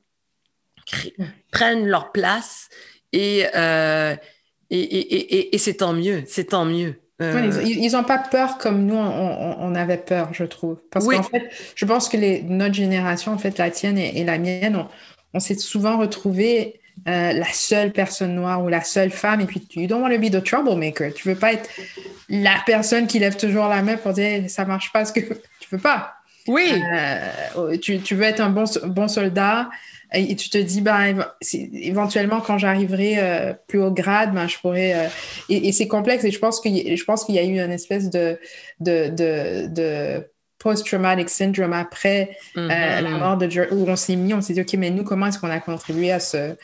prennent 1.50 1.86
leur 1.86 2.12
place 2.12 2.68
et, 3.12 3.46
euh, 3.54 4.14
et, 4.70 5.58
c'est 5.58 5.74
tant 5.74 5.92
mieux, 5.92 6.22
c'est 6.26 6.50
tant 6.50 6.64
mieux. 6.64 7.00
Euh, 7.22 7.62
ils 7.66 7.92
n'ont 7.92 8.04
pas 8.04 8.18
peur 8.18 8.56
comme 8.56 8.86
nous, 8.86 8.96
on, 8.96 9.74
avait 9.74 9.98
peur, 9.98 10.32
je 10.32 10.44
trouve. 10.44 10.78
Parce 10.90 11.06
qu'en 11.06 11.22
fait, 11.22 11.50
je 11.74 11.84
pense 11.84 12.08
que 12.08 12.16
les, 12.16 12.42
notre 12.42 12.74
génération, 12.74 13.32
en 13.32 13.38
fait, 13.38 13.58
la 13.58 13.70
tienne 13.70 13.98
et, 13.98 14.24
la 14.24 14.38
mienne, 14.38 14.86
on, 15.34 15.40
s'est 15.40 15.58
souvent 15.58 15.98
retrouvés 15.98 16.80
euh, 17.08 17.32
la 17.32 17.52
seule 17.52 17.92
personne 17.92 18.34
noire 18.34 18.64
ou 18.64 18.68
la 18.68 18.82
seule 18.82 19.10
femme. 19.10 19.42
Et 19.42 19.44
puis, 19.44 19.60
tu 19.60 19.86
don't 19.86 20.00
want 20.00 20.10
to 20.10 20.18
be 20.18 20.30
the 20.30 20.42
troublemaker. 20.42 21.12
Tu 21.12 21.28
veux 21.28 21.34
pas 21.34 21.52
être 21.52 21.68
la 22.30 22.56
personne 22.64 23.06
qui 23.06 23.18
lève 23.18 23.36
toujours 23.36 23.68
la 23.68 23.82
main 23.82 23.96
pour 23.96 24.12
dire 24.14 24.48
ça 24.48 24.64
marche 24.64 24.90
pas, 24.92 25.04
ce 25.04 25.12
que 25.12 25.20
pas. 25.78 26.14
Oui. 26.46 26.72
Euh, 26.92 27.76
tu, 27.76 28.00
tu, 28.00 28.14
veux 28.14 28.24
être 28.24 28.40
un 28.40 28.50
bon, 28.50 28.64
bon 28.86 29.08
soldat 29.08 29.68
et 30.12 30.34
tu 30.34 30.50
te 30.50 30.58
dis, 30.58 30.80
ben, 30.80 31.24
éventuellement, 31.52 32.40
quand 32.40 32.58
j'arriverai 32.58 33.14
euh, 33.18 33.52
plus 33.68 33.80
haut 33.80 33.92
grade, 33.92 34.34
ben, 34.34 34.48
je 34.48 34.58
pourrais. 34.58 34.94
Euh, 34.94 35.08
et, 35.48 35.70
c'est 35.72 35.86
complexe 35.86 36.24
et 36.24 36.30
je 36.30 36.38
pense 36.38 36.60
qu'il 36.60 36.74
y 36.74 37.38
a 37.38 37.44
eu 37.44 37.64
une 37.64 37.70
espèce 37.70 38.10
de, 38.10 38.38
de, 38.80 39.08
de, 39.08 39.66
de 39.68 40.26
post-traumatic 40.58 41.28
syndrome 41.28 41.72
après 41.72 42.36
la 42.56 43.00
mm-hmm. 43.00 43.18
mort 43.18 43.36
de 43.36 43.72
où 43.72 43.88
on 43.88 43.96
s'est 43.96 44.16
mis, 44.16 44.34
on 44.34 44.40
s'est 44.40 44.54
dit, 44.54 44.60
OK, 44.62 44.74
mais 44.74 44.90
nous, 44.90 45.04
comment 45.04 45.26
est-ce 45.26 45.38
qu'on 45.38 45.50
a 45.50 45.60
contribué 45.60 46.10
à 46.10 46.18
ce, 46.18 46.56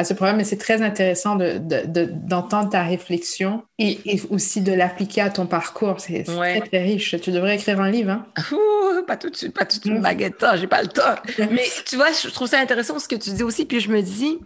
à 0.00 0.04
ce 0.04 0.14
problème. 0.14 0.36
Mais 0.36 0.44
c'est 0.44 0.56
très 0.56 0.82
intéressant 0.82 1.36
d'entendre 1.36 2.66
de, 2.66 2.70
ta 2.70 2.82
réflexion 2.82 3.62
et, 3.78 3.98
aussi 4.30 4.60
de 4.60 4.72
l'appliquer 4.72 5.20
à 5.22 5.30
ton 5.30 5.46
parcours. 5.46 6.00
C'est 6.00 6.24
très, 6.24 6.60
très 6.60 6.82
riche. 6.82 7.16
Tu 7.20 7.30
devrais 7.30 7.56
écrire 7.56 7.80
un 7.80 7.90
livre. 7.90 8.10
Hein? 8.10 8.26
pas 9.06 9.16
tout 9.16 9.30
de 9.30 9.36
suite, 9.36 9.54
pas 9.54 9.64
tout 9.64 9.78
de 9.78 9.82
suite, 9.82 9.98
mm. 9.98 10.02
baguette, 10.02 10.44
j'ai 10.56 10.66
pas 10.66 10.82
le 10.82 10.88
temps. 10.88 11.14
Mais 11.38 11.66
tu 11.86 11.96
vois, 11.96 12.10
je 12.12 12.28
trouve 12.28 12.48
ça 12.48 12.60
intéressant 12.60 12.98
ce 12.98 13.08
que 13.08 13.16
tu 13.16 13.30
dis 13.30 13.42
aussi. 13.42 13.64
Puis 13.64 13.80
je 13.80 13.90
me 13.90 14.02
dis, 14.02 14.38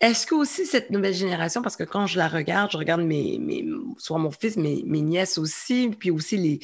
est-ce 0.00 0.26
que 0.26 0.34
aussi 0.34 0.66
cette 0.66 0.90
nouvelle 0.90 1.14
génération, 1.14 1.62
parce 1.62 1.76
que 1.76 1.84
quand 1.84 2.06
je 2.06 2.18
la 2.18 2.28
regarde, 2.28 2.70
je 2.72 2.76
regarde 2.76 3.02
mes, 3.02 3.38
mes 3.38 3.64
soit 3.98 4.18
mon 4.18 4.30
fils, 4.30 4.56
mes, 4.56 4.82
mes 4.86 5.02
nièces 5.02 5.38
aussi, 5.38 5.90
puis 5.98 6.10
aussi 6.10 6.36
les, 6.36 6.60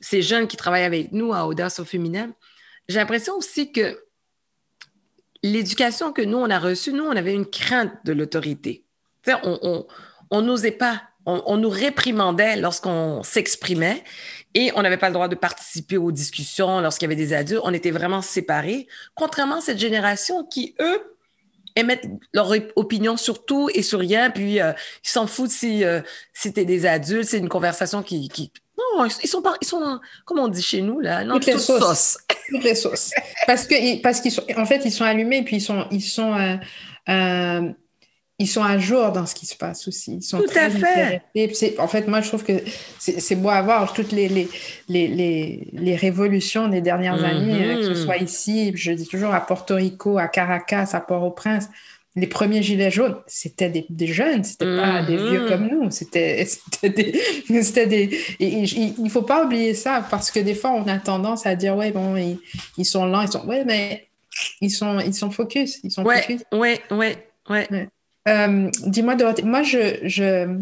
ces 0.00 0.22
jeunes 0.22 0.46
qui 0.46 0.56
travaillent 0.56 0.84
avec 0.84 1.12
nous 1.12 1.32
à 1.32 1.46
Audace 1.46 1.80
au 1.80 1.84
féminin, 1.84 2.30
j'ai 2.88 2.98
l'impression 2.98 3.36
aussi 3.36 3.72
que 3.72 3.98
l'éducation 5.42 6.12
que 6.12 6.22
nous, 6.22 6.36
on 6.36 6.50
a 6.50 6.58
reçue, 6.58 6.92
nous, 6.92 7.04
on 7.04 7.16
avait 7.16 7.34
une 7.34 7.46
crainte 7.46 7.92
de 8.04 8.12
l'autorité. 8.12 8.84
On 10.30 10.42
n'osait 10.42 10.70
pas, 10.70 11.02
on, 11.26 11.56
nous 11.56 11.68
réprimandait 11.68 12.56
lorsqu'on 12.56 13.22
s'exprimait 13.22 14.02
et 14.54 14.72
on 14.74 14.82
n'avait 14.82 14.96
pas 14.96 15.08
le 15.08 15.14
droit 15.14 15.28
de 15.28 15.34
participer 15.34 15.96
aux 15.96 16.12
discussions 16.12 16.80
lorsqu'il 16.80 17.06
y 17.06 17.12
avait 17.12 17.16
des 17.16 17.32
adultes. 17.32 17.62
On 17.64 17.74
était 17.74 17.90
vraiment 17.90 18.22
séparés, 18.22 18.86
contrairement 19.14 19.56
à 19.56 19.60
cette 19.60 19.78
génération 19.78 20.44
qui, 20.44 20.74
eux, 20.80 21.16
émettent 21.76 22.08
leur 22.32 22.52
opinion 22.76 23.16
sur 23.16 23.44
tout 23.44 23.70
et 23.74 23.82
sur 23.82 24.00
rien, 24.00 24.30
puis 24.30 24.60
euh, 24.60 24.72
ils 25.04 25.08
s'en 25.08 25.26
foutent 25.26 25.50
si 25.50 25.84
euh, 25.84 26.00
c'était 26.32 26.64
des 26.64 26.86
adultes, 26.86 27.28
c'est 27.28 27.38
une 27.38 27.48
conversation 27.48 28.02
qui, 28.02 28.52
non, 28.96 29.06
ils 29.22 29.28
sont, 29.28 29.42
pas, 29.42 29.54
ils 29.60 29.66
sont, 29.66 30.00
comme 30.24 30.38
on 30.38 30.48
dit 30.48 30.62
chez 30.62 30.82
nous, 30.82 31.00
là, 31.00 31.24
non, 31.24 31.34
toutes 31.34 31.46
les 31.46 31.58
sauces. 31.58 32.18
Toutes 32.48 32.64
les 32.64 32.74
sauces. 32.74 33.12
Parce 33.46 33.64
que, 33.64 34.02
parce 34.02 34.20
qu'ils 34.20 34.32
sont, 34.32 34.42
en 34.56 34.66
fait, 34.66 34.82
ils 34.84 34.90
sont 34.90 35.04
allumés, 35.04 35.38
et 35.38 35.42
puis 35.42 35.56
ils 35.56 35.60
sont, 35.60 35.86
ils 35.92 36.02
sont, 36.02 36.34
euh, 36.34 36.56
euh, 37.08 37.70
ils 38.40 38.48
sont 38.48 38.64
à 38.64 38.76
jour 38.76 39.12
dans 39.12 39.24
ce 39.24 39.36
qui 39.36 39.46
se 39.46 39.54
passe 39.54 39.86
aussi. 39.86 40.14
Ils 40.16 40.22
sont 40.22 40.38
Tout 40.38 40.50
à 40.56 40.68
fait. 40.68 41.22
En 41.78 41.86
fait, 41.86 42.08
moi, 42.08 42.22
je 42.22 42.28
trouve 42.28 42.42
que 42.42 42.54
c'est 42.98 43.36
beau 43.36 43.50
à 43.50 43.62
voir 43.62 43.92
toutes 43.92 44.10
les, 44.10 44.28
les, 44.28 44.48
les, 44.88 45.68
les, 45.72 45.96
révolutions 45.96 46.66
des 46.66 46.80
dernières 46.80 47.22
années, 47.22 47.66
euh, 47.66 47.76
que 47.76 47.82
ce 47.82 47.90
mm-hmm. 47.90 48.04
soit 48.04 48.16
ici, 48.16 48.72
je 48.74 48.90
dis 48.92 49.06
toujours 49.06 49.32
à 49.32 49.46
Porto 49.46 49.76
Rico, 49.76 50.18
à 50.18 50.26
Caracas, 50.26 50.90
à 50.92 51.00
Port-au-Prince 51.00 51.68
les 52.16 52.26
premiers 52.26 52.62
gilets 52.62 52.90
jaunes, 52.90 53.16
c'était 53.26 53.68
des, 53.70 53.86
des, 53.88 54.08
jeunes, 54.08 54.42
c'était 54.42 54.76
pas 54.76 55.02
des 55.02 55.16
vieux 55.16 55.46
comme 55.48 55.68
nous, 55.68 55.90
c'était 55.90 56.44
des, 56.82 56.90
des, 57.86 58.18
il 58.40 59.02
ne 59.02 59.08
faut 59.08 59.22
pas 59.22 59.44
oublier 59.44 59.74
ça 59.74 60.04
parce 60.10 60.30
que 60.30 60.40
des 60.40 60.54
fois 60.54 60.72
on 60.72 60.86
a 60.88 60.98
tendance 60.98 61.46
à 61.46 61.54
dire 61.54 61.76
ouais 61.76 61.92
bon 61.92 62.16
ils, 62.76 62.84
sont 62.84 63.06
lents, 63.06 63.22
ils 63.22 63.30
sont 63.30 63.46
ouais 63.46 63.64
mais 63.64 64.08
ils 64.60 64.70
sont 64.70 64.98
ils 64.98 65.14
sont 65.14 65.30
focus, 65.30 65.78
ils 65.84 65.90
sont 65.92 66.04
ouais, 66.04 66.22
focus. 66.22 66.42
Ouais 66.52 66.80
ouais 66.90 67.28
ouais. 67.48 67.88
Euh, 68.28 68.68
dis-moi 68.86 69.14
Dorothée, 69.14 69.42
moi 69.42 69.62
je, 69.62 69.98
je 70.02 70.58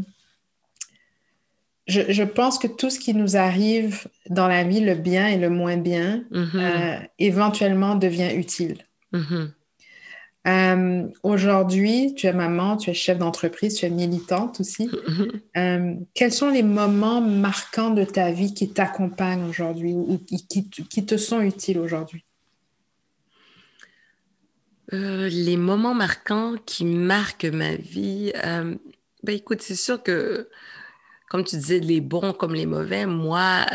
je, 1.88 2.22
pense 2.22 2.59
que 2.59 2.66
tout 2.66 2.90
ce 2.90 2.99
qui 2.99 3.14
nous 3.14 3.36
arrive 3.36 4.07
dans 4.28 4.46
la 4.46 4.62
vie, 4.62 4.80
le 4.80 4.94
bien 4.94 5.26
et 5.28 5.38
le 5.38 5.49
moins 5.49 5.78
bien, 5.78 6.24
Mhm. 6.30 6.51
euh, 6.55 6.99
éventuellement 7.18 7.94
devient 7.94 8.34
utile. 8.34 8.84
Mhm. 9.12 9.53
Euh, 10.47 11.07
Aujourd'hui, 11.22 12.14
tu 12.16 12.26
es 12.26 12.32
maman, 12.32 12.76
tu 12.76 12.91
es 12.91 12.95
chef 12.95 13.18
d'entreprise, 13.18 13.74
tu 13.74 13.86
es 13.86 13.91
militante 13.91 14.61
aussi. 14.61 14.91
Euh, 15.57 15.95
quels 16.14 16.32
sont 16.32 16.51
les 16.51 16.62
moments 16.62 17.20
marquants 17.20 17.91
de 17.91 18.05
ta 18.05 18.30
vie 18.30 18.55
qui 18.55 18.70
t'accompagnent 18.70 19.43
aujourd'hui 19.49 19.93
ou, 19.93 20.18
qui, 20.18 20.68
qui 20.70 21.05
te- 21.05 21.16
sont 21.16 21.41
utiles 21.41 21.78
aujourd'hui? 21.80 22.24
Euh, 24.93 25.28
les 25.28 25.57
moments 25.57 25.95
marquants 25.95 26.55
qui 26.64 26.84
marquent 26.84 27.47
ma 27.47 27.74
vie, 27.74 28.32
ben 28.34 29.34
écoute, 29.34 29.62
c'est 29.62 29.74
sûr 29.74 30.01
que, 30.01 30.49
comme 31.28 31.43
tu 31.43 31.57
disais, 31.57 31.80
les 31.80 32.01
bons 32.01 32.32
comme 32.32 32.55
les 32.55 32.66
mauvais, 32.66 33.05
moi, 33.07 33.66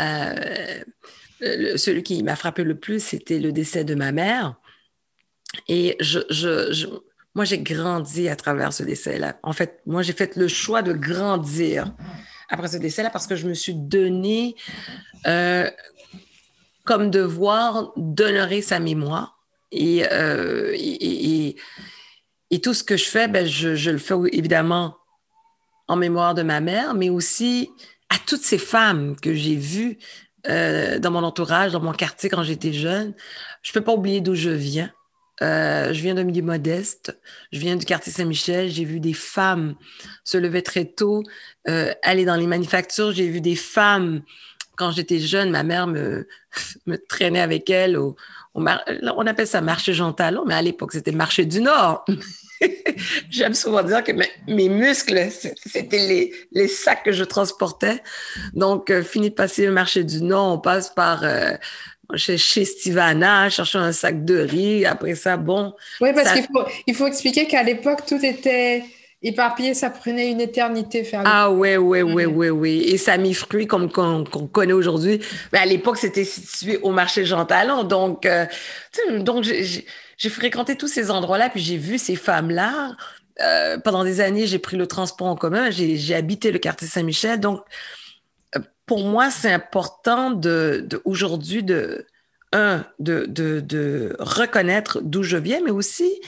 le- 1.42 1.76
celui 1.76 2.04
qui 2.04 2.24
m'a 2.24 2.38
frappé 2.38 2.64
le 2.64 2.76
plus, 2.76 3.04
c'était 3.04 3.40
le 3.40 3.52
décès 3.52 3.84
de 3.84 3.96
ma 3.96 4.14
mère. 4.14 4.56
Et 5.68 5.96
je, 6.00 6.20
je, 6.30 6.72
je- 6.74 6.88
moi, 7.36 7.46
j'ai 7.46 7.58
grandi 7.60 8.30
à 8.30 8.36
travers 8.36 8.74
ce 8.74 8.84
décès-là. 8.84 9.38
En 9.44 9.54
fait, 9.54 9.82
moi, 9.86 10.02
j'ai 10.04 10.14
fait 10.14 10.36
le 10.36 10.48
choix 10.48 10.82
de 10.82 10.94
grandir 10.94 11.92
après 12.50 12.68
ce 12.68 12.78
décès-là 12.78 13.10
parce 13.10 13.26
que 13.28 13.36
je 13.36 13.48
me 13.48 13.54
suis 13.56 13.74
donné 13.74 14.56
euh, 15.26 15.70
comme 16.86 17.10
devoir 17.10 17.92
d'honorer 17.98 18.62
sa 18.62 18.80
mémoire. 18.80 19.40
Et, 19.72 20.06
euh, 20.12 20.72
et, 20.76 21.56
et- 22.52 22.62
tout 22.62 22.76
ce 22.76 22.84
que 22.84 22.96
je 22.98 23.06
fais, 23.06 23.28
ben, 23.28 23.48
je, 23.48 23.74
je 23.76 23.90
le 23.90 23.98
fais 23.98 24.14
évidemment 24.32 24.98
en 25.88 25.96
mémoire 25.96 26.36
de 26.36 26.44
ma 26.44 26.60
mère, 26.62 26.94
mais 26.94 27.10
aussi 27.10 27.72
à 28.10 28.16
toutes 28.28 28.44
ces 28.44 28.60
femmes 28.60 29.16
que 29.20 29.34
j'ai 29.34 29.56
vues 29.56 29.98
euh, 30.48 31.00
dans 31.00 31.10
mon 31.10 31.24
entourage, 31.24 31.72
dans 31.72 31.82
mon 31.82 31.94
quartier 31.94 32.30
quand 32.30 32.44
j'étais 32.44 32.72
jeune. 32.72 33.16
Je 33.64 33.72
ne 33.72 33.74
peux 33.74 33.82
pas 33.84 33.94
oublier 33.94 34.22
d'où 34.22 34.36
je 34.36 34.52
viens. 34.52 34.92
Euh, 35.42 35.94
je 35.94 36.02
viens 36.02 36.16
d'un 36.16 36.24
milieu 36.24 36.44
modeste. 36.44 37.18
Je 37.52 37.60
viens 37.60 37.76
du 37.76 37.86
quartier 37.86 38.12
Saint-Michel. 38.12 38.70
J'ai 38.70 38.86
vu 38.86 39.00
des 39.00 39.14
femmes 39.14 39.76
se 40.24 40.38
lever 40.38 40.62
très 40.62 40.86
tôt, 40.86 41.24
euh, 41.68 41.94
aller 42.04 42.26
dans 42.26 42.36
les 42.36 42.48
manufactures. 42.48 43.12
J'ai 43.12 43.28
vu 43.28 43.42
des 43.42 43.56
femmes, 43.56 44.22
quand 44.76 44.92
j'étais 44.92 45.20
jeune, 45.20 45.50
ma 45.50 45.64
mère 45.64 45.88
me, 45.88 46.28
me 46.86 46.98
traînait 46.98 47.42
avec 47.42 47.70
elle 47.70 47.98
au, 47.98 48.16
on 48.56 49.28
appelle 49.28 49.48
ça 49.48 49.62
marché 49.62 49.94
Jean 49.94 50.14
Talon, 50.14 50.44
mais 50.46 50.54
à 50.54 50.62
l'époque, 50.62 50.94
c'était 50.94 51.12
marché 51.12 51.46
du 51.46 51.60
Nord. 51.60 52.06
J'aime 53.30 53.56
souvent 53.56 53.82
dire 53.82 54.04
que 54.04 54.12
mes, 54.12 54.70
muscles, 54.70 55.28
c'était 55.66 56.08
les, 56.08 56.34
les 56.52 56.68
sacs 56.68 57.04
que 57.04 57.12
je 57.12 57.24
transportais. 57.24 58.02
Donc, 58.54 58.92
euh, 58.92 59.02
fini 59.02 59.32
de 59.32 59.36
passer 59.36 59.66
le 59.66 59.72
marché 59.72 60.04
du 60.04 60.22
Nord, 60.22 60.54
on 60.54 60.60
passe 60.60 60.92
par 60.92 61.24
chez, 62.16 62.38
chez 62.38 62.66
Stivana, 62.66 63.50
chercher 63.50 63.78
un 63.80 63.92
sac 63.92 64.24
de 64.26 64.40
riz. 64.40 64.86
Après 64.86 65.16
ça, 65.16 65.38
bon, 65.38 65.74
Oui, 66.02 66.10
parce 66.14 66.30
Ça- 66.30 66.34
qu'il 66.36 66.44
faut, 66.46 66.66
il 66.88 66.96
faut 66.96 67.08
expliquer 67.08 67.48
qu'à 67.48 67.64
l'époque, 67.64 68.06
tout 68.08 68.20
était 68.24 68.84
éparpillé, 69.22 69.74
ça 69.74 69.90
prenait 69.90 70.30
une 70.32 70.42
éternité 70.42 71.04
faire 71.06 71.22
Ah 71.26 71.50
ouais, 71.50 71.78
ouais, 71.78 72.02
ouais, 72.02 72.26
Mhm. 72.26 72.36
ouais, 72.36 72.50
ouais. 72.50 72.74
Et 72.76 72.98
ça 72.98 73.14
a 73.14 73.18
mis 73.18 73.34
fruit 73.34 73.68
comme 73.68 73.90
qu'on 73.92 74.24
qu'on 74.26 74.48
connaît 74.48 74.74
aujourd'hui. 74.74 75.22
Mais 75.54 75.60
à 75.60 75.66
l'époque, 75.66 75.98
c'était 75.98 76.26
situé 76.26 76.78
au 76.82 76.92
marché 76.92 77.24
Jean 77.26 77.46
Talon. 77.46 77.84
Donc, 77.84 78.26
euh, 78.26 78.46
donc 79.20 79.44
j'ai- 79.44 79.86
fréquenté 80.30 80.76
tous 80.76 80.88
ces 80.88 81.10
endroits-là, 81.12 81.50
puis 81.50 81.62
j'ai 81.62 81.78
vu 81.78 81.98
ces 81.98 82.16
femmes-là. 82.16 82.96
Euh, 83.42 83.78
pendant 83.80 84.04
des 84.04 84.22
années, 84.22 84.46
j'ai 84.46 84.60
pris 84.60 84.78
le 84.78 84.88
transport 84.88 85.28
en 85.28 85.36
commun. 85.36 85.70
J'ai 85.72 86.16
habité 86.16 86.52
le 86.52 86.60
quartier 86.60 86.88
Saint-Michel. 86.88 87.40
Donc, 87.40 87.62
pour 88.86 89.06
moi, 89.06 89.32
c'est 89.32 89.52
important 89.52 90.32
de, 90.32 90.88
aujourd'hui 91.06 91.64
de 91.64 92.06
un 92.52 92.86
de, 93.00 93.26
de, 93.26 94.16
reconnaître 94.20 95.02
d'où 95.02 95.24
je 95.24 95.38
viens, 95.38 95.62
mais 95.64 95.72
aussi 95.72 96.22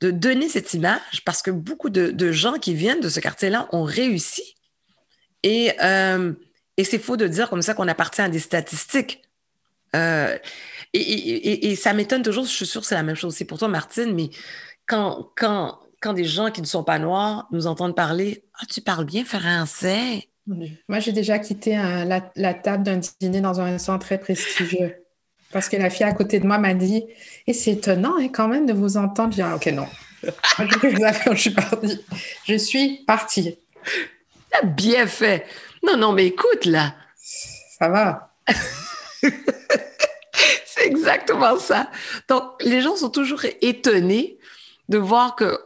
de 0.00 0.10
donner 0.10 0.48
cette 0.50 0.74
image 0.74 1.24
parce 1.24 1.40
que 1.40 1.50
beaucoup 1.50 1.88
de, 1.88 2.10
de 2.10 2.32
gens 2.32 2.58
qui 2.58 2.74
viennent 2.74 3.00
de 3.00 3.08
ce 3.08 3.20
quartier-là 3.20 3.68
ont 3.72 3.84
réussi. 3.84 4.42
Et, 5.42 5.72
euh, 5.82 6.32
et 6.76 6.84
c'est 6.84 6.98
faux 6.98 7.16
de 7.16 7.26
dire 7.26 7.48
comme 7.48 7.62
ça 7.62 7.72
qu'on 7.72 7.88
appartient 7.88 8.20
à 8.20 8.28
des 8.28 8.38
statistiques. 8.38 9.22
Euh, 9.94 10.36
et- 10.92 11.70
et 11.70 11.76
ça 11.76 11.94
m'étonne 11.94 12.22
toujours, 12.22 12.44
je 12.44 12.50
suis 12.50 12.66
sûre 12.66 12.82
que 12.82 12.86
c'est 12.86 12.94
la 12.94 13.02
même 13.02 13.16
chose 13.16 13.32
aussi 13.32 13.44
pour 13.46 13.58
toi, 13.58 13.68
Martine, 13.68 14.14
mais 14.14 14.28
quand, 14.86 15.30
quand, 15.36 15.78
quand 16.02 16.12
des 16.12 16.24
gens 16.24 16.50
qui 16.50 16.60
ne 16.60 16.66
sont 16.66 16.84
pas 16.84 16.98
noirs 16.98 17.46
nous 17.50 17.66
entendent 17.66 17.96
parler, 17.96 18.44
ah, 18.60 18.66
tu 18.68 18.82
parles 18.82 19.04
bien 19.06 19.24
français. 19.24 20.28
Moi, 20.46 21.00
j'ai 21.00 21.12
déjà 21.12 21.38
quitté 21.38 21.74
un- 21.76 22.04
la, 22.04 22.30
la 22.36 22.54
table 22.54 22.82
d'un 22.84 23.00
dîner 23.20 23.40
dans 23.40 23.60
un 23.60 23.64
restaurant 23.64 23.98
très 23.98 24.18
prestigieux. 24.18 24.96
Parce 25.52 25.68
que 25.68 25.76
la 25.76 25.90
fille 25.90 26.04
à 26.06 26.12
côté 26.12 26.38
de 26.40 26.46
moi 26.46 26.58
m'a 26.58 26.74
dit 26.74 27.04
Et 27.46 27.52
c'est 27.52 27.72
étonnant 27.72 28.14
hein, 28.18 28.28
quand 28.28 28.48
même 28.48 28.66
de 28.66 28.72
vous 28.72 28.96
entendre. 28.96 29.30
J'ai 29.32 29.42
dit 29.42 29.48
Ah, 29.48 29.56
Ok, 29.56 29.66
non. 29.66 29.86
Je 31.32 31.34
suis 31.36 31.50
partie. 31.50 32.04
Je 32.46 32.54
suis 32.56 33.04
partie. 33.06 33.58
T'as 34.50 34.62
bien 34.64 35.06
fait. 35.06 35.46
Non, 35.84 35.96
non, 35.96 36.12
mais 36.12 36.26
écoute, 36.26 36.64
là, 36.64 36.94
Ça 37.78 37.88
va. 37.88 38.34
C'est 40.66 40.86
exactement 40.86 41.58
ça. 41.58 41.90
Donc, 42.28 42.44
les 42.62 42.80
gens 42.82 42.96
sont 42.96 43.08
toujours 43.10 43.42
étonnés 43.62 44.38
de 44.88 44.98
voir 44.98 45.34
que 45.36 45.58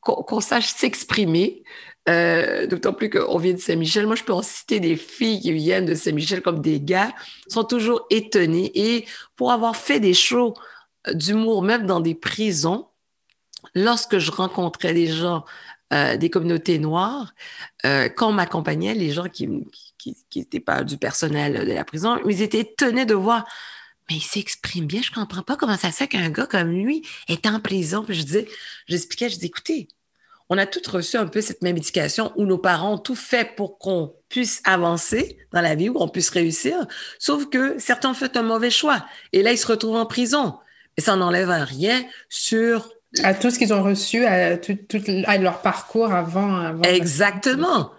qu'on 0.00 0.22
qu'on 0.22 0.40
sache 0.40 0.68
s'exprimer. 0.68 1.62
Euh, 2.08 2.66
D'autant 2.66 2.92
plus 2.92 3.10
qu'on 3.10 3.38
vient 3.38 3.52
de 3.52 3.58
Saint-Michel. 3.58 4.06
Moi, 4.06 4.16
je 4.16 4.24
peux 4.24 4.32
en 4.32 4.42
citer 4.42 4.80
des 4.80 4.96
filles 4.96 5.40
qui 5.40 5.52
viennent 5.52 5.86
de 5.86 5.94
Saint-Michel 5.94 6.42
comme 6.42 6.60
des 6.60 6.80
gars, 6.80 7.12
sont 7.48 7.64
toujours 7.64 8.06
étonnés. 8.10 8.70
Et 8.74 9.06
pour 9.36 9.52
avoir 9.52 9.76
fait 9.76 10.00
des 10.00 10.14
shows 10.14 10.54
d'humour, 11.12 11.62
même 11.62 11.86
dans 11.86 12.00
des 12.00 12.14
prisons, 12.14 12.88
lorsque 13.74 14.18
je 14.18 14.30
rencontrais 14.30 14.94
des 14.94 15.08
gens 15.08 15.44
euh, 15.92 16.16
des 16.16 16.30
communautés 16.30 16.78
noires, 16.78 17.34
euh, 17.84 18.08
quand 18.08 18.28
on 18.28 18.32
m'accompagnait, 18.32 18.94
les 18.94 19.10
gens 19.10 19.28
qui 19.28 19.48
n'étaient 20.34 20.60
pas 20.60 20.84
du 20.84 20.96
personnel 20.96 21.66
de 21.66 21.72
la 21.72 21.84
prison, 21.84 22.18
ils 22.28 22.42
étaient 22.42 22.60
étonnés 22.60 23.06
de 23.06 23.14
voir 23.14 23.46
mais 24.10 24.16
il 24.16 24.22
s'exprime 24.22 24.86
bien, 24.86 25.02
je 25.02 25.12
comprends 25.12 25.42
pas 25.42 25.56
comment 25.56 25.76
ça 25.76 25.92
se 25.92 25.98
fait 25.98 26.08
qu'un 26.08 26.30
gars 26.30 26.46
comme 26.46 26.72
lui 26.72 27.06
est 27.28 27.46
en 27.46 27.60
prison. 27.60 28.02
Puis 28.04 28.16
je 28.16 28.22
disais, 28.24 28.48
j'expliquais, 28.88 29.28
je 29.28 29.34
disais, 29.36 29.46
écoutez, 29.46 29.86
on 30.50 30.58
a 30.58 30.66
tous 30.66 30.86
reçu 30.88 31.16
un 31.16 31.26
peu 31.26 31.40
cette 31.40 31.62
même 31.62 31.76
éducation 31.76 32.32
où 32.36 32.44
nos 32.44 32.58
parents 32.58 32.94
ont 32.94 32.98
tout 32.98 33.14
fait 33.14 33.54
pour 33.56 33.78
qu'on 33.78 34.12
puisse 34.28 34.60
avancer 34.64 35.38
dans 35.52 35.60
la 35.60 35.74
vie, 35.76 35.88
où 35.88 35.96
on 35.98 36.08
puisse 36.08 36.28
réussir, 36.30 36.76
sauf 37.18 37.46
que 37.48 37.78
certains 37.78 38.10
ont 38.10 38.14
fait 38.14 38.36
un 38.36 38.42
mauvais 38.42 38.70
choix. 38.70 39.04
Et 39.32 39.42
là, 39.42 39.52
ils 39.52 39.58
se 39.58 39.66
retrouvent 39.66 39.96
en 39.96 40.06
prison. 40.06 40.56
Et 40.96 41.00
ça 41.00 41.16
n'enlève 41.16 41.48
rien 41.50 42.02
sur... 42.28 42.90
À 43.24 43.32
tout 43.34 43.50
ce 43.50 43.58
qu'ils 43.58 43.72
ont 43.72 43.82
reçu, 43.82 44.24
à, 44.26 44.56
tout, 44.56 44.76
tout- 44.88 45.02
à 45.26 45.38
leur 45.38 45.62
parcours 45.62 46.12
avant. 46.12 46.56
avant 46.56 46.82
Exactement. 46.82 47.90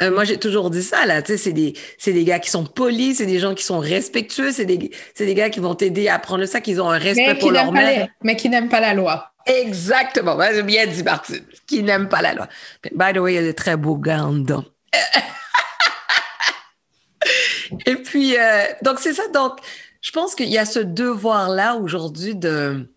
Euh, 0.00 0.12
moi, 0.12 0.22
j'ai 0.24 0.38
toujours 0.38 0.70
dit 0.70 0.82
ça, 0.82 1.06
là. 1.06 1.22
Tu 1.22 1.32
sais, 1.32 1.38
c'est 1.38 1.52
des, 1.52 1.74
c'est 1.98 2.12
des 2.12 2.24
gars 2.24 2.38
qui 2.38 2.50
sont 2.50 2.64
polis, 2.64 3.18
c'est 3.18 3.26
des 3.26 3.38
gens 3.40 3.54
qui 3.54 3.64
sont 3.64 3.78
respectueux, 3.80 4.52
c'est 4.52 4.64
des, 4.64 4.90
c'est 5.14 5.26
des 5.26 5.34
gars 5.34 5.50
qui 5.50 5.58
vont 5.60 5.74
t'aider 5.74 6.08
à 6.08 6.14
apprendre 6.14 6.44
ça, 6.46 6.60
qu'ils 6.60 6.80
ont 6.80 6.88
un 6.88 6.98
respect 6.98 7.34
mais, 7.34 7.38
pour 7.38 7.50
leur 7.50 7.72
mère. 7.72 8.04
les- 8.06 8.10
mais 8.22 8.36
qui 8.36 8.48
n'aiment 8.48 8.68
pas 8.68 8.80
la 8.80 8.94
loi. 8.94 9.32
Exactement. 9.48 10.38
J'ai 10.52 10.62
bien 10.62 10.86
dit, 10.86 11.02
Martine. 11.02 11.44
Qui 11.66 11.82
n'aime 11.82 12.08
pas 12.08 12.22
la 12.22 12.34
loi. 12.34 12.48
By 12.94 13.12
the 13.14 13.18
way, 13.18 13.32
il 13.32 13.36
y 13.36 13.38
a 13.38 13.42
de 13.42 13.52
très 13.52 13.76
beaux 13.76 13.96
dedans. 13.96 14.64
Et 17.86 17.96
puis, 17.96 18.38
euh, 18.38 18.64
donc, 18.82 18.98
c'est 18.98 19.14
ça. 19.14 19.26
Donc, 19.28 19.58
je 20.00 20.10
pense 20.10 20.34
qu'il 20.34 20.48
y 20.48 20.58
a 20.58 20.64
ce 20.64 20.78
devoir-là 20.78 21.76
aujourd'hui 21.76 22.34
de, 22.34 22.92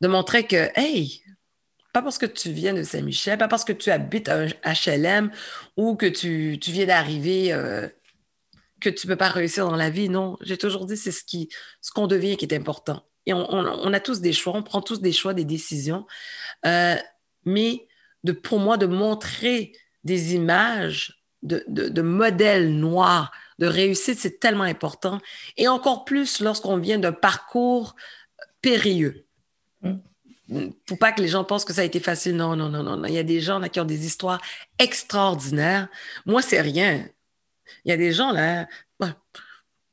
de 0.00 0.08
montrer 0.08 0.46
que, 0.46 0.70
hey, 0.74 1.22
pas 1.92 2.02
parce 2.02 2.18
que 2.18 2.26
tu 2.26 2.52
viens 2.52 2.74
de 2.74 2.82
Saint-Michel, 2.82 3.38
pas 3.38 3.48
parce 3.48 3.64
que 3.64 3.72
tu 3.72 3.90
habites 3.90 4.28
un 4.28 4.46
HLM 4.64 5.30
ou 5.76 5.94
que 5.94 6.06
tu, 6.06 6.58
tu 6.60 6.72
viens 6.72 6.86
d'arriver 6.86 7.52
euh, 7.52 7.88
que 8.80 8.88
tu 8.88 9.06
peux 9.06 9.16
pas 9.16 9.28
réussir 9.28 9.66
dans 9.66 9.76
la 9.76 9.90
vie. 9.90 10.08
Non, 10.08 10.38
j'ai 10.40 10.56
toujours 10.56 10.86
dit, 10.86 10.96
c'est 10.96 11.12
ce 11.12 11.24
qui, 11.24 11.50
ce 11.80 11.92
qu'on 11.92 12.06
devient 12.06 12.36
qui 12.36 12.46
est 12.46 12.54
important. 12.54 13.04
Et 13.26 13.32
on, 13.32 13.52
on- 13.52 13.88
on 13.88 13.92
a 13.92 14.00
tous 14.00 14.20
des 14.20 14.32
choix, 14.32 14.54
on 14.56 14.62
prend 14.62 14.80
tous 14.82 15.00
des 15.00 15.12
choix, 15.12 15.34
des 15.34 15.44
décisions. 15.44 16.06
Euh, 16.66 16.96
mais 17.44 17.86
de, 18.24 18.32
pour 18.32 18.58
moi, 18.58 18.76
de 18.76 18.86
montrer 18.86 19.72
des 20.04 20.34
images 20.34 21.22
de, 21.42 21.64
de, 21.68 21.88
de 21.88 22.02
modèles 22.02 22.72
noirs, 22.74 23.32
de 23.58 23.66
réussite, 23.66 24.18
c'est 24.18 24.40
tellement 24.40 24.64
important. 24.64 25.20
Et 25.56 25.68
encore 25.68 26.04
plus 26.04 26.40
lorsqu'on 26.40 26.76
vient 26.78 26.98
d'un 26.98 27.12
parcours 27.12 27.94
périlleux. 28.60 29.26
Mm. 29.82 30.68
Pour 30.86 30.98
pas 30.98 31.12
que 31.12 31.20
les 31.22 31.28
gens 31.28 31.44
pensent 31.44 31.64
que 31.64 31.72
ça 31.72 31.80
a 31.80 31.84
été 31.84 32.00
facile. 32.00 32.36
Non, 32.36 32.56
non, 32.56 32.68
non, 32.68 32.82
non. 32.82 32.96
non. 32.96 33.04
Il 33.08 33.14
y 33.14 33.18
a 33.18 33.22
des 33.22 33.40
gens 33.40 33.58
là, 33.58 33.68
qui 33.68 33.80
ont 33.80 33.84
des 33.84 34.04
histoires 34.06 34.40
extraordinaires. 34.78 35.88
Moi, 36.26 36.42
c'est 36.42 36.60
rien. 36.60 37.06
Il 37.84 37.88
y 37.90 37.92
a 37.92 37.96
des 37.96 38.12
gens 38.12 38.32
là. 38.32 38.66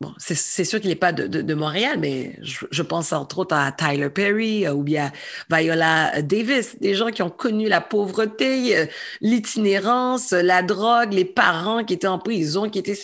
Bon, 0.01 0.13
c'est 0.17 0.63
sûr 0.63 0.79
qu'il 0.79 0.89
n'est 0.89 0.95
pas 0.95 1.11
de, 1.11 1.27
de, 1.27 1.53
Montréal, 1.53 1.97
mais 1.99 2.37
je, 2.41 2.65
je, 2.69 2.81
pense 2.83 3.13
entre 3.13 3.39
autres 3.39 3.55
à 3.55 3.71
Tyler 3.71 4.09
Perry 4.09 4.67
ou 4.69 4.83
bien 4.83 5.11
Viola 5.49 6.21
Davis, 6.21 6.79
des 6.79 6.95
gens 6.95 7.09
qui 7.09 7.21
ont 7.21 7.29
connu 7.29 7.67
la 7.67 7.81
pauvreté, 7.81 8.87
l'itinérance, 9.21 10.31
la 10.31 10.61
drogue, 10.61 11.13
les 11.13 11.25
parents 11.25 11.83
qui 11.83 11.93
étaient 11.93 12.07
en 12.07 12.19
prison, 12.19 12.69
qui 12.69 12.79
étaient... 12.79 12.97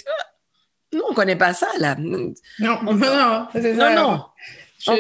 Nous, 0.94 1.02
on 1.08 1.12
ne 1.12 1.16
connaît 1.16 1.36
pas 1.36 1.54
ça, 1.54 1.68
là. 1.80 1.96
Non, 2.00 2.34
non, 2.60 2.80
non, 2.84 3.48
non. 3.56 4.26
non. 4.88 5.00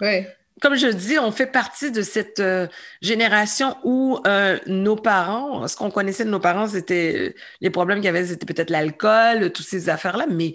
ouais 0.00 0.36
comme 0.60 0.74
je 0.74 0.86
dis, 0.86 1.18
on 1.18 1.32
fait 1.32 1.46
partie 1.46 1.90
de 1.90 2.02
cette 2.02 2.40
euh, 2.40 2.66
génération 3.02 3.76
où 3.84 4.18
euh, 4.26 4.58
nos 4.66 4.96
parents, 4.96 5.68
ce 5.68 5.76
qu'on 5.76 5.90
connaissait 5.90 6.24
de 6.24 6.30
nos 6.30 6.40
parents, 6.40 6.66
c'était 6.66 7.14
euh, 7.16 7.34
les 7.60 7.70
problèmes 7.70 7.98
qu'il 7.98 8.06
y 8.06 8.08
avait, 8.08 8.24
c'était 8.24 8.46
peut-être 8.46 8.70
l'alcool, 8.70 9.52
toutes 9.52 9.66
ces 9.66 9.90
affaires-là, 9.90 10.26
mais 10.30 10.54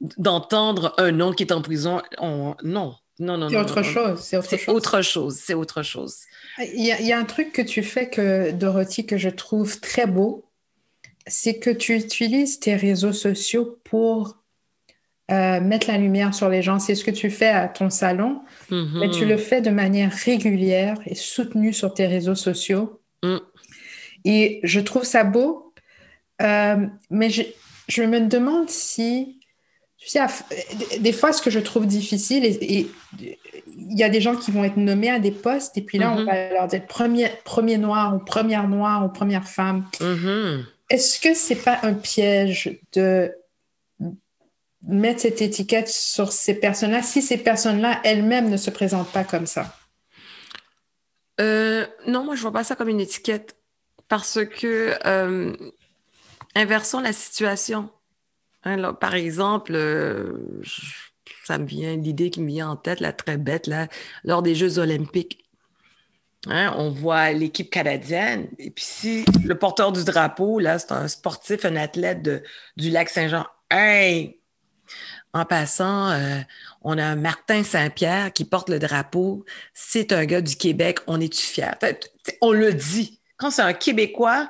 d'entendre 0.00 0.94
un 0.98 1.12
nom 1.12 1.32
qui 1.32 1.42
est 1.42 1.52
en 1.52 1.62
prison, 1.62 2.02
on... 2.18 2.54
non. 2.62 2.94
Non, 3.20 3.36
non, 3.36 3.48
c'est 3.48 3.56
autre 3.56 3.82
chose. 3.82 4.20
C'est 4.20 4.36
autre, 4.68 5.02
chose. 5.02 5.40
C'est 5.44 5.54
autre 5.54 5.82
chose. 5.82 6.18
Il 6.60 6.86
y, 6.86 6.92
a, 6.92 7.00
il 7.00 7.06
y, 7.08 7.12
a 7.12 7.18
un 7.18 7.24
truc 7.24 7.50
que 7.50 7.62
tu 7.62 7.82
fais, 7.82 8.08
que, 8.08 8.52
Dorothy, 8.52 9.06
que 9.06 9.18
je 9.18 9.28
trouve 9.28 9.80
très 9.80 10.06
beau, 10.06 10.48
c'est 11.26 11.58
que 11.58 11.70
tu 11.70 11.96
utilises 11.96 12.60
tes 12.60 12.76
réseaux 12.76 13.12
sociaux 13.12 13.80
pour 13.82 14.38
euh, 15.30 15.60
mettre 15.60 15.88
la 15.88 15.98
lumière 15.98 16.34
sur 16.34 16.48
les 16.48 16.62
gens. 16.62 16.78
C'est 16.78 16.94
ce 16.94 17.04
que 17.04 17.10
tu 17.10 17.28
fais 17.28 17.48
à 17.48 17.68
ton 17.68 17.90
salon, 17.90 18.40
mais 18.70 19.10
tu 19.10 19.24
mm-hmm. 19.24 19.24
le 19.26 19.36
fais 19.36 19.60
de 19.60 19.70
manière 19.70 20.10
régulière 20.10 20.96
et 21.04 21.14
soutenue 21.14 21.72
sur 21.72 21.92
tes 21.92 22.06
réseaux 22.06 22.34
sociaux. 22.34 23.00
Mm. 23.22 23.36
Et 24.24 24.60
je 24.62 24.80
trouve 24.80 25.04
ça 25.04 25.24
beau, 25.24 25.74
euh, 26.40 26.86
mais 27.10 27.30
je, 27.30 27.42
je, 27.88 28.02
me 28.02 28.20
demande 28.20 28.70
si, 28.70 29.37
tu 29.98 30.08
sais, 30.08 30.20
des 31.00 31.12
fois, 31.12 31.32
ce 31.32 31.42
que 31.42 31.50
je 31.50 31.58
trouve 31.58 31.86
difficile, 31.86 32.44
et 32.44 32.88
il 33.20 33.98
y 33.98 34.04
a 34.04 34.08
des 34.08 34.20
gens 34.20 34.36
qui 34.36 34.50
vont 34.50 34.64
être 34.64 34.76
nommés 34.76 35.10
à 35.10 35.18
des 35.18 35.32
postes, 35.32 35.76
et 35.76 35.82
puis 35.82 35.98
là, 35.98 36.12
on 36.12 36.20
mm-hmm. 36.20 36.26
va 36.26 36.48
leur 36.50 36.66
dire 36.68 36.86
premier, 36.86 37.30
premier 37.44 37.78
noir 37.78 38.14
ou 38.14 38.18
première 38.18 38.68
noire 38.68 39.04
ou 39.04 39.08
première 39.08 39.48
femme. 39.48 39.84
Mm-hmm. 40.00 40.64
Est-ce 40.90 41.20
que 41.20 41.34
c'est 41.34 41.56
pas 41.56 41.80
un 41.82 41.94
piège 41.94 42.78
de 42.92 43.34
mettre 44.82 45.20
cette 45.20 45.42
étiquette 45.42 45.88
sur 45.88 46.32
ces 46.32 46.54
personnes-là 46.54 47.02
si 47.02 47.20
ces 47.20 47.36
personnes-là 47.36 48.00
elles-mêmes 48.04 48.48
ne 48.48 48.56
se 48.56 48.70
présentent 48.70 49.12
pas 49.12 49.24
comme 49.24 49.46
ça? 49.46 49.76
Euh, 51.40 51.86
non, 52.06 52.24
moi, 52.24 52.36
je 52.36 52.42
vois 52.42 52.52
pas 52.52 52.64
ça 52.64 52.76
comme 52.76 52.88
une 52.88 53.00
étiquette 53.00 53.56
parce 54.08 54.38
que 54.44 54.94
euh, 55.06 55.54
inversons 56.54 57.00
la 57.00 57.12
situation. 57.12 57.90
Hein, 58.68 58.92
par 58.94 59.14
exemple, 59.14 59.72
euh, 59.74 60.62
ça 61.44 61.58
me 61.58 61.66
vient, 61.66 61.96
l'idée 61.96 62.30
qui 62.30 62.40
me 62.40 62.48
vient 62.48 62.70
en 62.70 62.76
tête, 62.76 63.00
la 63.00 63.12
très 63.12 63.38
bête, 63.38 63.70
lors 64.24 64.42
des 64.42 64.54
Jeux 64.54 64.78
olympiques. 64.78 65.44
Hein, 66.46 66.72
on 66.76 66.90
voit 66.90 67.32
l'équipe 67.32 67.68
canadienne, 67.68 68.48
et 68.58 68.70
puis 68.70 68.84
si 68.84 69.24
le 69.44 69.58
porteur 69.58 69.90
du 69.90 70.04
drapeau, 70.04 70.60
là, 70.60 70.78
c'est 70.78 70.92
un 70.92 71.08
sportif, 71.08 71.64
un 71.64 71.76
athlète 71.76 72.22
du 72.76 72.90
lac 72.90 73.08
Saint-Jean, 73.08 73.44
hey, 73.70 74.38
en 75.32 75.44
passant, 75.44 76.10
euh, 76.10 76.40
on 76.82 76.96
a 76.96 77.14
Martin 77.16 77.62
Saint-Pierre 77.62 78.32
qui 78.32 78.44
porte 78.44 78.70
le 78.70 78.78
drapeau. 78.78 79.44
C'est 79.74 80.12
un 80.12 80.24
gars 80.24 80.40
du 80.40 80.56
Québec. 80.56 81.00
On 81.06 81.20
est-tu 81.20 81.42
fiers? 81.42 81.72
On 82.40 82.52
le 82.52 82.72
dit. 82.72 83.20
Quand 83.36 83.50
c'est 83.50 83.62
un 83.62 83.74
Québécois, 83.74 84.48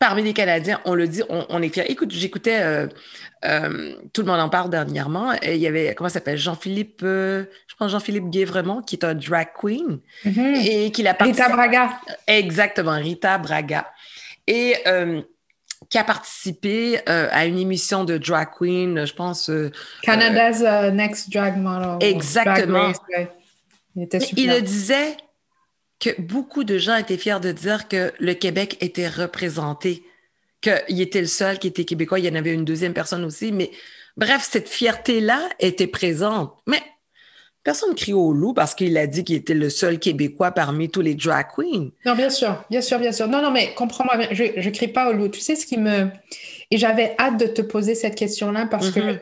parmi 0.00 0.24
les 0.24 0.32
Canadiens, 0.32 0.80
on 0.84 0.94
le 0.94 1.06
dit, 1.06 1.22
on, 1.28 1.62
est 1.62 1.68
fiers. 1.68 1.88
Écoute, 1.88 2.10
j'écoutais, 2.10 2.60
euh, 2.60 2.88
euh, 3.44 3.94
tout 4.12 4.22
le 4.22 4.26
monde 4.26 4.40
en 4.40 4.48
parle 4.48 4.68
dernièrement, 4.68 5.32
et 5.42 5.54
il 5.54 5.60
y 5.60 5.68
avait, 5.68 5.94
comment 5.94 6.08
ça 6.08 6.14
s'appelle, 6.14 6.38
Jean-Philippe, 6.38 7.02
je 7.02 7.46
pense 7.78 7.92
Jean-Philippe 7.92 8.30
Guévremont, 8.30 8.82
qui 8.82 8.96
est 8.96 9.04
un 9.04 9.14
drag 9.14 9.50
queen, 9.56 10.00
mm-hmm. 10.24 10.68
et 10.68 10.90
qui 10.90 11.04
l'a 11.04 11.16
Rita 11.20 11.48
Braga. 11.50 12.00
Exactement, 12.26 12.96
Rita 12.96 13.38
Braga. 13.38 13.86
Et 14.48 14.74
qui 15.88 15.98
a 15.98 16.04
participé 16.04 17.00
euh, 17.08 17.28
à 17.32 17.46
une 17.46 17.58
émission 17.58 18.04
de 18.04 18.18
drag 18.18 18.48
queen, 18.56 19.06
je 19.06 19.14
pense. 19.14 19.48
Euh, 19.48 19.70
Canada's 20.02 20.62
euh, 20.62 20.90
Next 20.90 21.32
Drag 21.32 21.56
Model. 21.56 21.96
Exactement. 22.00 22.92
il, 23.96 24.02
était 24.02 24.20
super. 24.20 24.44
il 24.44 24.50
le 24.50 24.62
disait 24.62 25.16
que 26.00 26.20
beaucoup 26.20 26.64
de 26.64 26.78
gens 26.78 26.96
étaient 26.96 27.18
fiers 27.18 27.40
de 27.40 27.52
dire 27.52 27.88
que 27.88 28.12
le 28.18 28.34
Québec 28.34 28.76
était 28.80 29.08
représenté, 29.08 30.02
qu'il 30.60 31.00
était 31.00 31.20
le 31.20 31.26
seul 31.26 31.58
qui 31.58 31.68
était 31.68 31.84
québécois. 31.84 32.18
Il 32.18 32.24
y 32.24 32.28
en 32.28 32.34
avait 32.34 32.54
une 32.54 32.64
deuxième 32.64 32.94
personne 32.94 33.24
aussi, 33.24 33.52
mais 33.52 33.70
bref, 34.16 34.48
cette 34.50 34.68
fierté-là 34.68 35.48
était 35.60 35.86
présente. 35.86 36.54
Mais 36.66 36.82
Personne 37.62 37.90
ne 37.90 37.94
crie 37.94 38.14
au 38.14 38.32
loup 38.32 38.54
parce 38.54 38.74
qu'il 38.74 38.96
a 38.96 39.06
dit 39.06 39.22
qu'il 39.22 39.36
était 39.36 39.52
le 39.52 39.68
seul 39.68 39.98
Québécois 39.98 40.50
parmi 40.50 40.88
tous 40.88 41.02
les 41.02 41.14
drag 41.14 41.46
queens. 41.54 41.90
Non, 42.06 42.14
bien 42.14 42.30
sûr, 42.30 42.64
bien 42.70 42.80
sûr, 42.80 42.98
bien 42.98 43.12
sûr. 43.12 43.28
Non, 43.28 43.42
non, 43.42 43.50
mais 43.50 43.74
comprends-moi, 43.74 44.28
je 44.32 44.44
ne 44.44 44.70
crie 44.70 44.88
pas 44.88 45.10
au 45.10 45.12
loup. 45.12 45.28
Tu 45.28 45.40
sais 45.40 45.56
ce 45.56 45.66
qui 45.66 45.76
me... 45.76 46.08
Et 46.70 46.78
j'avais 46.78 47.14
hâte 47.18 47.38
de 47.38 47.46
te 47.46 47.60
poser 47.60 47.94
cette 47.94 48.14
question-là 48.14 48.66
parce 48.66 48.90
que 48.90 49.00
mhm. 49.00 49.20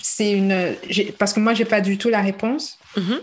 c'est 0.00 0.32
une... 0.32 0.74
Parce 1.18 1.34
que 1.34 1.40
moi, 1.40 1.52
je 1.52 1.62
n'ai 1.62 1.68
pas 1.68 1.82
du 1.82 1.98
tout 1.98 2.08
la 2.08 2.22
réponse. 2.22 2.78
Mhm. 2.96 3.20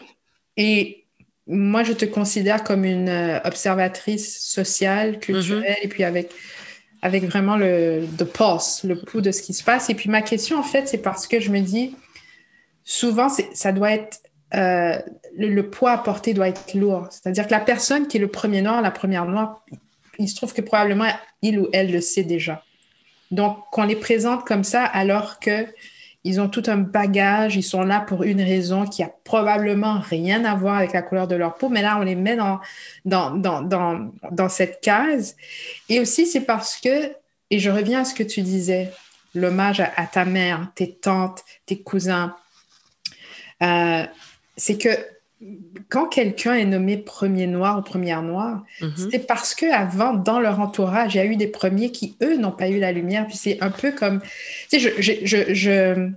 Et 0.58 1.05
moi, 1.48 1.84
je 1.84 1.94
te 1.94 2.06
considère 2.06 2.64
comme 2.64 2.86
une 2.86 3.10
euh, 3.10 3.40
observatrice 3.44 4.40
sociale, 4.40 5.20
culturelle, 5.20 5.78
mhm. 5.80 5.84
et 5.84 5.88
puis 5.88 6.04
avec 6.04 6.32
avec 7.02 7.24
vraiment 7.26 7.56
le 7.56 8.08
the 8.18 8.24
pulse, 8.24 8.84
le 8.84 9.00
pouls 9.00 9.22
de 9.22 9.32
ce 9.32 9.44
qui 9.44 9.54
se 9.54 9.64
passe. 9.64 9.92
Et 9.92 9.94
puis 9.96 10.10
ma 10.10 10.24
question, 10.24 10.58
en 10.58 10.64
fait, 10.64 10.88
c'est 10.88 10.98
parce 10.98 11.28
que 11.28 11.40
je 11.40 11.52
me 11.52 11.60
dis, 11.60 11.96
souvent, 12.84 13.28
ça 13.54 13.72
doit 13.72 13.92
être 13.92 14.22
euh, 14.56 15.00
le, 15.38 15.70
poids 15.70 15.92
à 15.92 15.98
porter 16.00 16.34
doit 16.34 16.48
être 16.48 16.74
lourd. 16.74 17.08
C'est-à-dire 17.12 17.46
que 17.46 17.52
la 17.52 17.60
personne 17.60 18.08
qui 18.08 18.18
est 18.18 18.20
le 18.20 18.28
premier 18.28 18.62
noir, 18.62 18.82
la 18.82 18.90
première 18.90 19.26
noire, 19.26 19.64
il 20.18 20.28
se 20.28 20.36
trouve 20.36 20.54
que 20.54 20.62
probablement 20.62 21.08
il 21.42 21.60
ou 21.60 21.68
elle 21.74 21.92
le 21.92 22.02
sait 22.02 22.24
déjà. 22.24 22.64
Donc, 23.30 23.58
qu'on 23.72 23.84
les 23.84 23.96
présente 23.96 24.46
comme 24.46 24.64
ça 24.64 24.84
alors 24.84 25.40
que 25.40 25.68
ils 26.26 26.42
ont 26.42 26.50
tout 26.50 26.64
un 26.66 26.78
bagage, 26.78 27.56
ils 27.56 27.64
sont 27.64 27.84
là 27.84 28.00
pour 28.00 28.24
une 28.24 28.42
raison 28.42 28.86
qui 28.86 29.04
a 29.04 29.12
probablement 29.24 30.00
rien 30.00 30.44
à 30.44 30.56
voir 30.56 30.78
avec 30.78 30.92
la 30.92 31.04
couleur 31.04 31.28
de 31.28 31.36
leur 31.36 31.54
peau, 31.54 31.70
mais 31.70 31.84
là, 31.84 31.98
on 32.00 32.02
les 32.02 32.16
met 32.16 32.36
dans, 32.36 32.60
dans, 33.06 33.30
dans, 33.30 34.12
dans, 34.32 34.50
cette 34.50 34.82
case. 34.82 35.36
Et 35.88 36.00
aussi, 36.00 36.26
c'est 36.26 36.42
parce 36.42 36.78
que, 36.78 37.12
et 37.52 37.60
je 37.60 37.70
reviens 37.70 38.02
à 38.02 38.06
ce 38.06 38.16
que 38.16 38.24
tu 38.24 38.42
disais, 38.42 38.92
l'hommage 39.36 39.80
à 39.80 40.08
ta 40.12 40.26
mère, 40.26 40.68
tes 40.74 40.96
tantes, 40.96 41.44
tes 41.68 41.80
cousins, 41.84 42.36
euh, 43.62 44.04
c'est 44.58 44.80
que 44.80 44.90
quand 45.90 46.08
quelqu'un 46.08 46.54
est 46.54 46.66
nommé 46.66 46.98
premier 46.98 47.46
noir 47.46 47.80
ou 47.80 47.82
première 47.82 48.22
noire, 48.22 48.64
mhm. 48.82 49.10
c'est 49.12 49.28
parce 49.28 49.54
que 49.54 49.72
avant, 49.72 50.14
dans 50.14 50.40
leur 50.40 50.60
entourage, 50.60 51.16
il 51.16 51.18
y 51.18 51.22
a 51.22 51.26
eu 51.26 51.36
des 51.36 51.48
premiers 51.48 51.92
qui, 51.92 52.16
eux, 52.24 52.38
n'ont 52.38 52.52
pas 52.52 52.70
eu 52.70 52.80
la 52.80 52.92
lumière. 52.92 53.28
Puis 53.28 53.38
c'est 53.38 53.62
un 53.62 53.70
peu 53.70 53.92
comme, 53.92 54.22
tu 54.70 54.80
sais, 54.80 54.80
je, 54.80 55.24
je, 55.26 55.54
je, 55.54 56.10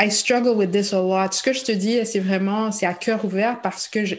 I 0.00 0.08
struggle 0.10 0.56
with 0.56 0.70
this 0.70 0.94
a 0.94 1.00
lot. 1.00 1.32
Ce 1.32 1.42
que 1.42 1.52
je 1.52 1.62
te 1.62 1.72
dis, 1.72 1.98
c'est 2.06 2.20
vraiment, 2.20 2.72
c'est 2.72 2.86
à 2.86 2.94
cœur 2.94 3.22
ouvert 3.22 3.60
parce 3.60 3.86
que 3.86 4.06
je 4.06 4.16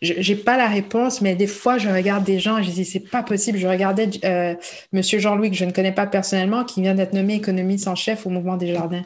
n'ai 0.00 0.36
pas 0.36 0.56
la 0.56 0.68
réponse, 0.68 1.20
mais 1.20 1.34
des 1.34 1.46
fois, 1.46 1.76
je 1.76 1.90
regarde 1.90 2.24
des 2.24 2.38
gens 2.38 2.56
et 2.56 2.62
je 2.62 2.70
dis, 2.70 2.86
c'est 2.86 3.10
pas 3.10 3.22
possible. 3.22 3.58
Je 3.58 3.66
regardais 3.66 4.08
euh, 4.24 4.54
Monsieur 4.92 5.18
Jean-Louis, 5.18 5.50
que 5.50 5.56
je 5.56 5.66
ne 5.66 5.72
connais 5.72 5.92
pas 5.92 6.06
personnellement, 6.06 6.64
qui 6.64 6.80
vient 6.80 6.94
d'être 6.94 7.12
nommé 7.12 7.34
économiste 7.34 7.88
en 7.88 7.94
chef 7.94 8.26
au 8.26 8.30
Mouvement 8.30 8.56
des 8.56 8.72
Jardins. 8.72 9.04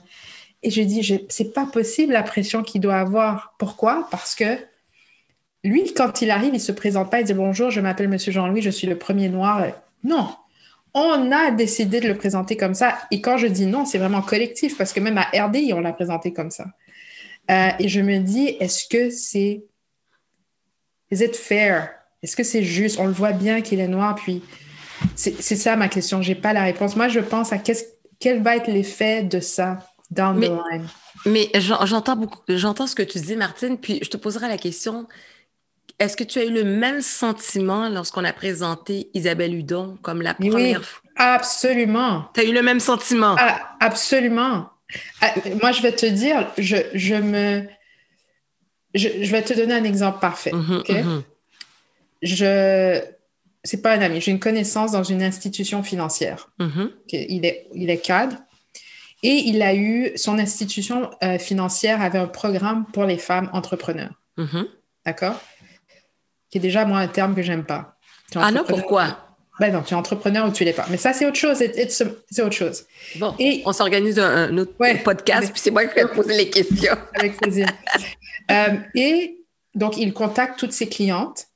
Et 0.67 0.71
je 0.71 0.83
dis, 0.83 1.21
c'est 1.29 1.55
pas 1.55 1.65
possible 1.65 2.13
la 2.13 2.25
pression 2.25 2.65
qu'il 2.65 2.81
doit 2.81 2.97
avoir. 2.97 3.55
Pourquoi? 3.57 4.09
Parce 4.11 4.35
que 4.35 4.59
lui, 5.63 5.95
quand 5.95 6.23
il 6.23 6.31
arrive, 6.33 6.55
il 6.55 6.61
se 6.61 6.73
présente 6.73 7.09
pas, 7.09 7.21
il 7.21 7.25
dit 7.25 7.35
bonjour, 7.35 7.71
je 7.71 7.81
m'appelle 7.81 8.09
Monsieur 8.09 8.33
Jean-Louis, 8.33 8.63
je 8.63 8.71
suis 8.71 8.89
le 8.89 8.99
premier 8.99 9.29
noir. 9.29 9.65
Non, 10.03 10.29
on 10.93 11.31
a 11.31 11.53
décidé 11.53 12.01
de 12.01 12.09
le 12.09 12.17
présenter 12.17 12.57
comme 12.57 12.75
ça. 12.75 12.99
Et 13.13 13.21
quand 13.21 13.39
je 13.39 13.47
dis 13.47 13.67
non, 13.67 13.85
c'est 13.85 13.99
vraiment 13.99 14.23
collectif 14.23 14.77
parce 14.77 14.93
que 14.93 14.99
même 14.99 15.19
à 15.19 15.29
RDI, 15.33 15.73
on 15.73 15.79
l'a 15.79 15.93
présenté 15.93 16.33
comme 16.33 16.51
ça. 16.51 16.67
Euh, 17.49 17.69
et 17.79 17.89
je 17.89 18.01
me 18.01 18.19
dis, 18.19 18.57
est-ce 18.59 18.89
que 18.89 19.09
c'est. 19.11 19.63
Is 21.13 21.23
it 21.23 21.37
fair? 21.37 21.91
Est-ce 22.25 22.35
que 22.35 22.43
c'est 22.43 22.65
juste? 22.65 22.99
On 22.99 23.07
le 23.07 23.13
voit 23.13 23.31
bien 23.31 23.61
qu'il 23.61 23.79
est 23.79 23.87
noir, 23.87 24.17
puis 24.17 24.43
c'est 25.15 25.41
ça 25.41 25.77
ma 25.77 25.87
question. 25.87 26.23
J'ai 26.23 26.35
pas 26.35 26.53
la 26.53 26.65
réponse. 26.65 26.97
Moi, 26.97 27.07
je 27.07 27.21
pense 27.21 27.53
à 27.53 27.59
quel 28.19 28.43
va 28.43 28.57
être 28.57 28.67
l'effet 28.67 29.23
de 29.23 29.39
ça? 29.39 29.79
Down 30.11 30.39
mais, 30.39 30.49
the 30.49 30.53
line. 30.71 30.89
Mais 31.27 31.51
j'entends 31.55 32.17
beaucoup, 32.17 32.41
j'entends 32.49 32.87
ce 32.87 32.95
que 32.95 33.03
tu 33.03 33.19
dis, 33.19 33.37
Martine, 33.37 33.79
puis 33.79 34.01
je 34.03 34.11
te 34.11 34.17
poserai 34.17 34.49
la 34.49 34.59
question. 34.59 35.07
Est-ce 35.99 36.17
que 36.17 36.25
tu 36.25 36.39
as 36.39 36.45
eu 36.45 36.53
le 36.53 36.65
même 36.65 37.01
sentiment 37.01 37.89
lorsqu'on 37.89 38.25
a 38.25 38.33
présenté 38.33 39.11
Isabelle 39.15 39.55
Hudon 39.55 39.97
comme 40.03 40.21
la 40.21 40.35
première 40.35 40.85
fois? 40.85 41.03
Absolument. 41.17 42.29
Tu 42.35 42.41
as 42.41 42.45
eu 42.45 42.53
le 42.53 42.63
même 42.63 42.81
sentiment? 42.81 43.35
Ah, 43.39 43.77
absolument. 43.81 44.69
Ah, 45.21 45.33
moi, 45.63 45.73
je 45.73 45.83
vais 45.83 45.93
te 45.93 46.07
dire, 46.07 46.51
je, 46.59 46.77
je 46.95 47.15
me. 47.15 47.67
Je, 48.95 49.09
je, 49.23 49.31
vais 49.31 49.43
te 49.43 49.53
donner 49.53 49.75
un 49.75 49.85
exemple 49.85 50.21
parfait. 50.21 50.53
Mm-hmm, 50.53 50.87
mm-hmm. 50.87 51.23
Je. 52.23 53.01
c'est 53.65 53.83
pas 53.83 53.93
un 53.93 54.01
ami, 54.01 54.21
j'ai 54.21 54.31
une 54.31 54.41
connaissance 54.41 54.93
dans 54.93 55.03
une 55.03 55.23
institution 55.23 55.83
financière. 55.83 56.51
Mhm. 56.59 56.91
Il, 57.11 57.45
est, 57.45 57.67
il 57.75 57.91
est 57.91 57.99
cadre. 57.99 58.37
Et 59.27 59.49
il 59.49 59.61
a 59.63 59.75
eu, 59.75 60.13
son 60.17 60.39
institution 60.39 61.11
euh, 61.23 61.39
financière 61.39 62.01
avait 62.01 62.19
un 62.19 62.27
programme 62.29 62.87
pour 62.93 63.05
les 63.05 63.19
femmes 63.19 63.51
entrepreneurs. 63.53 64.13
Mhm. 64.37 64.67
D'accord? 65.05 65.41
Qui 66.51 66.59
est 66.59 66.61
déjà, 66.61 66.85
moi, 66.85 66.99
un 66.99 67.09
terme 67.09 67.35
que 67.35 67.43
j'aime 67.43 67.65
pas. 67.65 67.97
Ah 68.35 68.51
non, 68.51 68.65
pourquoi? 68.67 69.23
Ben 69.59 69.73
non, 69.73 69.83
tu 69.83 69.95
es 69.95 69.97
entrepreneur 69.97 70.47
ou 70.47 70.53
tu 70.53 70.65
l'es 70.65 70.73
pas. 70.75 70.85
Mais 70.91 70.97
ça, 70.99 71.13
c'est 71.13 71.27
autre 71.27 71.37
chose. 71.39 71.59
C'est 71.59 72.43
autre 72.43 72.55
chose. 72.55 72.85
Bon, 73.17 73.35
Et- 73.39 73.63
on 73.65 73.73
s'organise 73.73 74.19
un, 74.19 74.49
un 74.51 74.59
autre 74.59 74.73
Ouais. 74.79 74.97
podcast, 74.99 75.51
puis 75.51 75.61
c'est 75.61 75.71
moi 75.71 75.87
qui 75.87 75.95
vais 75.95 76.03
te 76.07 76.15
poser 76.15 76.37
les 76.37 76.51
questions. 76.51 76.97
Avec 77.15 77.37
plaisir. 77.39 77.67
Euh, 78.51 78.77
et 78.95 79.39
donc, 79.75 79.97
il 79.97 80.13
contacte 80.13 80.59
toutes 80.59 80.73
ses 80.73 80.89
clientes. 80.89 81.47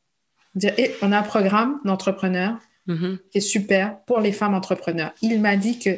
Dire, 0.54 0.72
Eh, 0.78 0.94
on 1.02 1.12
a 1.12 1.18
un 1.18 1.22
programme 1.22 1.78
d'entrepreneurs 1.84 2.56
Mhm. 2.86 3.18
qui 3.30 3.38
est 3.38 3.42
super 3.42 3.98
pour 4.06 4.18
les 4.20 4.32
femmes 4.32 4.54
entrepreneurs. 4.54 5.12
Il 5.22 5.40
m'a 5.40 5.56
dit 5.56 5.78
que 5.78 5.90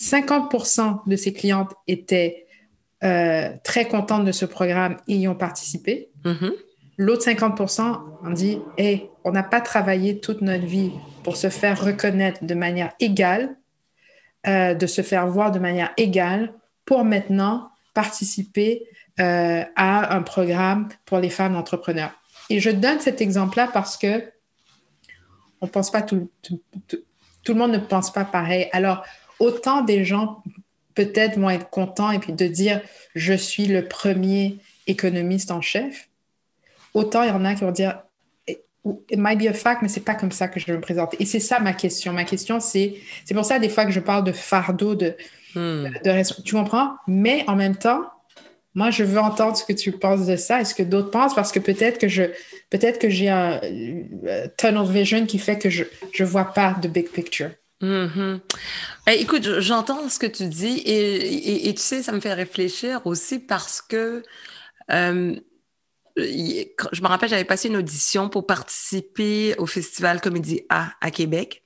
50% 0.00 1.00
de 1.08 1.16
ses 1.16 1.32
clientes 1.32 1.72
étaient 1.86 2.46
euh, 3.04 3.50
très 3.64 3.86
contentes 3.88 4.24
de 4.24 4.32
ce 4.32 4.44
programme 4.44 4.96
et 5.08 5.16
y 5.16 5.28
ont 5.28 5.34
participé. 5.34 6.08
Mhm. 6.24 6.52
L'autre 6.96 7.24
50% 7.24 7.98
ont 8.24 8.30
dit 8.30 8.60
Hey, 8.76 9.08
on 9.24 9.30
n'a 9.32 9.42
pas 9.42 9.60
travaillé 9.60 10.18
toute 10.20 10.40
notre 10.40 10.66
vie 10.66 10.92
pour 11.24 11.36
se 11.36 11.48
faire 11.48 11.82
reconnaître 11.82 12.44
de 12.44 12.54
manière 12.54 12.92
égale, 13.00 13.56
euh, 14.46 14.74
de 14.74 14.86
se 14.86 15.02
faire 15.02 15.26
voir 15.28 15.50
de 15.52 15.58
manière 15.58 15.92
égale, 15.96 16.52
pour 16.84 17.04
maintenant 17.04 17.70
participer 17.94 18.84
euh, 19.20 19.64
à 19.76 20.14
un 20.16 20.22
programme 20.22 20.88
pour 21.04 21.18
les 21.18 21.30
femmes 21.30 21.56
entrepreneurs. 21.56 22.12
Et 22.50 22.60
je 22.60 22.70
donne 22.70 23.00
cet 23.00 23.20
exemple-là 23.20 23.68
parce 23.72 23.96
que 23.96 24.24
on 25.60 25.66
pense 25.66 25.90
pas 25.90 26.02
tout, 26.02 26.30
tout, 26.42 26.60
tout- 26.86 26.98
tout 27.44 27.52
le 27.54 27.58
monde 27.60 27.72
ne 27.72 27.78
pense 27.78 28.12
pas 28.12 28.24
pareil. 28.24 28.68
Alors, 28.72 29.04
autant 29.40 29.82
des 29.82 30.04
gens 30.04 30.42
peut-être 30.94 31.38
vont 31.38 31.50
être 31.50 31.70
contents 31.70 32.10
et 32.10 32.18
puis 32.18 32.32
de 32.32 32.46
dire 32.46 32.80
je 33.14 33.34
suis 33.34 33.66
le 33.66 33.84
premier 33.84 34.58
économiste 34.86 35.50
en 35.50 35.60
chef, 35.60 36.08
autant 36.94 37.22
il 37.22 37.28
y 37.28 37.32
en 37.32 37.44
a 37.44 37.54
qui 37.54 37.64
vont 37.64 37.70
dire 37.70 38.02
it 38.46 39.18
might 39.18 39.38
be 39.38 39.46
a 39.46 39.52
fact, 39.52 39.82
mais 39.82 39.88
c'est 39.88 40.00
pas 40.00 40.14
comme 40.14 40.32
ça 40.32 40.48
que 40.48 40.58
je 40.58 40.72
me 40.72 40.80
présenter. 40.80 41.18
Et 41.20 41.26
c'est 41.26 41.40
ça 41.40 41.60
ma 41.60 41.74
question. 41.74 42.12
Ma 42.12 42.24
question, 42.24 42.58
c'est 42.58 42.96
c'est 43.24 43.34
pour 43.34 43.44
ça 43.44 43.58
des 43.58 43.68
fois 43.68 43.84
que 43.84 43.92
je 43.92 44.00
parle 44.00 44.24
de 44.24 44.32
fardeau, 44.32 44.94
de, 44.94 45.14
Hmm. 45.54 45.88
de 46.04 46.42
tu 46.42 46.54
comprends? 46.54 46.90
Mais 47.06 47.44
en 47.46 47.56
même 47.56 47.76
temps, 47.76 48.02
moi, 48.74 48.90
je 48.90 49.02
veux 49.02 49.18
entendre 49.18 49.56
ce 49.56 49.64
que 49.64 49.72
tu 49.72 49.92
penses 49.92 50.26
de 50.26 50.36
ça 50.36 50.60
et 50.60 50.64
ce 50.64 50.74
que 50.74 50.82
d'autres 50.82 51.10
pensent 51.10 51.34
parce 51.34 51.52
que 51.52 51.58
peut-être 51.58 51.98
que 51.98 52.08
je 52.08 52.24
peut-être 52.70 52.98
que 52.98 53.08
j'ai 53.08 53.28
un 53.28 53.60
euh, 53.64 54.46
tunnel 54.56 54.86
vision 54.88 55.26
qui 55.26 55.38
fait 55.38 55.58
que 55.58 55.70
je 55.70 55.84
je 56.12 56.24
vois 56.24 56.52
pas 56.52 56.74
de 56.80 56.88
big 56.88 57.08
picture. 57.10 57.50
Eh, 57.80 59.20
écoute, 59.20 59.44
je- 59.44 59.60
j'entends 59.60 60.08
ce 60.08 60.18
que 60.18 60.26
tu 60.26 60.46
dis 60.48 60.78
et, 60.78 61.68
et- 61.68 61.74
tu 61.74 61.80
sais, 61.80 62.02
ça 62.02 62.12
me 62.12 62.20
fait 62.20 62.34
réfléchir 62.34 63.06
aussi 63.06 63.38
parce 63.38 63.80
que 63.80 64.22
euh, 64.90 65.36
je 66.16 67.02
me 67.02 67.06
rappelle, 67.06 67.28
j'avais 67.28 67.44
passé 67.44 67.68
une 67.68 67.76
audition 67.76 68.28
pour 68.28 68.46
participer 68.46 69.54
au 69.58 69.66
Festival 69.66 70.20
Comédie 70.20 70.62
A 70.68 70.92
à 71.00 71.10
Québec. 71.12 71.62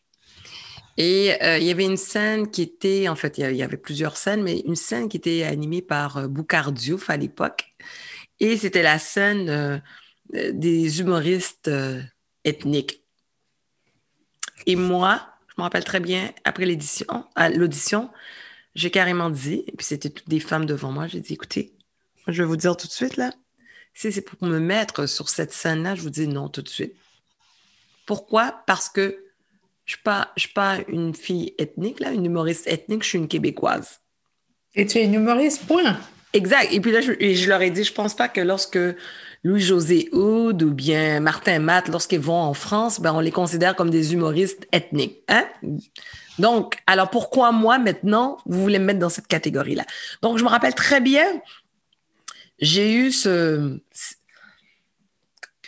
Et 0.99 1.33
euh, 1.43 1.57
il 1.57 1.65
y 1.65 1.71
avait 1.71 1.87
une 1.87 1.97
scène 1.97 2.51
qui 2.51 2.61
était, 2.61 3.09
en 3.09 3.17
fait, 3.17 3.39
il 3.39 3.57
y 3.57 3.63
avait- 3.63 3.79
plusieurs 3.79 4.19
scènes, 4.19 4.43
mais 4.43 4.61
une 4.67 4.77
scène 4.77 5.09
qui 5.09 5.17
était 5.17 5.45
animée 5.45 5.81
par 5.81 6.19
euh, 6.19 6.29
Boucard 6.29 6.73
Diouf 6.73 7.09
à 7.09 7.17
l'époque. 7.17 7.65
Et 8.41 8.59
c'était 8.59 8.83
la 8.83 8.99
scène 8.99 9.83
des 10.33 11.01
humoristes 11.01 11.71
ethniques. 12.45 13.05
Et 14.67 14.77
moi, 14.77 15.32
je 15.55 15.61
me 15.61 15.63
rappelle 15.63 15.85
très 15.85 16.01
bien, 16.01 16.33
après 16.45 16.65
l'édition, 16.65 17.27
à 17.35 17.51
l'audition, 17.51 18.11
j'ai 18.75 18.91
carrément 18.91 19.31
dit, 19.31 19.65
et 19.67 19.73
puis 19.73 19.85
c'était 19.85 20.11
toutes 20.11 20.29
des 20.29 20.41
femmes 20.41 20.65
devant 20.67 20.91
moi, 20.91 21.07
j'ai 21.07 21.21
dit, 21.21 21.35
écoutez, 21.35 21.73
je 22.27 22.43
vais 22.43 22.49
vous 22.49 22.57
dire 22.57 22.77
tout 22.77 22.87
de 22.87 22.93
suite, 22.93 23.17
là, 23.17 23.33
si 23.95 24.11
c'est 24.11 24.23
pour 24.23 24.43
me 24.49 24.59
mettre 24.59 25.07
sur 25.07 25.29
cette 25.29 25.53
scène-là, 25.53 25.95
je 25.95 26.03
vous 26.03 26.11
dis 26.11 26.27
non 26.27 26.49
tout 26.49 26.63
de 26.63 26.69
suite. 26.69 26.95
Pourquoi? 28.07 28.63
Parce 28.67 28.89
que 28.89 29.25
je 29.85 29.95
ne 29.95 29.97
suis, 29.97 30.03
pas- 30.03 30.33
je 30.37 30.41
suis 30.43 30.53
pas 30.53 30.79
une 30.89 31.15
fille 31.15 31.55
ethnique, 31.59 32.01
là, 32.01 32.13
une 32.13 32.25
humoriste 32.25 32.67
ethnique, 32.67 33.03
je 33.03 33.09
suis 33.09 33.19
une 33.19 33.29
Québécoise. 33.29 34.01
Et 34.75 34.87
tu 34.87 34.99
es 34.99 35.05
une 35.05 35.15
humoriste, 35.15 35.67
point. 35.67 35.99
Exact. 36.33 36.73
Et 36.73 36.81
puis 36.81 36.93
là, 36.93 37.03
je, 37.03 37.13
je 37.13 37.49
leur 37.49 37.61
ai 37.61 37.71
dit, 37.71 37.85
je 37.85 37.93
pense 37.93 38.17
pas 38.17 38.29
que 38.29 38.41
lorsque 38.41 38.79
Louis-José 39.45 40.09
Houd 40.13 40.63
ou 40.63 40.73
bien 40.73 41.19
Martin 41.21 41.59
Matt, 41.59 41.89
lorsqu'ils 41.89 42.21
vont 42.21 42.41
en 42.41 42.55
France, 42.55 43.01
ben, 43.01 43.13
on 43.13 43.21
les 43.21 43.33
considère 43.33 43.75
comme 43.75 43.91
des 43.91 44.13
humoristes 44.13 44.69
ethniques. 44.73 45.25
Hein? 45.29 45.49
Donc, 46.39 46.79
alors 46.87 47.11
pourquoi 47.11 47.51
moi, 47.51 47.79
maintenant, 47.79 48.39
vous 48.47 48.63
voulez 48.63 48.79
me 48.79 48.85
mettre 48.85 49.01
dans 49.01 49.09
cette 49.09 49.27
catégorie-là? 49.27 49.85
Donc, 50.23 50.39
je 50.39 50.45
me 50.45 50.49
rappelle 50.49 50.75
très 50.75 51.01
bien, 51.01 51.27
j'ai 52.61 52.95
eu 52.95 53.11
ce, 53.11 53.81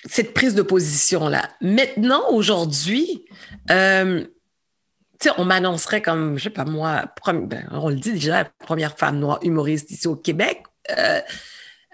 cette 0.05 0.35
prise 0.35 0.55
de 0.55 0.63
position-là. 0.63 1.51
Maintenant, 1.61 2.31
aujourd'hui, 2.31 3.25
euh, 3.71 4.25
on 5.37 5.45
m'annoncerait 5.45 6.03
comme, 6.03 6.39
je 6.39 6.45
sais 6.45 6.51
pas 6.51 6.65
moi, 6.65 7.07
prom- 7.17 7.49
ben, 7.49 7.67
on 7.73 7.89
le 7.89 7.97
dit 7.97 8.13
déjà, 8.13 8.45
première 8.45 8.97
femme 8.97 9.19
noire 9.19 9.41
humoriste 9.43 9.91
ici 9.91 10.07
au 10.07 10.15
Québec. 10.15 10.63
Euh, 10.97 11.21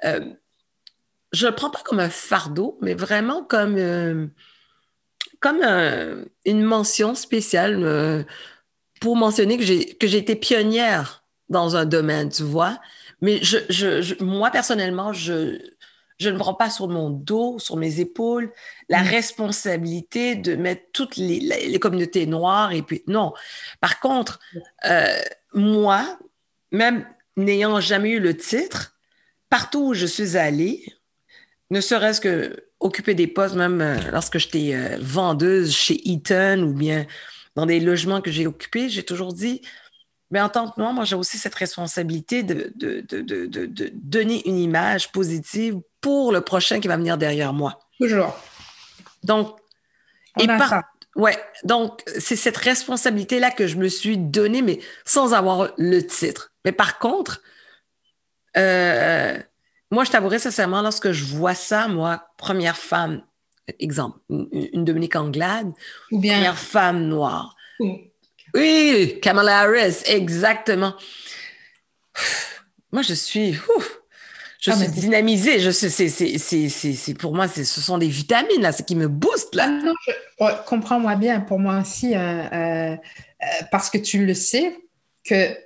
euh, 0.05 0.35
je 1.33 1.47
le 1.47 1.55
prends 1.55 1.71
pas 1.71 1.81
comme 1.85 2.01
un 2.01 2.11
fardeau, 2.11 2.79
mais 2.83 2.95
vraiment 2.95 3.43
comme, 3.45 3.77
euh, 3.77 4.27
comme 5.41 5.63
un- 5.63 6.25
une 6.45 6.63
mention 6.63 7.15
spéciale 7.15 7.79
euh, 7.83 8.23
pour 9.01 9.17
mentionner 9.17 9.57
que 9.57 9.65
j'ai 9.65 9.95
que 9.97 10.07
j'ai 10.07 10.19
été 10.19 10.37
pionnière 10.37 11.25
dans 11.49 11.77
un 11.77 11.85
domaine, 11.87 12.29
tu 12.31 12.43
vois. 12.43 12.79
Mais 13.21 13.43
je, 13.43 13.59
je, 13.69 14.03
je- 14.03 14.23
moi, 14.23 14.51
personnellement, 14.51 15.13
je, 15.13 15.59
je 16.19 16.29
ne 16.29 16.39
prends 16.39 16.55
pas 16.55 16.71
sur 16.71 16.89
mon 16.89 17.11
dos, 17.11 17.59
sur 17.59 17.77
mes 17.77 18.01
épaules, 18.01 18.53
la 18.89 19.03
Mm. 19.03 19.07
responsabilité 19.09 20.35
de 20.37 20.55
mettre 20.57 20.83
toutes 20.93 21.17
les, 21.17 21.41
les- 21.41 21.69
les 21.69 21.79
communautés 21.79 22.27
noires. 22.27 22.73
Et 22.73 22.83
puis, 22.83 23.03
non. 23.07 23.33
Par 23.81 24.01
contre, 24.01 24.39
euh, 24.87 25.07
moi, 25.55 26.19
même 26.73 27.07
n'ayant 27.37 27.81
jamais 27.81 28.11
eu 28.11 28.21
le 28.21 28.37
titre, 28.37 28.95
partout 29.49 29.89
où 29.89 29.95
je 29.95 30.07
suis 30.07 30.37
allée, 30.37 30.85
ne 31.71 31.81
serait-ce 31.81 32.21
que 32.21 32.57
occuper 32.81 33.15
des 33.15 33.27
postes, 33.27 33.55
même 33.57 33.81
euh, 33.81 33.97
lorsque 34.13 34.39
j'étais 34.39 34.73
euh, 34.75 34.97
vendeuse 35.01 35.75
chez 35.75 36.01
Eaton 36.09 36.63
ou 36.63 36.73
bien 36.73 37.07
dans 37.57 37.67
des 37.67 37.81
logements 37.81 38.21
que 38.21 38.31
j'ai 38.31 38.47
occupés, 38.47 38.89
j'ai 38.89 39.03
toujours 39.03 39.33
dit, 39.33 39.61
mais 40.31 40.41
en 40.41 40.49
tant 40.49 40.71
que 40.71 40.81
noire, 40.81 40.93
moi, 40.93 41.05
j'ai 41.05 41.17
aussi 41.17 41.37
cette 41.39 41.55
responsabilité 41.57 42.43
de, 42.43 42.73
de, 42.77 43.01
de, 43.09 43.21
de, 43.21 43.47
de- 43.47 43.67
de 43.67 43.91
donner 43.95 44.49
une 44.49 44.59
image 44.59 45.11
positive 45.13 45.81
pour 46.01 46.33
le 46.33 46.41
prochain 46.41 46.81
qui 46.81 46.89
va 46.89 46.97
venir 46.97 47.19
derrière 47.19 47.53
moi. 47.53 47.81
Toujours. 48.01 48.39
Donc, 49.25 49.59
On 50.37 50.45
et 50.45 50.47
par- 50.47 50.69
ça. 50.71 50.83
ouais, 51.17 51.37
donc 51.65 52.03
c'est 52.19 52.37
cette 52.37 52.57
responsabilité-là 52.57 53.51
que 53.51 53.67
je 53.67 53.77
me 53.77 53.89
suis 53.89 54.17
donnée, 54.17 54.63
mais 54.63 54.79
sans 55.05 55.35
avoir 55.35 55.73
le 55.77 56.01
titre. 56.01 56.53
Mais 56.65 56.73
par 56.73 56.99
contre, 56.99 57.43
euh, 58.57 59.37
moi, 59.91 60.05
je 60.05 60.11
t'avouerai 60.11 60.39
sincèrement, 60.39 60.83
lorsque 60.83 61.13
je 61.13 61.25
vois 61.25 61.55
ça, 61.55 61.89
moi, 61.89 62.29
première 62.37 62.77
femme, 62.77 63.23
exemple, 63.79 64.19
une, 64.29 64.85
Dominique 64.85 65.17
Anglade, 65.17 65.71
Ou 66.13 66.19
bien. 66.21 66.35
première 66.35 66.59
femme 66.59 67.07
noire. 67.07 67.57
Ou- 67.81 67.99
Oui, 68.55 69.19
Kamala 69.23 69.61
Harris, 69.61 70.03
exactement. 70.07 70.95
Moi, 72.93 73.03
je 73.03 73.15
suis, 73.15 73.53
ouf, 73.77 74.01
je 74.59 74.73
Ah, 74.73 74.77
mais 74.77 74.87
suis 74.89 75.01
dynamisée. 75.01 75.61
Je 75.61 75.71
suis, 75.71 75.89
c'est, 75.91 76.09
c'est, 76.09 76.37
c'est, 76.39 76.69
c'est, 76.69 76.93
c'est- 76.95 77.15
pour 77.15 77.35
moi, 77.35 77.47
ce 77.47 77.63
sont 77.65 77.99
des 77.99 78.09
vitamines 78.09 78.61
là, 78.63 78.73
c'est 78.73 78.85
qui 78.85 78.97
me 78.97 79.07
boostent 79.09 79.55
Ah 79.55 79.67
là. 79.69 79.69
non, 79.69 79.95
je- 80.07 80.45
ouais, 80.45 80.53
comprends-moi 80.67 81.15
bien, 81.15 81.41
pour 81.41 81.61
moi 81.61 81.81
aussi, 81.81 82.15
euh, 82.17 82.19
euh, 82.19 82.97
euh, 82.97 83.47
parce 83.71 83.89
que 83.91 83.99
tu 83.99 84.27
le 84.27 84.35
sais, 84.35 84.77
que 85.25 85.57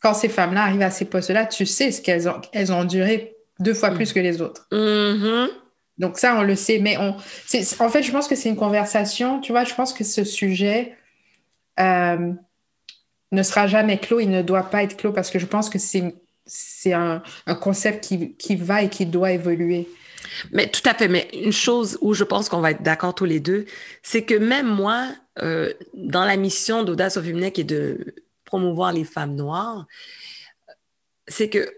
quand 0.00 0.14
ces 0.14 0.28
femmes-là 0.28 0.62
arrivent 0.64 0.82
à 0.82 0.90
ces 0.90 1.04
postes-là, 1.04 1.46
tu 1.46 1.66
sais 1.66 1.92
ce 1.92 2.00
qu'elles 2.02 2.28
ont, 2.28 2.40
elles 2.52 2.72
ont 2.72 2.84
duré 2.84 3.36
deux 3.58 3.74
fois 3.74 3.90
Mm. 3.90 3.94
plus 3.94 4.12
que 4.12 4.20
les 4.20 4.40
autres. 4.40 4.66
Mhm. 4.72 5.48
Donc 5.98 6.18
ça, 6.18 6.36
on 6.38 6.42
le 6.42 6.54
sait, 6.54 6.78
mais 6.78 6.96
on, 6.96 7.16
en 7.16 7.88
fait, 7.88 8.02
je 8.02 8.12
pense 8.12 8.28
que 8.28 8.36
c'est 8.36 8.48
une 8.48 8.56
conversation, 8.56 9.40
tu 9.40 9.50
vois, 9.52 9.64
je 9.64 9.74
pense 9.74 9.92
que 9.92 10.04
ce 10.04 10.22
sujet 10.22 10.96
euh, 11.80 12.32
ne 13.32 13.42
sera 13.42 13.66
jamais 13.66 13.98
clos, 13.98 14.20
il 14.20 14.30
ne 14.30 14.42
doit 14.42 14.62
pas 14.70 14.84
être 14.84 14.96
clos, 14.96 15.12
parce 15.12 15.30
que 15.30 15.40
je 15.40 15.46
pense 15.46 15.68
que 15.68 15.78
c'est, 15.80 16.14
c'est 16.46 16.92
un, 16.92 17.22
un 17.46 17.54
concept 17.56 18.04
qui, 18.04 18.34
qui 18.36 18.54
va 18.54 18.82
et 18.82 18.88
qui 18.88 19.06
doit 19.06 19.32
évoluer. 19.32 19.88
Mais 20.52 20.68
tout 20.68 20.82
à 20.84 20.94
fait. 20.94 21.08
Mais 21.08 21.28
une 21.32 21.52
chose 21.52 21.98
où 22.00 22.14
je 22.14 22.24
pense 22.24 22.48
qu'on 22.48 22.60
va 22.60 22.70
être 22.70 22.82
d'accord 22.82 23.14
tous 23.14 23.24
les 23.24 23.40
deux, 23.40 23.66
c'est 24.02 24.22
que 24.24 24.34
même 24.34 24.66
moi, 24.68 25.08
euh, 25.40 25.72
dans 25.94 26.24
la 26.24 26.36
mission 26.36 26.84
d'Audace 26.84 27.16
au 27.16 27.22
féminin 27.22 27.50
qui 27.50 27.62
est 27.62 27.64
de 27.64 28.14
promouvoir 28.44 28.92
les 28.92 29.04
femmes 29.04 29.34
noires, 29.34 29.86
c'est 31.26 31.48
que 31.48 31.68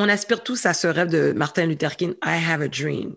on 0.00 0.08
aspire 0.08 0.42
tous 0.42 0.66
à 0.66 0.74
ce 0.74 0.86
rêve 0.86 1.08
de 1.08 1.32
Martin 1.32 1.66
Luther 1.66 1.96
King, 1.96 2.14
I 2.24 2.42
have 2.44 2.62
a 2.62 2.68
dream. 2.68 3.16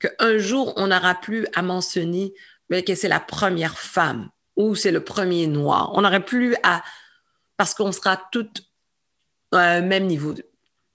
Qu'un 0.00 0.38
jour, 0.38 0.72
on 0.76 0.88
n'aura 0.88 1.14
plus 1.14 1.46
à 1.54 1.62
mentionner 1.62 2.34
que 2.70 2.94
c'est 2.94 3.08
la 3.08 3.20
première 3.20 3.78
femme 3.78 4.28
ou 4.56 4.74
c'est 4.74 4.90
le 4.90 5.02
premier 5.02 5.46
noir. 5.46 5.92
On 5.94 6.02
n'aurait 6.02 6.24
plus 6.24 6.56
à... 6.62 6.82
Parce 7.56 7.74
qu'on 7.74 7.92
sera 7.92 8.20
toutes 8.32 8.64
à 9.52 9.58
un 9.58 9.80
même 9.80 10.06
niveau. 10.06 10.34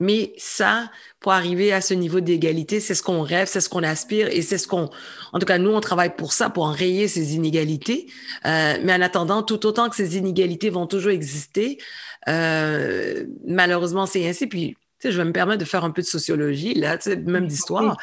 Mais 0.01 0.33
ça, 0.37 0.89
pour 1.19 1.33
arriver 1.33 1.73
à 1.73 1.81
ce 1.81 1.93
niveau 1.93 2.21
d'égalité, 2.21 2.79
c'est 2.79 2.95
ce 2.95 3.03
qu'on 3.03 3.21
rêve, 3.21 3.47
c'est 3.47 3.61
ce 3.61 3.69
qu'on 3.69 3.83
aspire 3.83 4.29
et 4.29 4.41
c'est 4.41 4.57
ce 4.57 4.67
qu'on... 4.67 4.89
En 5.33 5.39
tout 5.39 5.45
cas, 5.45 5.57
nous, 5.57 5.71
on 5.71 5.81
travaille 5.81 6.15
pour 6.15 6.31
ça, 6.31 6.49
pour 6.49 6.63
enrayer 6.63 7.07
ces 7.07 7.35
inégalités. 7.35 8.07
Euh, 8.45 8.77
mais 8.83 8.93
en 8.93 9.01
attendant, 9.01 9.43
tout 9.43 9.65
autant 9.65 9.89
que 9.89 9.95
ces 9.95 10.17
inégalités 10.17 10.69
vont 10.69 10.87
toujours 10.87 11.11
exister, 11.11 11.79
euh, 12.27 13.25
malheureusement, 13.45 14.05
c'est 14.05 14.27
ainsi. 14.27 14.47
Puis, 14.47 14.77
sais, 14.99 15.11
je 15.11 15.17
vais 15.17 15.25
me 15.25 15.33
permettre 15.33 15.59
de 15.59 15.65
faire 15.65 15.83
un 15.83 15.91
peu 15.91 16.01
de 16.01 16.07
sociologie, 16.07 16.73
là, 16.73 16.97
même 17.25 17.47
d'histoire. 17.47 17.97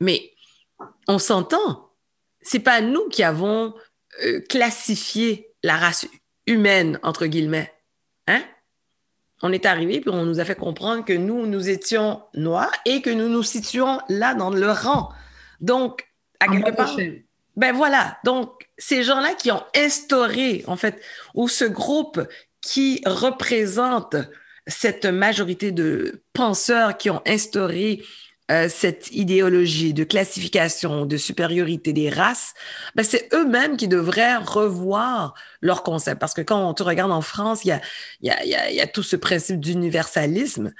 Mais 0.00 0.32
on 1.08 1.18
s'entend. 1.18 1.90
C'est 2.40 2.60
pas 2.60 2.80
nous 2.80 3.08
qui 3.08 3.22
avons 3.22 3.74
euh, 4.24 4.40
classifié 4.48 5.48
la 5.62 5.76
race 5.76 6.06
humaine, 6.46 6.98
entre 7.02 7.26
guillemets. 7.26 7.72
Hein? 8.26 8.42
On 9.42 9.52
est 9.52 9.66
arrivé, 9.66 10.00
puis 10.00 10.10
on 10.10 10.24
nous 10.24 10.40
a 10.40 10.44
fait 10.44 10.56
comprendre 10.56 11.04
que 11.04 11.12
nous, 11.12 11.46
nous 11.46 11.68
étions 11.68 12.22
noirs 12.34 12.72
et 12.84 13.02
que 13.02 13.10
nous 13.10 13.28
nous 13.28 13.42
situons 13.42 14.00
là 14.08 14.34
dans 14.34 14.50
le 14.50 14.70
rang. 14.70 15.10
Donc, 15.60 16.06
à 16.40 16.48
quelque 16.48 16.74
part, 16.76 16.96
ben 17.56 17.72
voilà. 17.74 18.18
Donc, 18.24 18.68
ces 18.78 19.02
gens-là 19.02 19.34
qui 19.34 19.50
ont 19.50 19.62
instauré, 19.76 20.64
en 20.66 20.76
fait, 20.76 21.00
ou 21.34 21.48
ce 21.48 21.64
groupe 21.64 22.20
qui 22.60 23.02
représente 23.06 24.16
cette 24.66 25.06
majorité 25.06 25.72
de 25.72 26.22
penseurs 26.32 26.96
qui 26.96 27.10
ont 27.10 27.22
instauré 27.26 28.02
euh, 28.50 28.68
cette 28.68 29.10
idéologie 29.12 29.94
de 29.94 30.04
classification, 30.04 31.06
de 31.06 31.16
supériorité 31.16 31.92
des 31.92 32.10
races, 32.10 32.54
ben 32.94 33.04
c'est 33.04 33.32
eux-mêmes 33.32 33.76
qui 33.76 33.88
devraient 33.88 34.36
revoir 34.36 35.34
leur 35.60 35.82
concept. 35.82 36.20
Parce 36.20 36.34
que 36.34 36.42
quand 36.42 36.68
on 36.68 36.74
te 36.74 36.82
regarde 36.82 37.12
en 37.12 37.22
France, 37.22 37.64
il 37.64 37.68
y 37.68 37.72
a, 37.72 37.80
y, 38.20 38.30
a, 38.30 38.70
y 38.70 38.80
a, 38.80 38.86
tout 38.86 39.02
ce 39.02 39.16
principe 39.16 39.60
d'universalisme. 39.60 40.72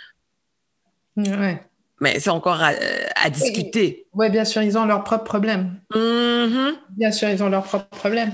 Ouais. 1.16 1.62
Mais 2.00 2.18
c'est 2.18 2.30
encore 2.30 2.60
à, 2.60 2.72
à 3.14 3.30
discuter. 3.30 4.06
Oui, 4.12 4.28
bien 4.28 4.44
sûr, 4.44 4.60
ils 4.62 4.76
ont 4.76 4.84
leurs 4.84 5.04
propres 5.04 5.24
problèmes. 5.24 5.80
Mm-hmm. 5.94 6.72
Bien 6.90 7.12
sûr, 7.12 7.28
ils 7.28 7.42
ont 7.44 7.48
leurs 7.48 7.62
propres 7.62 7.96
problèmes. 7.96 8.32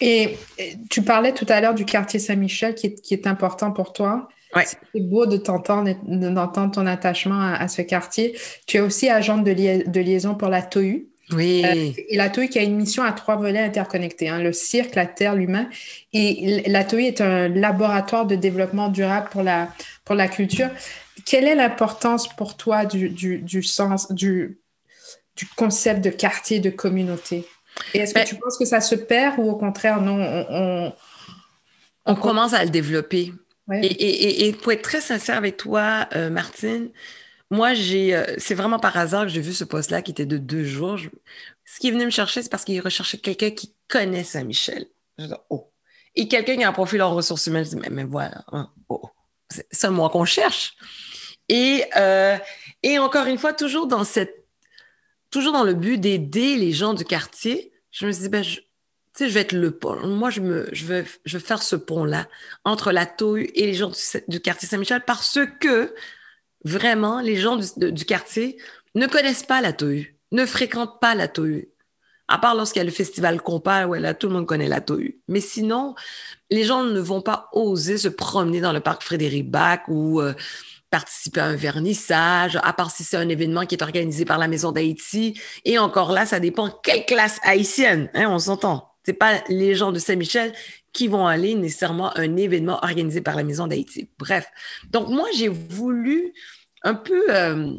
Et, 0.00 0.38
tu 0.88 1.02
parlais 1.02 1.34
tout 1.34 1.46
à 1.48 1.60
l'heure 1.60 1.74
du 1.74 1.84
quartier 1.84 2.20
Saint-Michel 2.20 2.76
qui 2.76 2.86
est, 2.86 3.00
qui 3.02 3.14
est 3.14 3.26
important 3.26 3.72
pour 3.72 3.92
toi. 3.92 4.28
Ouais. 4.56 4.64
C'est 4.66 5.00
beau 5.00 5.26
de 5.26 5.36
t'entendre, 5.36 5.94
d'entendre 6.04 6.72
ton 6.72 6.86
attachement 6.86 7.40
à, 7.40 7.54
à, 7.54 7.68
ce 7.68 7.82
quartier. 7.82 8.36
Tu 8.66 8.78
es 8.78 8.80
aussi 8.80 9.08
agente 9.08 9.44
de, 9.44 9.50
lia 9.52 9.78
de 9.78 10.00
liaison 10.00 10.34
pour 10.34 10.48
la 10.48 10.62
TOU. 10.62 11.06
Oui. 11.32 11.62
Euh, 11.64 11.92
et 12.08 12.16
la 12.16 12.28
TOU 12.28 12.48
qui 12.48 12.58
a 12.58 12.62
une 12.62 12.74
mission 12.74 13.04
à 13.04 13.12
trois 13.12 13.36
volets 13.36 13.60
interconnectés, 13.60 14.28
hein, 14.28 14.40
le 14.40 14.52
cirque, 14.52 14.96
la 14.96 15.06
terre, 15.06 15.36
l'humain. 15.36 15.68
Et 16.12 16.64
la 16.68 16.82
TOU 16.82 16.98
est 16.98 17.20
un 17.20 17.48
laboratoire 17.48 18.26
de 18.26 18.34
développement 18.34 18.88
durable 18.88 19.28
pour 19.30 19.44
la, 19.44 19.68
pour 20.04 20.16
la 20.16 20.26
culture. 20.26 20.68
Quelle 21.24 21.44
est 21.46 21.54
l'importance 21.54 22.26
pour 22.26 22.56
toi 22.56 22.84
du, 22.84 23.08
du, 23.10 23.38
du 23.38 23.62
sens, 23.62 24.10
du, 24.10 24.58
du 25.36 25.46
concept 25.54 26.02
de 26.02 26.10
quartier, 26.10 26.58
de 26.58 26.70
communauté? 26.70 27.46
Et 27.94 27.98
est-ce 27.98 28.12
que 28.14 28.18
Ben- 28.18 28.26
tu 28.26 28.34
penses 28.34 28.58
que 28.58 28.64
ça 28.64 28.80
se 28.80 28.96
perd 28.96 29.38
ou 29.38 29.48
au 29.48 29.54
contraire, 29.56 30.00
non, 30.00 30.16
on, 30.20 30.46
on- 30.50 30.92
On 32.06 32.14
commence 32.16 32.52
à 32.54 32.64
le 32.64 32.70
développer. 32.70 33.32
Et, 33.82 34.52
pour 34.60 34.72
être 34.72 34.82
très 34.82 35.00
sincère 35.00 35.36
avec 35.36 35.56
toi, 35.56 36.08
euh, 36.14 36.30
Martine, 36.30 36.90
moi, 37.50 37.74
j'ai, 37.74 38.14
euh, 38.14 38.24
c'est 38.38 38.54
vraiment 38.54 38.78
par 38.78 38.96
hasard 38.96 39.24
que 39.24 39.28
j'ai 39.28 39.40
vu 39.40 39.52
ce 39.52 39.64
poste-là 39.64 40.02
qui 40.02 40.12
était 40.12 40.26
de 40.26 40.38
deux 40.38 40.64
jours. 40.64 40.98
Ce 41.64 41.80
qui 41.80 41.90
venu 41.90 42.04
me 42.04 42.10
chercher, 42.10 42.42
c'est 42.42 42.48
parce 42.48 42.64
qu'il 42.64 42.80
recherchait 42.80 43.18
quelqu'un 43.18 43.50
qui 43.50 43.74
connaît 43.88 44.24
Saint-Michel. 44.24 44.86
Je 45.18 45.26
dis, 45.26 45.34
oh. 45.50 45.72
Et 46.14 46.28
quelqu'un 46.28 46.56
qui 46.56 46.64
a 46.64 46.68
un 46.68 46.72
profil 46.72 47.02
en 47.02 47.14
ressources 47.14 47.46
humaines. 47.46 47.64
Je 47.64 47.70
dis, 47.70 47.90
mais, 47.90 48.04
voilà, 48.04 48.44
hein, 48.52 48.70
oh. 48.88 49.10
c'est 49.48 49.66
ça, 49.72 49.90
moi, 49.90 50.10
qu'on 50.10 50.24
cherche. 50.24 50.76
Et, 51.48 51.84
euh, 51.96 52.38
et 52.84 52.98
encore 53.00 53.26
une 53.26 53.38
fois, 53.38 53.52
toujours 53.52 53.88
dans 53.88 54.04
cette, 54.04 54.46
toujours 55.30 55.52
dans 55.52 55.64
le 55.64 55.74
but 55.74 55.98
d'aider 55.98 56.56
les 56.56 56.72
gens 56.72 56.94
du 56.94 57.04
quartier, 57.04 57.72
je 57.90 58.06
me 58.06 58.12
suis 58.12 58.22
dit, 58.22 58.28
ben, 58.28 58.44
je, 58.44 58.60
je 59.28 59.34
vais 59.34 59.40
être 59.40 59.52
le 59.52 59.70
pont. 59.70 60.06
Moi, 60.06 60.30
je, 60.30 60.40
me, 60.40 60.68
veux 60.72 61.38
faire 61.38 61.62
ce 61.62 61.76
pont-là 61.76 62.26
entre 62.64 62.92
la 62.92 63.06
TOU 63.06 63.36
et 63.36 63.66
les 63.66 63.74
gens 63.74 63.92
du, 64.28 64.40
quartier 64.40 64.68
Saint-Michel 64.68 65.02
parce 65.06 65.38
que 65.60 65.94
vraiment, 66.64 67.20
les 67.20 67.36
gens 67.36 67.58
du, 67.76 68.04
quartier 68.04 68.56
ne 68.94 69.06
connaissent 69.06 69.42
pas 69.42 69.60
la 69.60 69.72
TOU, 69.72 70.06
ne 70.32 70.46
fréquentent 70.46 71.00
pas 71.00 71.14
la 71.14 71.28
TOU. 71.28 71.62
À 72.28 72.38
part 72.38 72.54
lorsqu'il 72.54 72.78
y 72.78 72.82
a 72.82 72.84
le 72.84 72.92
festival 72.92 73.42
Compas, 73.42 73.86
ouais, 73.86 73.98
là, 73.98 74.14
tout 74.14 74.28
le 74.28 74.34
monde 74.34 74.46
connaît 74.46 74.68
la 74.68 74.80
TOU. 74.80 75.16
Mais 75.26 75.40
sinon, 75.40 75.94
les 76.50 76.62
gens 76.64 76.84
ne 76.84 77.00
vont 77.00 77.22
pas 77.22 77.48
oser 77.52 77.98
se 77.98 78.08
promener 78.08 78.60
dans 78.60 78.72
le 78.72 78.80
parc 78.80 79.02
Frédéric 79.02 79.50
Bach 79.50 79.80
ou 79.88 80.20
euh, 80.20 80.34
participer 80.90 81.40
à 81.40 81.46
un 81.46 81.56
vernissage, 81.56 82.58
à 82.62 82.72
part 82.72 82.90
si 82.90 83.04
c'est 83.04 83.16
un 83.16 83.28
événement 83.28 83.66
qui 83.66 83.74
est 83.74 83.82
organisé 83.82 84.24
par 84.24 84.38
la 84.38 84.48
Maison 84.48 84.72
d'Haïti. 84.72 85.40
Et 85.64 85.78
encore 85.78 86.12
là, 86.12 86.26
ça 86.26 86.40
dépend 86.40 86.70
quelle 86.82 87.04
classe 87.06 87.38
haïtienne, 87.42 88.10
hein, 88.14 88.28
on 88.28 88.38
s'entend. 88.38 88.89
C'est 89.10 89.14
pas 89.14 89.42
les 89.48 89.74
gens 89.74 89.90
de 89.90 89.98
Saint-Michel 89.98 90.52
qui 90.92 91.08
vont 91.08 91.26
aller 91.26 91.56
nécessairement 91.56 92.12
à 92.12 92.20
un 92.20 92.36
événement 92.36 92.78
organisé 92.80 93.20
par 93.20 93.34
la 93.34 93.42
Maison 93.42 93.66
d'Haïti. 93.66 94.08
Bref. 94.20 94.46
Donc, 94.90 95.08
moi, 95.08 95.26
j'ai 95.34 95.48
voulu 95.48 96.32
un 96.84 96.94
peu, 96.94 97.24
euh, 97.28 97.72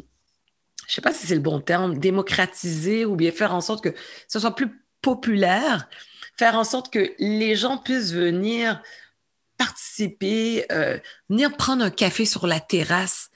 je 0.86 0.94
sais 0.94 1.00
pas 1.00 1.14
si 1.14 1.26
c'est 1.26 1.34
le 1.34 1.40
bon 1.40 1.58
terme, 1.58 1.96
démocratiser 1.98 3.06
ou 3.06 3.16
bien 3.16 3.32
faire 3.32 3.54
en 3.54 3.62
sorte 3.62 3.82
que 3.82 3.94
ce 4.28 4.40
soit 4.40 4.54
plus 4.54 4.84
populaire, 5.00 5.88
faire 6.36 6.54
en 6.54 6.64
sorte 6.64 6.92
que 6.92 7.14
les 7.18 7.56
gens 7.56 7.78
puissent 7.78 8.12
venir 8.12 8.82
participer, 9.56 10.66
euh, 10.70 10.98
venir 11.30 11.56
prendre 11.56 11.82
un 11.82 11.90
café 11.90 12.26
sur 12.26 12.46
la 12.46 12.60
terrasse, 12.60 13.30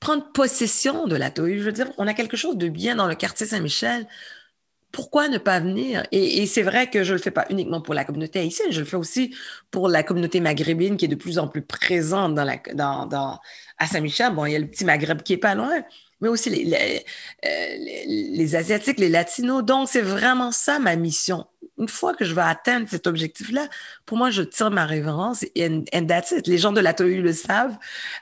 prendre 0.00 0.32
possession 0.32 1.06
de 1.08 1.16
la 1.16 1.30
TOU. 1.30 1.58
Je 1.58 1.64
veux 1.64 1.72
dire, 1.72 1.92
on 1.98 2.06
a 2.06 2.14
quelque 2.14 2.38
chose 2.38 2.56
de 2.56 2.68
bien 2.68 2.96
dans 2.96 3.06
le 3.06 3.16
quartier 3.16 3.44
Saint-Michel. 3.44 4.08
Pourquoi 4.94 5.26
ne 5.26 5.38
pas 5.38 5.58
venir? 5.58 6.06
Et, 6.12 6.46
c'est 6.46 6.62
vrai 6.62 6.88
que 6.88 7.02
je 7.02 7.12
ne 7.12 7.18
le 7.18 7.22
fais 7.22 7.32
pas 7.32 7.46
uniquement 7.50 7.80
pour 7.80 7.94
la 7.94 8.04
communauté 8.04 8.38
haïtienne, 8.38 8.70
je 8.70 8.78
le 8.78 8.86
fais 8.86 8.96
aussi 8.96 9.34
pour 9.72 9.88
la 9.88 10.04
communauté 10.04 10.38
maghrébine 10.38 10.96
qui 10.96 11.06
est 11.06 11.08
de 11.08 11.16
plus 11.16 11.38
en 11.40 11.48
plus 11.48 11.62
présente 11.62 12.36
dans 12.36 12.44
la, 12.44 13.40
à 13.78 13.86
Saint-Michel. 13.88 14.32
Bon, 14.32 14.46
il 14.46 14.52
y 14.52 14.54
a 14.56 14.58
le 14.60 14.68
petit 14.68 14.84
Maghreb 14.84 15.22
qui 15.22 15.32
est 15.32 15.38
pas 15.38 15.56
loin, 15.56 15.82
mais 16.20 16.28
aussi 16.28 16.48
euh, 16.48 16.98
les, 17.44 18.54
Asiatiques, 18.54 19.00
les 19.00 19.08
Latinos. 19.08 19.64
Donc, 19.64 19.88
c'est 19.88 20.00
vraiment 20.00 20.52
ça 20.52 20.78
ma 20.78 20.94
mission. 20.94 21.44
Une 21.76 21.88
fois 21.88 22.14
que 22.14 22.24
je 22.24 22.32
vais 22.32 22.42
atteindre 22.42 22.88
cet 22.88 23.08
objectif-là, 23.08 23.66
pour 24.06 24.16
moi, 24.16 24.30
je 24.30 24.42
tire 24.42 24.70
ma 24.70 24.86
révérence 24.86 25.42
et 25.42 25.66
and, 25.66 25.82
and 25.92 26.06
that's. 26.06 26.32
Les 26.46 26.58
gens 26.58 26.70
de 26.70 26.80
la 26.80 26.94
TOU 26.94 27.20
le 27.20 27.32
savent 27.32 27.76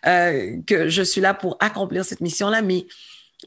euh, 0.06 0.56
que 0.66 0.88
je 0.88 1.02
suis 1.02 1.20
là 1.20 1.34
pour 1.34 1.58
accomplir 1.60 2.06
cette 2.06 2.22
mission-là, 2.22 2.62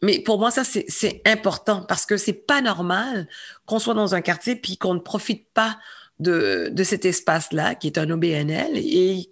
mais 0.01 0.19
pour 0.19 0.39
moi, 0.39 0.51
ça, 0.51 0.63
c'est 0.63 1.21
important 1.25 1.85
parce 1.87 2.05
que 2.05 2.17
c'est 2.17 2.33
pas 2.33 2.61
normal 2.61 3.27
qu'on 3.65 3.79
soit 3.79 3.93
dans 3.93 4.15
un 4.15 4.21
quartier 4.21 4.55
puis 4.55 4.77
qu'on 4.77 4.93
ne 4.93 4.99
profite 4.99 5.47
pas 5.53 5.77
de, 6.19 6.69
de 6.71 6.83
cet 6.83 7.05
espace-là, 7.05 7.75
qui 7.75 7.87
est 7.87 7.97
un 7.97 8.09
OBNL 8.09 8.71
et 8.75 9.29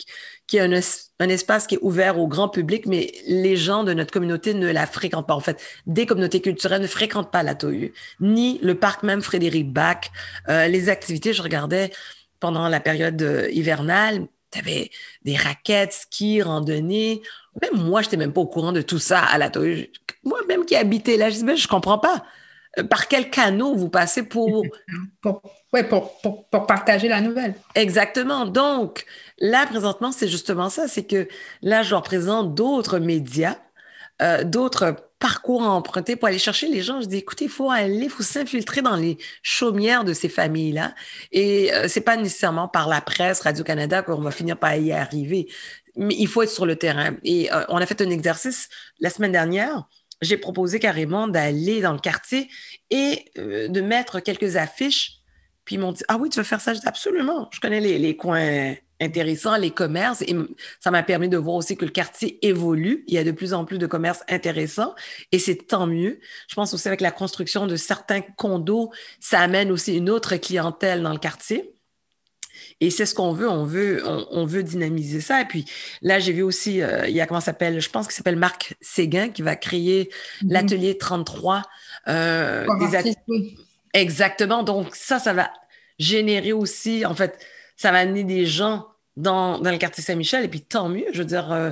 qui 0.47 0.57
est 0.57 0.59
un, 0.59 1.29
espace 1.29 1.67
qui 1.67 1.75
est 1.75 1.79
ouvert 1.81 2.19
au 2.19 2.27
grand 2.27 2.49
public, 2.49 2.85
mais 2.85 3.13
les 3.27 3.55
gens 3.55 3.83
de 3.83 3.93
notre 3.93 4.11
communauté 4.11 4.53
ne 4.53 4.69
la 4.71 4.85
fréquentent 4.85 5.27
pas. 5.27 5.35
En 5.35 5.39
fait, 5.39 5.61
des 5.87 6.05
communautés 6.05 6.41
culturelles 6.41 6.81
ne 6.81 6.87
fréquentent 6.87 7.31
pas 7.31 7.43
la 7.43 7.55
TOU, 7.55 7.91
ni 8.19 8.59
le 8.61 8.75
parc 8.75 9.03
même 9.03 9.21
Frédéric 9.21 9.71
Bach. 9.71 10.11
Euh, 10.49 10.67
les 10.67 10.89
activités, 10.89 11.33
je 11.33 11.41
regardais 11.41 11.91
pendant 12.39 12.67
la 12.67 12.81
période 12.81 13.21
euh, 13.21 13.49
hivernale, 13.51 14.27
tu 14.51 14.59
avais 14.59 14.91
des 15.23 15.35
raquettes, 15.35 15.93
ski, 15.93 16.41
randonnée. 16.41 17.21
Même 17.61 17.81
moi, 17.81 18.01
je 18.01 18.07
n'étais 18.07 18.17
même 18.17 18.33
pas 18.33 18.41
au 18.41 18.47
courant 18.47 18.73
de 18.73 18.81
tout 18.81 18.99
ça 18.99 19.19
à 19.19 19.37
la 19.37 19.49
TOU. 19.49 19.87
Moi-même 20.23 20.65
qui 20.65 20.75
habitais 20.75 21.17
là, 21.17 21.29
je 21.29 21.37
dis, 21.37 21.43
ben, 21.43 21.57
je 21.57 21.67
comprends 21.67 21.99
pas. 21.99 22.23
Euh, 22.79 22.83
Par 22.83 23.07
quel 23.07 23.29
canot 23.29 23.75
vous 23.75 23.89
passez 23.89 24.23
pour... 24.23 24.63
pour, 25.21 25.41
ouais, 25.73 25.83
pour, 25.83 26.19
pour, 26.21 26.47
pour, 26.49 26.65
partager 26.65 27.07
la 27.07 27.21
nouvelle. 27.21 27.55
Exactement. 27.75 28.45
Donc, 28.45 29.05
là, 29.39 29.65
présentement, 29.65 30.11
c'est 30.11 30.27
justement 30.27 30.69
ça. 30.69 30.87
C'est 30.87 31.05
que 31.05 31.27
là, 31.61 31.83
je 31.83 31.95
représente 31.95 32.55
d'autres 32.55 32.99
médias, 32.99 33.57
euh, 34.21 34.43
d'autres 34.43 34.95
parcours 35.23 35.63
à 35.63 35.69
emprunter 35.69 36.17
pour 36.17 36.27
aller 36.27 36.37
chercher 36.37 36.67
les 36.67 36.81
gens. 36.81 36.99
Je 36.99 37.07
dis, 37.07 37.17
écoutez, 37.17 37.45
il 37.45 37.51
faut 37.51 37.71
aller, 37.71 38.03
il 38.03 38.09
faut 38.09 38.23
s'infiltrer 38.23 38.81
dans 38.81 38.97
les 38.97 39.17
chaumières 39.41 40.03
de 40.03 40.11
ces 40.11 40.27
familles-là. 40.27 40.93
Et 41.31 41.73
euh, 41.73 41.87
c'est 41.87 42.01
pas 42.01 42.17
nécessairement 42.17 42.67
par 42.67 42.89
la 42.89 42.99
presse, 42.99 43.39
Radio-Canada 43.39 44.01
qu'on 44.01 44.19
va 44.19 44.31
finir 44.31 44.57
par 44.57 44.75
y 44.75 44.91
arriver. 44.91 45.47
Mais 45.95 46.13
il 46.17 46.27
faut 46.27 46.41
être 46.41 46.49
sur 46.49 46.65
le 46.65 46.75
terrain. 46.75 47.15
Et 47.23 47.53
euh, 47.53 47.63
on 47.69 47.77
a 47.77 47.85
fait 47.85 48.01
un 48.01 48.09
exercice 48.09 48.67
la 48.99 49.09
semaine 49.09 49.31
dernière. 49.31 49.87
J'ai 50.21 50.37
proposé 50.37 50.79
carrément 50.79 51.27
d'aller 51.27 51.81
dans 51.81 51.93
le 51.93 51.99
quartier 51.99 52.49
et 52.89 53.25
euh, 53.37 53.67
de 53.67 53.81
mettre 53.81 54.19
quelques 54.19 54.55
affiches. 54.55 55.19
Puis 55.65 55.75
ils 55.75 55.79
m'ont 55.79 55.93
dit, 55.93 56.03
ah 56.07 56.17
oui, 56.17 56.29
tu 56.29 56.39
veux 56.39 56.45
faire 56.45 56.61
ça? 56.61 56.73
Je 56.73 56.79
dis, 56.79 56.87
absolument. 56.87 57.49
Je 57.51 57.59
connais 57.59 57.79
les, 57.79 57.97
les 57.97 58.17
coins 58.17 58.75
intéressant, 59.03 59.57
les 59.57 59.71
commerces, 59.71 60.21
et 60.21 60.35
ça 60.79 60.91
m'a 60.91 61.03
permis 61.03 61.29
de 61.29 61.37
voir 61.37 61.57
aussi 61.57 61.75
que 61.75 61.85
le 61.85 61.91
quartier 61.91 62.45
évolue. 62.45 63.03
Il 63.07 63.13
y 63.13 63.17
a 63.17 63.23
de 63.23 63.31
plus 63.31 63.53
en 63.53 63.65
plus 63.65 63.77
de 63.77 63.85
commerces 63.85 64.23
intéressants 64.29 64.95
et 65.31 65.39
c'est 65.39 65.67
tant 65.67 65.87
mieux. 65.87 66.19
Je 66.47 66.55
pense 66.55 66.73
aussi 66.73 66.87
avec 66.87 67.01
la 67.01 67.11
construction 67.11 67.67
de 67.67 67.75
certains 67.75 68.21
condos, 68.21 68.91
ça 69.19 69.39
amène 69.39 69.71
aussi 69.71 69.95
une 69.97 70.09
autre 70.09 70.35
clientèle 70.37 71.03
dans 71.03 71.13
le 71.13 71.19
quartier. 71.19 71.72
Et 72.81 72.89
c'est 72.89 73.05
ce 73.05 73.15
qu'on 73.15 73.33
veut, 73.33 73.49
on 73.49 73.63
veut, 73.63 74.03
on, 74.31 74.45
veut 74.45 74.63
dynamiser 74.63 75.21
ça. 75.21 75.41
Et 75.41 75.45
puis 75.45 75.65
là, 76.01 76.19
j'ai 76.19 76.33
vu 76.33 76.41
aussi, 76.41 76.81
euh, 76.81 77.07
il 77.07 77.15
y 77.15 77.21
a 77.21 77.27
comment 77.27 77.39
s'appelle, 77.39 77.79
je 77.79 77.89
pense 77.89 78.07
qu'il 78.07 78.15
s'appelle 78.15 78.35
Marc 78.35 78.75
Séguin 78.81 79.29
qui 79.29 79.41
va 79.41 79.55
créer 79.55 80.09
mm-hmm. 80.43 80.51
l'atelier 80.51 80.97
33. 80.97 81.63
Euh, 82.07 82.65
Exactement. 83.93 84.63
Donc 84.63 84.95
ça, 84.95 85.19
ça 85.19 85.33
va 85.33 85.51
générer 85.99 86.53
aussi, 86.53 87.05
en 87.05 87.15
fait, 87.15 87.39
ça 87.77 87.91
va 87.91 87.99
amener 87.99 88.23
des 88.23 88.45
gens 88.45 88.87
dans, 89.15 89.59
dans 89.59 89.71
le 89.71 89.77
quartier 89.77 90.03
Saint-Michel. 90.03 90.43
Et 90.43 90.47
puis 90.47 90.61
tant 90.61 90.89
mieux, 90.89 91.05
je 91.13 91.19
veux 91.19 91.25
dire. 91.25 91.51
Euh, 91.51 91.71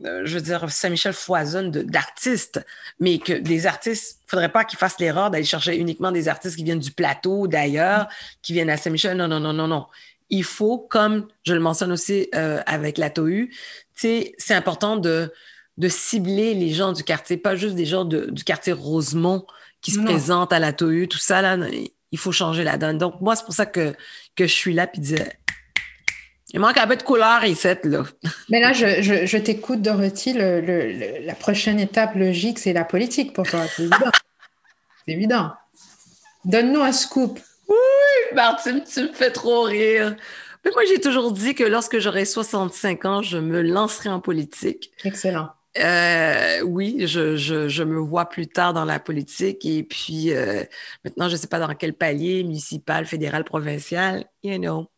je 0.00 0.34
veux 0.34 0.40
dire, 0.40 0.68
Saint-Michel 0.70 1.12
foisonne 1.12 1.70
d'artistes, 1.70 2.60
mais 2.98 3.18
que 3.18 3.32
des 3.32 3.66
artistes, 3.66 4.18
il 4.20 4.24
ne 4.24 4.30
faudrait 4.30 4.52
pas 4.52 4.64
qu'ils 4.64 4.78
fassent 4.78 4.98
l'erreur 4.98 5.30
d'aller 5.30 5.44
chercher 5.44 5.76
uniquement 5.76 6.10
des 6.10 6.26
artistes 6.26 6.56
qui 6.56 6.64
viennent 6.64 6.80
du 6.80 6.90
plateau, 6.90 7.46
d'ailleurs, 7.46 8.08
qui 8.42 8.52
viennent 8.52 8.70
à 8.70 8.76
Saint-Michel. 8.76 9.16
Non, 9.16 9.28
non, 9.28 9.38
non, 9.38 9.52
non, 9.52 9.68
non 9.68 9.86
il 10.30 10.44
faut, 10.44 10.78
comme 10.78 11.28
je 11.44 11.54
le 11.54 11.60
mentionne 11.60 11.92
aussi 11.92 12.28
euh, 12.34 12.60
avec 12.66 12.98
la 12.98 13.10
TOU, 13.10 13.48
c'est 13.94 14.34
important 14.50 14.96
de, 14.96 15.32
de 15.76 15.88
cibler 15.88 16.54
les 16.54 16.70
gens 16.70 16.92
du 16.92 17.04
quartier, 17.04 17.36
pas 17.36 17.56
juste 17.56 17.74
des 17.74 17.86
gens 17.86 18.04
du 18.04 18.44
quartier 18.44 18.72
Rosemont 18.72 19.46
qui 19.80 19.90
se 19.90 20.00
présentent 20.00 20.52
à 20.52 20.58
la 20.58 20.72
TOU, 20.72 21.06
tout 21.06 21.18
ça, 21.18 21.42
là, 21.42 21.58
il 22.10 22.18
faut 22.18 22.32
changer 22.32 22.64
la 22.64 22.78
donne. 22.78 22.96
Donc, 22.96 23.20
moi, 23.20 23.36
c'est 23.36 23.44
pour 23.44 23.52
ça 23.52 23.66
que, 23.66 23.94
que 24.34 24.46
je 24.46 24.52
suis 24.52 24.72
là, 24.72 24.86
puis 24.86 25.00
dire, 25.00 25.26
il 26.54 26.60
manque 26.60 26.78
un 26.78 26.86
peu 26.86 26.96
de 26.96 27.02
couleur 27.02 27.44
ici, 27.44 27.68
là. 27.82 28.04
Mais 28.48 28.60
là, 28.60 28.72
je, 28.72 29.26
je, 29.26 29.36
t'écoute, 29.36 29.82
Dorothy, 29.82 30.32
le, 30.32 31.20
la 31.26 31.34
prochaine 31.34 31.80
étape 31.80 32.14
logique, 32.14 32.60
c'est 32.60 32.72
la 32.72 32.84
politique 32.84 33.32
pour 33.32 33.46
toi, 33.46 33.66
c'est 33.66 33.82
évident. 33.82 34.10
c'est 35.04 35.12
évident. 35.12 35.52
Donne-nous 36.44 36.80
un 36.80 36.92
scoop. 36.92 37.40
Martine, 38.34 38.82
tu 38.84 39.02
me 39.02 39.12
fais 39.12 39.30
trop 39.30 39.62
rire. 39.62 40.16
Mais 40.64 40.70
moi, 40.72 40.82
j'ai 40.88 41.00
toujours 41.00 41.32
dit 41.32 41.54
que 41.54 41.64
lorsque 41.64 41.98
j'aurai 41.98 42.24
65 42.24 43.04
ans, 43.04 43.22
je 43.22 43.38
me 43.38 43.62
lancerai 43.62 44.08
en 44.08 44.20
politique. 44.20 44.92
Excellent. 45.04 45.50
Euh, 45.76 46.60
oui, 46.62 47.06
je, 47.06 47.36
je, 47.36 47.82
me 47.82 47.98
vois 47.98 48.28
plus 48.28 48.46
tard 48.46 48.72
dans 48.72 48.84
la 48.84 49.00
politique 49.00 49.64
et 49.66 49.82
puis 49.82 50.32
euh, 50.32 50.62
maintenant, 51.04 51.28
je 51.28 51.34
ne 51.34 51.36
sais 51.36 51.48
pas 51.48 51.58
dans 51.58 51.74
quel 51.74 51.94
palier, 51.94 52.44
municipal, 52.44 53.06
fédéral, 53.06 53.44
provincial, 53.44 54.24
you 54.44 54.58
know. 54.58 54.88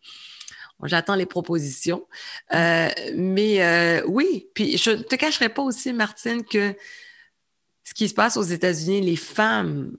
J'attends 0.84 1.14
les 1.14 1.24
propositions. 1.24 2.06
Euh, 2.52 2.90
mais 3.14 4.02
oui, 4.06 4.48
puis 4.52 4.76
je 4.76 4.90
ne 4.90 5.02
te 5.02 5.16
cacherai 5.16 5.48
pas 5.48 5.62
aussi, 5.62 5.94
Martine, 5.94 6.44
que 6.44 6.74
ce 7.82 7.94
qui 7.94 8.10
se 8.10 8.14
passe 8.14 8.36
aux 8.36 8.42
États-Unis, 8.42 9.00
les 9.00 9.16
femmes 9.16 9.96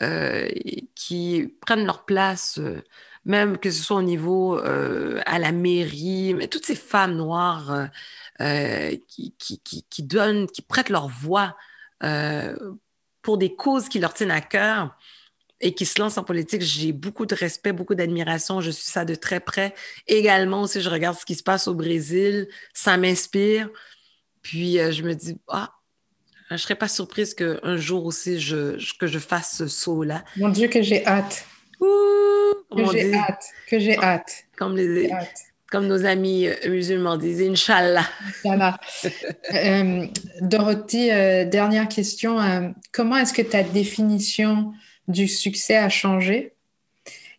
euh, 0.00 0.48
qui 0.94 1.54
prennent 1.60 1.84
leur 1.84 2.04
place, 2.04 2.58
euh, 2.58 2.82
même 3.24 3.58
que 3.58 3.70
ce 3.70 3.82
soit 3.82 3.98
au 3.98 4.02
niveau 4.02 4.58
euh, 4.58 5.20
à 5.26 5.38
la 5.38 5.52
mairie, 5.52 6.34
mais 6.34 6.48
toutes 6.48 6.64
ces 6.64 6.74
femmes 6.74 7.14
noires 7.14 7.88
qui, 9.06 10.02
donnent, 10.02 10.46
qui 10.46 10.62
prêtent 10.62 10.88
leur 10.88 11.08
voix 11.08 11.56
pour 13.22 13.38
des 13.38 13.54
causes 13.54 13.88
qui 13.88 14.00
leur 14.00 14.14
tiennent 14.14 14.32
à 14.32 14.40
cœur 14.40 14.96
et 15.60 15.74
qui 15.74 15.86
se 15.86 16.00
lancent 16.00 16.18
en 16.18 16.24
politique, 16.24 16.62
j'ai 16.62 16.92
beaucoup 16.92 17.26
de 17.26 17.36
respect, 17.36 17.72
beaucoup 17.72 17.94
d'admiration. 17.94 18.60
Je 18.60 18.72
suis 18.72 18.90
ça 18.90 19.04
de 19.04 19.14
très 19.14 19.38
près. 19.38 19.74
Également 20.08 20.62
aussi, 20.62 20.80
je 20.80 20.90
regarde 20.90 21.16
ce 21.16 21.24
qui 21.24 21.36
se 21.36 21.44
passe 21.44 21.68
au 21.68 21.74
Brésil, 21.74 22.48
ça 22.74 22.96
m'inspire. 22.96 23.68
Puis 24.42 24.78
je 24.78 25.02
me 25.04 25.14
dis, 25.14 25.38
ah, 25.48 25.72
je 26.52 26.62
ne 26.62 26.66
serais 26.66 26.74
pas 26.74 26.88
surprise 26.88 27.32
qu'un 27.34 27.76
jour 27.76 28.04
aussi, 28.04 28.38
je, 28.38 28.76
que 28.98 29.06
je 29.06 29.18
fasse 29.18 29.56
ce 29.56 29.68
saut-là. 29.68 30.22
Mon 30.36 30.50
Dieu, 30.50 30.68
que 30.68 30.82
j'ai 30.82 31.06
hâte. 31.06 31.46
que 31.80 32.84
j'ai 32.92 33.14
hâte. 33.14 33.44
Que 33.68 33.78
j'ai 33.78 33.98
hâte. 33.98 34.44
Comme, 34.58 34.76
les, 34.76 35.10
comme 35.70 35.86
nos 35.86 36.04
amis 36.04 36.46
euh, 36.48 36.68
musulmans 36.68 37.16
disent, 37.16 37.40
Inch'Allah. 37.40 38.06
Inch'Allah. 38.44 38.78
Euh, 39.54 40.06
Dorothy, 40.40 41.10
euh, 41.10 41.44
dernière 41.44 41.88
question. 41.88 42.38
comment 42.92 43.16
est-ce 43.16 43.32
que 43.32 43.42
ta 43.42 43.62
définition 43.62 44.72
du 45.08 45.28
succès 45.28 45.76
a 45.76 45.88
changé? 45.88 46.52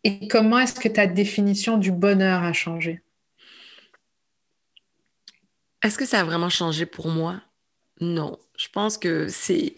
Et 0.03 0.28
comment 0.28 0.59
est-ce 0.59 0.80
que 0.80 0.89
ta 0.89 1.07
définition 1.07 1.78
du 1.78 1.91
bonheur 1.91 2.43
a 2.43 2.53
changé? 2.53 3.01
Est-ce 5.84 5.97
que 5.97 6.05
ça 6.05 6.22
a 6.22 6.24
vraiment 6.24 6.49
changé 6.49 6.86
pour 6.86 7.07
moi? 7.07 7.41
Non, 7.99 8.38
je 8.57 8.67
pense 8.69 8.97
que 8.97 9.27
c'est. 9.27 9.75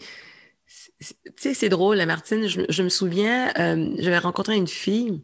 Tu 0.98 1.14
sais, 1.36 1.54
c'est 1.54 1.68
drôle, 1.68 2.04
Martine. 2.06 2.46
Je, 2.46 2.82
me 2.82 2.88
souviens, 2.88 3.52
euh, 3.58 3.94
j'avais 3.98 4.18
rencontré 4.18 4.56
une 4.56 4.66
fille 4.66 5.20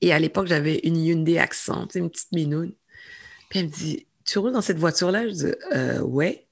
et 0.00 0.12
à 0.12 0.18
l'époque, 0.18 0.46
j'avais 0.46 0.80
une 0.82 0.96
Hyundai 0.96 1.38
Accent, 1.38 1.86
une 1.94 2.10
petite 2.10 2.32
minoune. 2.32 2.72
Puis 3.48 3.60
elle 3.60 3.66
me 3.66 3.70
dit 3.70 4.06
Tu 4.24 4.38
roules 4.38 4.52
dans 4.52 4.60
cette 4.60 4.78
voiture-là 4.78 5.28
Je 5.28 5.32
dis 5.32 5.54
euh, 5.72 6.00
Ouais. 6.00 6.46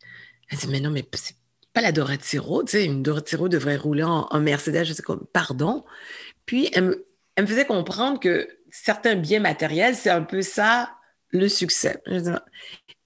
Elle 0.51 0.59
dit 0.59 0.69
Mais 0.69 0.81
non, 0.81 0.91
mais 0.91 1.05
c'est 1.15 1.37
pas 1.73 1.81
la 1.81 1.93
Dorotiro. 1.93 2.63
Tu 2.63 2.73
sais, 2.73 2.85
une 2.85 3.03
Dorotiro 3.03 3.49
devrait 3.49 3.77
rouler 3.77 4.05
en, 4.05 4.41
Mercedes. 4.41 4.85
Je 4.85 4.93
dis 4.93 5.03
comme 5.03 5.27
Pardon. 5.33 5.85
Puis 6.47 6.71
elle 6.73 6.97
elle 7.37 7.45
me 7.45 7.49
faisait 7.49 7.67
comprendre 7.67 8.21
que 8.21 8.49
certains 8.71 9.17
biens 9.17 9.41
matériels, 9.41 9.97
c'est 9.97 10.11
un 10.11 10.23
peu 10.23 10.41
ça 10.41 10.95
le 11.31 11.49
succès. 11.49 12.01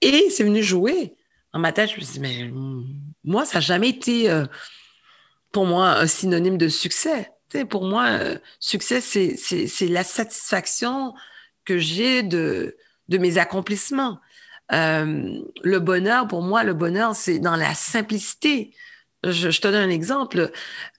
Et 0.01 0.29
c'est 0.29 0.43
venu 0.43 0.61
jouer 0.61 1.15
dans 1.53 1.59
ma 1.59 1.71
tête, 1.71 1.89
je 1.89 1.95
me 1.95 2.01
suis 2.01 2.13
dit, 2.13 2.19
mais 2.19 2.51
moi, 3.23 3.45
ça 3.45 3.55
n'a 3.55 3.61
jamais 3.61 3.89
été 3.89 4.29
euh, 4.29 4.45
pour 5.51 5.65
moi 5.65 5.97
un 5.97 6.07
synonyme 6.07 6.57
de 6.57 6.67
succès. 6.67 7.31
pour 7.69 7.85
moi, 7.85 8.07
euh, 8.07 8.37
succès, 8.59 9.01
c'est 9.01 9.87
la 9.87 10.03
satisfaction 10.03 11.13
que 11.65 11.77
j'ai 11.77 12.23
de, 12.23 12.77
de 13.07 13.17
mes 13.17 13.37
accomplissements. 13.37 14.19
Euh, 14.71 15.39
le 15.63 15.79
bonheur, 15.79 16.27
pour 16.27 16.43
moi, 16.43 16.63
le 16.63 16.73
bonheur, 16.73 17.15
c'est 17.15 17.39
dans 17.39 17.55
la 17.55 17.73
simplicité. 17.73 18.75
Je, 19.23 19.49
te 19.49 19.67
donne 19.67 19.75
un 19.75 19.89
exemple. 19.89 20.51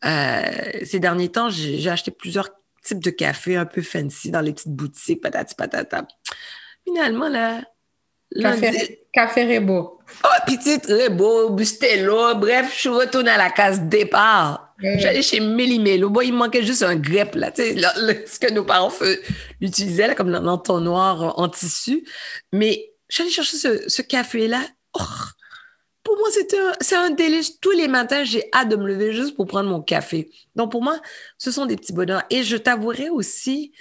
ces 0.03 0.99
derniers 0.99 1.31
temps, 1.31 1.49
j'ai 1.49 1.89
acheté 1.89 2.11
plusieurs 2.11 2.51
types 2.83 3.03
de 3.03 3.11
café 3.11 3.57
un 3.57 3.67
peu 3.67 3.83
fancy 3.83 4.31
dans 4.31 4.41
les 4.41 4.53
petites 4.53 4.75
boutiques, 4.75 5.21
patati 5.21 5.55
patata. 5.55 6.07
Finalement, 6.85 7.29
là, 7.29 7.63
Café, 8.39 9.07
café 9.13 9.57
Rebo. 9.57 10.01
Oh, 10.25 10.29
petite 10.47 10.87
Rebo, 10.87 11.51
Bustelo, 11.51 12.35
bref, 12.37 12.73
je 12.75 12.81
suis 12.81 12.89
retournée 12.89 13.31
à 13.31 13.39
la 13.39 13.51
case 13.51 13.81
départ. 13.83 14.75
J'allais 14.81 15.23
chez 15.23 15.41
Mélimelo. 15.41 16.09
Bon, 16.11 16.21
il 16.21 16.33
manquait 16.33 16.63
juste 16.63 16.83
un 16.83 16.97
grep, 16.97 17.35
là, 17.35 17.51
tu 17.51 17.63
sais, 17.63 17.77
ce 18.27 18.39
que 18.39 18.51
nos 18.53 18.65
parents 18.65 18.93
utilisaient, 19.61 20.07
là, 20.07 20.15
comme 20.15 20.31
dans 20.31 20.41
l'entonnoir 20.41 21.39
en 21.39 21.49
tissu. 21.49 22.05
Mais 22.53 22.93
j'allais 23.09 23.31
chercher 23.31 23.57
ce, 23.57 24.03
café-là. 24.03 24.63
Oh, 24.99 25.03
pour 26.03 26.17
moi, 26.17 26.29
c'est 26.31 26.95
un, 26.95 27.05
un 27.05 27.11
délice. 27.11 27.61
Tous 27.61 27.73
les 27.73 27.89
matins, 27.89 28.25
j'ai 28.25 28.49
hâte 28.55 28.71
de 28.71 28.77
me 28.77 28.87
lever 28.87 29.13
juste 29.13 29.37
pour 29.37 29.47
prendre 29.47 29.69
mon 29.69 29.83
café. 29.83 30.31
Donc, 30.57 30.71
pour 30.71 30.83
moi, 30.83 30.99
ce 31.37 31.51
sont 31.51 31.67
des 31.67 31.77
petits 31.77 31.93
bonheurs. 31.93 32.23
Et 32.31 32.43
je 32.43 32.57
t'avouerai 32.57 33.11
aussi, 33.11 33.73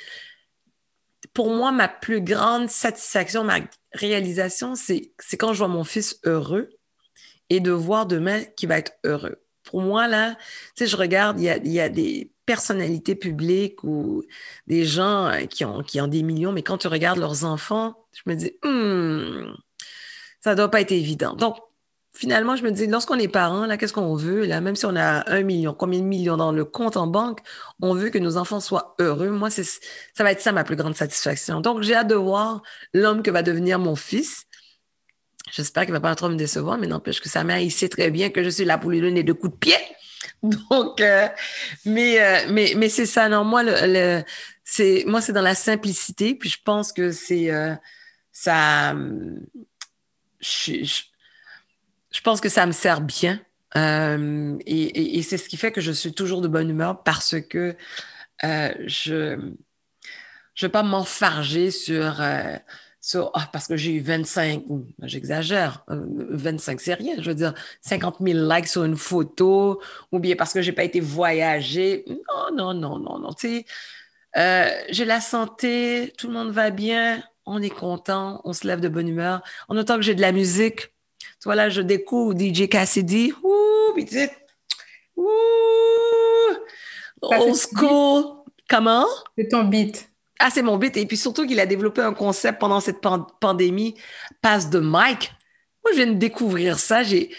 pour 1.34 1.50
moi, 1.50 1.72
ma 1.72 1.88
plus 1.88 2.22
grande 2.22 2.70
satisfaction, 2.70 3.46
ma 3.46 3.60
réalisation, 3.94 4.76
c'est 4.76 5.12
quand 5.38 5.54
je 5.54 5.60
vois 5.60 5.68
mon 5.68 5.84
fils 5.84 6.20
heureux 6.24 6.70
et 7.50 7.60
de 7.60 7.72
voir 7.72 8.06
demain 8.06 8.44
qu'il 8.56 8.70
va 8.70 8.78
être 8.78 8.94
heureux. 9.04 9.42
Pour 9.64 9.82
moi, 9.82 10.08
là, 10.08 10.36
tu 10.76 10.84
sais, 10.84 10.88
je 10.88 10.98
regarde, 10.98 11.40
il 11.40 11.44
y 11.44 11.50
a, 11.50 11.58
y 11.58 11.80
a, 11.80 11.90
des 11.90 12.32
personnalités 12.46 13.16
publiques 13.16 13.84
ou 13.84 14.24
des 14.66 14.84
gens 14.84 15.28
euh, 15.28 15.46
qui 15.46 15.64
ont, 15.66 15.84
qui 15.84 16.02
ont 16.02 16.08
des 16.08 16.24
millions, 16.24 16.52
mais 16.52 16.64
quand 16.64 16.80
tu 16.80 16.88
regardes 16.88 17.20
leurs 17.20 17.44
enfants, 17.44 17.96
je 18.14 18.22
me 18.26 18.36
dis, 18.36 18.52
hmm, 18.64 19.54
ça 20.40 20.56
doit 20.56 20.72
pas 20.72 20.82
être 20.82 20.92
évident. 20.92 21.36
Donc, 21.36 21.58
finalement, 22.20 22.58
je 22.58 22.64
me 22.64 22.72
dis, 22.72 22.86
lorsqu'on 22.86 23.18
est 23.18 23.30
parent, 23.30 23.66
là, 23.66 23.78
qu'est-ce 23.78 23.94
qu'on 23.94 24.14
veut? 24.14 24.46
Là, 24.46 24.60
même 24.60 24.76
si 24.76 24.86
on 24.86 24.96
a 24.98 25.24
un 25.32 25.42
million, 25.42 25.74
combien 25.74 26.00
de 26.02 26.06
millions 26.06 26.36
dans 26.36 26.52
le 26.52 26.66
compte 26.66 26.98
en 26.98 27.08
banque, 27.08 27.40
on 27.82 27.94
veut 27.94 28.10
que 28.10 28.18
nos 28.18 28.36
enfants 28.36 28.60
soient 28.60 28.94
heureux. 29.00 29.30
Moi, 29.30 29.50
c'est, 29.50 29.64
ça 29.64 30.26
va 30.26 30.34
être 30.34 30.42
ça 30.42 30.52
ma 30.52 30.66
plus 30.66 30.76
grande 30.76 30.98
satisfaction. 30.98 31.62
Donc, 31.62 31.82
j'ai 31.82 31.96
hâte 31.96 32.10
de 32.10 32.16
voir 32.16 32.62
l'homme 32.94 33.24
que 33.24 33.32
va 33.32 33.42
devenir 33.42 33.80
mon 33.80 33.96
fils. 33.96 34.48
J'espère 35.50 35.84
qu'il 35.84 35.94
ne 35.94 35.98
va 36.00 36.10
pas 36.10 36.16
trop 36.16 36.28
me 36.28 36.36
décevoir, 36.36 36.78
mais 36.78 36.88
n'empêche 36.88 37.22
que 37.22 37.30
sa 37.30 37.46
mère, 37.46 37.60
il 37.60 37.72
sait 37.72 37.88
très 37.88 38.12
bien 38.12 38.30
que 38.30 38.44
je 38.44 38.50
suis 38.50 38.66
là 38.66 38.78
pour 38.78 38.92
lui 38.92 39.00
donner 39.00 39.24
deux 39.24 39.34
coups 39.34 39.54
de 39.54 39.58
pied. 39.58 39.78
Donc, 40.44 41.00
euh, 41.00 41.30
mais, 41.86 42.22
euh, 42.22 42.52
mais, 42.52 42.74
mais 42.76 42.90
c'est 42.90 43.06
ça. 43.06 43.30
Non, 43.30 43.46
moi, 43.46 43.64
le, 43.64 44.24
c'est, 44.66 45.06
moi, 45.08 45.22
c'est 45.22 45.32
dans 45.32 45.42
la 45.42 45.56
simplicité. 45.56 46.36
Puis 46.36 46.50
je 46.50 46.58
pense 46.66 46.92
que 46.92 47.14
c'est 47.14 47.50
euh, 47.50 47.76
ça. 48.34 48.94
Je, 50.42 50.84
je, 50.84 51.09
je 52.12 52.22
pense 52.22 52.42
que 52.42 52.50
ça 52.50 52.66
me 52.66 52.72
sert 52.72 53.02
bien. 53.02 53.40
Euh, 53.78 54.58
et, 54.66 55.22
c'est 55.22 55.38
ce 55.38 55.48
qui 55.48 55.58
fait 55.58 55.72
que 55.72 55.82
je 55.82 55.92
suis 55.92 56.14
toujours 56.14 56.42
de 56.42 56.48
bonne 56.48 56.70
humeur 56.70 57.04
parce 57.04 57.36
que 57.40 57.76
euh, 58.44 58.74
je 58.88 59.36
ne 59.36 59.52
vais 60.62 60.70
pas 60.70 60.84
m'enfarger 60.84 61.72
sur 61.72 62.22
euh, 62.22 62.56
sur, 63.02 63.32
ah, 63.34 63.48
parce 63.54 63.68
que 63.68 63.78
j'ai 63.78 63.94
eu 63.94 64.02
25, 64.02 64.64
j'exagère, 65.04 65.86
25 65.88 66.74
euh, 66.74 66.78
c'est 66.84 66.94
rien, 66.96 67.16
je 67.20 67.30
veux 67.30 67.36
dire 67.36 67.54
50 67.82 68.18
000 68.20 68.40
likes 68.50 68.68
sur 68.68 68.84
une 68.84 68.98
photo, 68.98 69.82
ou 70.12 70.20
bien 70.20 70.36
parce 70.36 70.52
que 70.52 70.62
j'ai 70.62 70.74
pas 70.74 70.84
été 70.84 71.00
voyager. 71.00 72.04
Non, 72.08 72.56
non, 72.56 72.74
non, 72.74 73.00
non, 73.00 73.20
non. 73.20 73.34
Tu 73.34 73.64
sais, 74.36 74.86
j'ai 74.90 75.06
la 75.06 75.22
santé, 75.22 76.14
tout 76.18 76.28
le 76.28 76.34
monde 76.34 76.52
va 76.52 76.72
bien, 76.72 77.24
on 77.46 77.62
est 77.62 77.70
content, 77.70 78.42
on 78.44 78.52
se 78.52 78.68
lève 78.68 78.82
de 78.82 78.90
bonne 78.90 79.08
humeur. 79.08 79.42
En 79.70 79.78
autant 79.78 79.96
que 79.96 80.02
j'ai 80.02 80.16
de 80.16 80.22
la 80.22 80.34
musique, 80.34 80.92
tu 81.42 81.46
vois, 81.46 81.56
là, 81.56 81.70
je 81.70 81.82
découvre 81.82 82.38
DJ 82.38 82.68
Cassidy, 82.68 83.34
ouh, 83.44 84.06
sais, 84.08 84.32
ouh, 85.16 85.26
old 87.22 87.56
school. 87.56 88.44
Comment? 88.70 89.06
C'est 89.38 89.48
ton 89.48 89.64
beat. 89.64 90.10
Ah, 90.40 90.50
c'est 90.50 90.62
mon 90.62 90.78
but. 90.78 90.96
Et 90.96 91.06
puis 91.06 91.18
surtout 91.18 91.46
qu'il 91.46 91.60
a 91.60 91.66
développé 91.66 92.02
un 92.02 92.14
concept 92.14 92.60
pendant 92.60 92.80
cette 92.80 93.02
pandémie, 93.42 93.96
passe 94.42 94.70
de 94.70 94.80
mic. 94.80 95.34
Moi, 95.84 95.92
je 95.92 95.98
viens 95.98 96.08
de 96.08 96.18
découvrir 96.18 96.80
ça. 96.80 97.04
J'ai, 97.04 97.30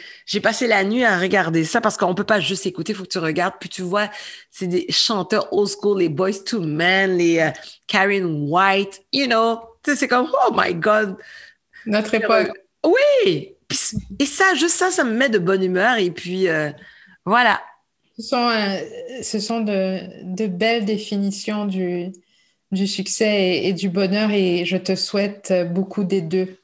passé 0.43 0.67
la 0.67 0.85
nuit 0.85 1.05
à 1.05 1.19
regarder 1.19 1.65
ça 1.65 1.81
parce 1.81 1.97
qu'on 1.97 2.15
peut 2.15 2.25
pas 2.25 2.41
juste 2.41 2.67
écouter, 2.67 2.93
il 2.93 2.97
faut 2.97 3.05
que 3.05 3.09
tu 3.09 3.19
regardes. 3.19 3.55
Puis 3.59 3.71
tu 3.71 3.83
vois, 3.83 4.11
c'est 4.51 4.67
des 4.67 4.87
chanteurs 4.91 5.51
old 5.53 5.69
school, 5.69 5.99
les 5.99 6.09
Boys 6.09 6.45
to 6.45 6.61
Men, 6.61 7.17
les 7.17 7.39
euh, 7.39 7.51
Karen 7.87 8.49
White, 8.49 9.03
you 9.13 9.27
know. 9.27 9.61
Tu 9.83 9.93
sais, 9.93 9.97
c'est 9.97 10.09
comme, 10.09 10.31
oh 10.47 10.53
my 10.55 10.75
God. 10.75 11.17
Notre 11.87 12.15
époque. 12.15 12.51
Oui. 12.85 13.57
Et 14.19 14.27
ça, 14.27 14.55
juste 14.55 14.77
ça, 14.77 14.91
ça 14.91 15.05
me 15.05 15.13
met 15.13 15.29
de 15.29 15.39
bonne 15.39 15.63
humeur. 15.63 15.99
Et 15.99 16.11
puis, 16.11 16.49
euh, 16.49 16.71
voilà. 17.25 17.61
Ce 18.19 18.23
sont, 18.23 18.49
euh, 18.49 18.77
ce 19.23 19.39
sont 19.39 19.61
de, 19.61 20.01
de 20.25 20.47
belles 20.47 20.85
définitions 20.85 21.65
du, 21.65 22.13
du 22.73 22.87
succès 22.87 23.65
et, 23.65 23.73
du 23.73 23.89
bonheur 23.89 24.31
et 24.31 24.65
je 24.65 24.77
te 24.77 24.95
souhaite 24.95 25.53
beaucoup 25.73 26.05
des 26.05 26.21
deux 26.21 26.59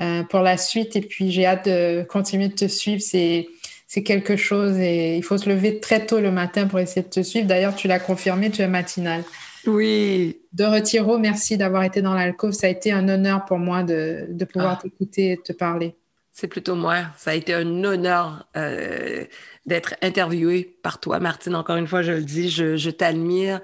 euh, 0.00 0.22
pour 0.24 0.40
la 0.40 0.56
suite. 0.56 0.96
Et 0.96 1.00
puis 1.00 1.30
j'ai 1.30 1.46
hâte 1.46 1.66
de 1.66 2.02
continuer 2.02 2.48
de 2.48 2.54
te 2.54 2.68
suivre. 2.68 3.00
C'est, 3.02 3.48
c'est 3.86 4.02
quelque 4.02 4.36
chose 4.36 4.78
et 4.78 5.16
il 5.16 5.22
faut 5.22 5.38
se 5.38 5.48
lever 5.48 5.80
très 5.80 6.06
tôt 6.06 6.20
le 6.20 6.30
matin 6.30 6.66
pour 6.66 6.78
essayer 6.78 7.02
de 7.02 7.08
te 7.08 7.22
suivre. 7.22 7.46
D'ailleurs, 7.46 7.74
tu 7.74 7.88
l'as 7.88 8.00
confirmé, 8.00 8.50
tu 8.50 8.62
es 8.62 8.68
matinale. 8.68 9.22
Oui. 9.66 10.38
Dorothy 10.52 10.98
Rowe, 10.98 11.18
merci 11.18 11.56
d'avoir 11.56 11.82
été 11.82 12.02
dans 12.02 12.14
l'alcôve. 12.14 12.52
Ça 12.52 12.66
a 12.66 12.70
été 12.70 12.92
un 12.92 13.08
honneur 13.08 13.44
pour 13.44 13.58
moi 13.58 13.82
de, 13.82 14.26
de 14.30 14.44
pouvoir 14.44 14.78
ah. 14.78 14.82
t'écouter 14.82 15.32
et 15.32 15.36
te 15.36 15.52
parler. 15.52 15.94
C'est 16.40 16.48
plutôt 16.48 16.74
moi. 16.74 17.02
Ça 17.18 17.32
a 17.32 17.34
été 17.34 17.52
un 17.52 17.84
honneur 17.84 18.46
euh, 18.56 19.26
d'être 19.66 19.94
interviewée 20.00 20.64
par 20.82 20.98
toi, 20.98 21.20
Martine. 21.20 21.54
Encore 21.54 21.76
une 21.76 21.86
fois, 21.86 22.00
je 22.00 22.12
le 22.12 22.22
dis, 22.22 22.48
je, 22.48 22.78
je 22.78 22.88
t'admire 22.88 23.60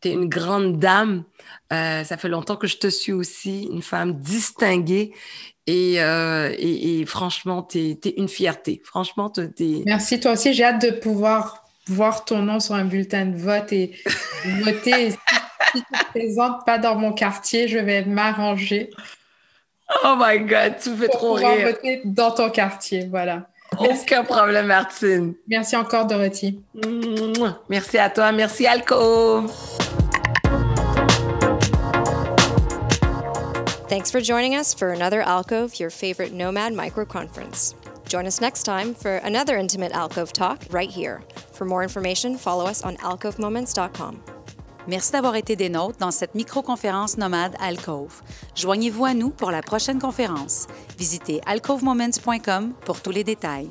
tu 0.00 0.08
es 0.08 0.12
une 0.12 0.28
grande 0.28 0.78
dame. 0.78 1.24
Euh, 1.72 2.04
ça 2.04 2.16
fait 2.16 2.28
longtemps 2.28 2.56
que 2.56 2.66
je 2.66 2.76
te 2.76 2.88
suis 2.88 3.12
aussi, 3.12 3.68
une 3.72 3.82
femme 3.82 4.14
distinguée. 4.20 5.12
Et, 5.66 6.00
euh, 6.00 6.54
et, 6.58 7.04
franchement, 7.04 7.62
tu 7.62 7.78
es, 7.78 8.14
une 8.16 8.28
fierté. 8.28 8.80
Franchement, 8.84 9.32
es... 9.36 9.82
Merci, 9.84 10.18
toi 10.20 10.32
aussi. 10.32 10.54
J'ai 10.54 10.64
hâte 10.64 10.82
de 10.82 10.90
pouvoir 10.90 11.64
voir 11.86 12.24
ton 12.24 12.42
nom 12.42 12.60
sur 12.60 12.74
un 12.74 12.84
bulletin 12.84 13.26
de 13.26 13.36
vote 13.36 13.72
et 13.72 13.92
voter. 14.62 15.10
si, 15.10 15.16
tu 15.72 15.78
ne 15.78 15.98
te 15.98 16.04
présentes 16.10 16.64
pas 16.64 16.78
dans 16.78 16.94
mon 16.94 17.12
quartier, 17.12 17.68
je 17.68 17.78
vais 17.78 18.04
m'arranger. 18.04 18.90
Oh 20.04 20.16
my 20.16 20.38
God, 20.38 20.76
tu 20.82 20.94
fais 20.96 21.08
trop 21.08 21.34
rire. 21.34 21.66
voter 21.66 22.02
dans 22.04 22.30
ton 22.30 22.50
quartier, 22.50 23.06
voilà. 23.10 23.48
Aucun 23.78 24.24
problème, 24.24 24.66
Martine. 24.66 25.34
Merci 25.46 25.76
encore, 25.76 26.06
Dorothy. 26.06 26.60
Merci 27.68 27.98
à 27.98 28.10
toi. 28.10 28.32
Merci, 28.32 28.66
Alco. 28.66 29.46
Thanks 33.88 34.10
for 34.10 34.20
joining 34.20 34.54
us 34.54 34.74
for 34.74 34.92
another 34.92 35.22
Alcove, 35.22 35.80
your 35.80 35.90
favorite 35.90 36.32
Nomad 36.32 36.74
micro 36.74 37.06
conference. 37.06 37.74
Join 38.06 38.26
us 38.26 38.40
next 38.40 38.64
time 38.64 38.94
for 38.94 39.16
another 39.16 39.56
intimate 39.56 39.92
Alcove 39.92 40.32
talk 40.32 40.62
right 40.70 40.90
here. 40.90 41.22
For 41.52 41.64
more 41.64 41.82
information, 41.82 42.36
follow 42.36 42.66
us 42.66 42.82
on 42.82 42.96
alcovemoments.com. 42.98 44.37
Merci 44.88 45.12
d'avoir 45.12 45.36
été 45.36 45.54
des 45.54 45.68
nôtres 45.68 45.98
dans 45.98 46.10
cette 46.10 46.34
micro-conférence 46.34 47.18
nomade 47.18 47.54
Alcove. 47.60 48.22
Joignez-vous 48.56 49.04
à 49.04 49.12
nous 49.12 49.28
pour 49.28 49.50
la 49.50 49.60
prochaine 49.60 49.98
conférence. 49.98 50.66
Visitez 50.98 51.42
alcovemoments.com 51.44 52.72
pour 52.86 53.02
tous 53.02 53.10
les 53.10 53.22
détails. 53.22 53.68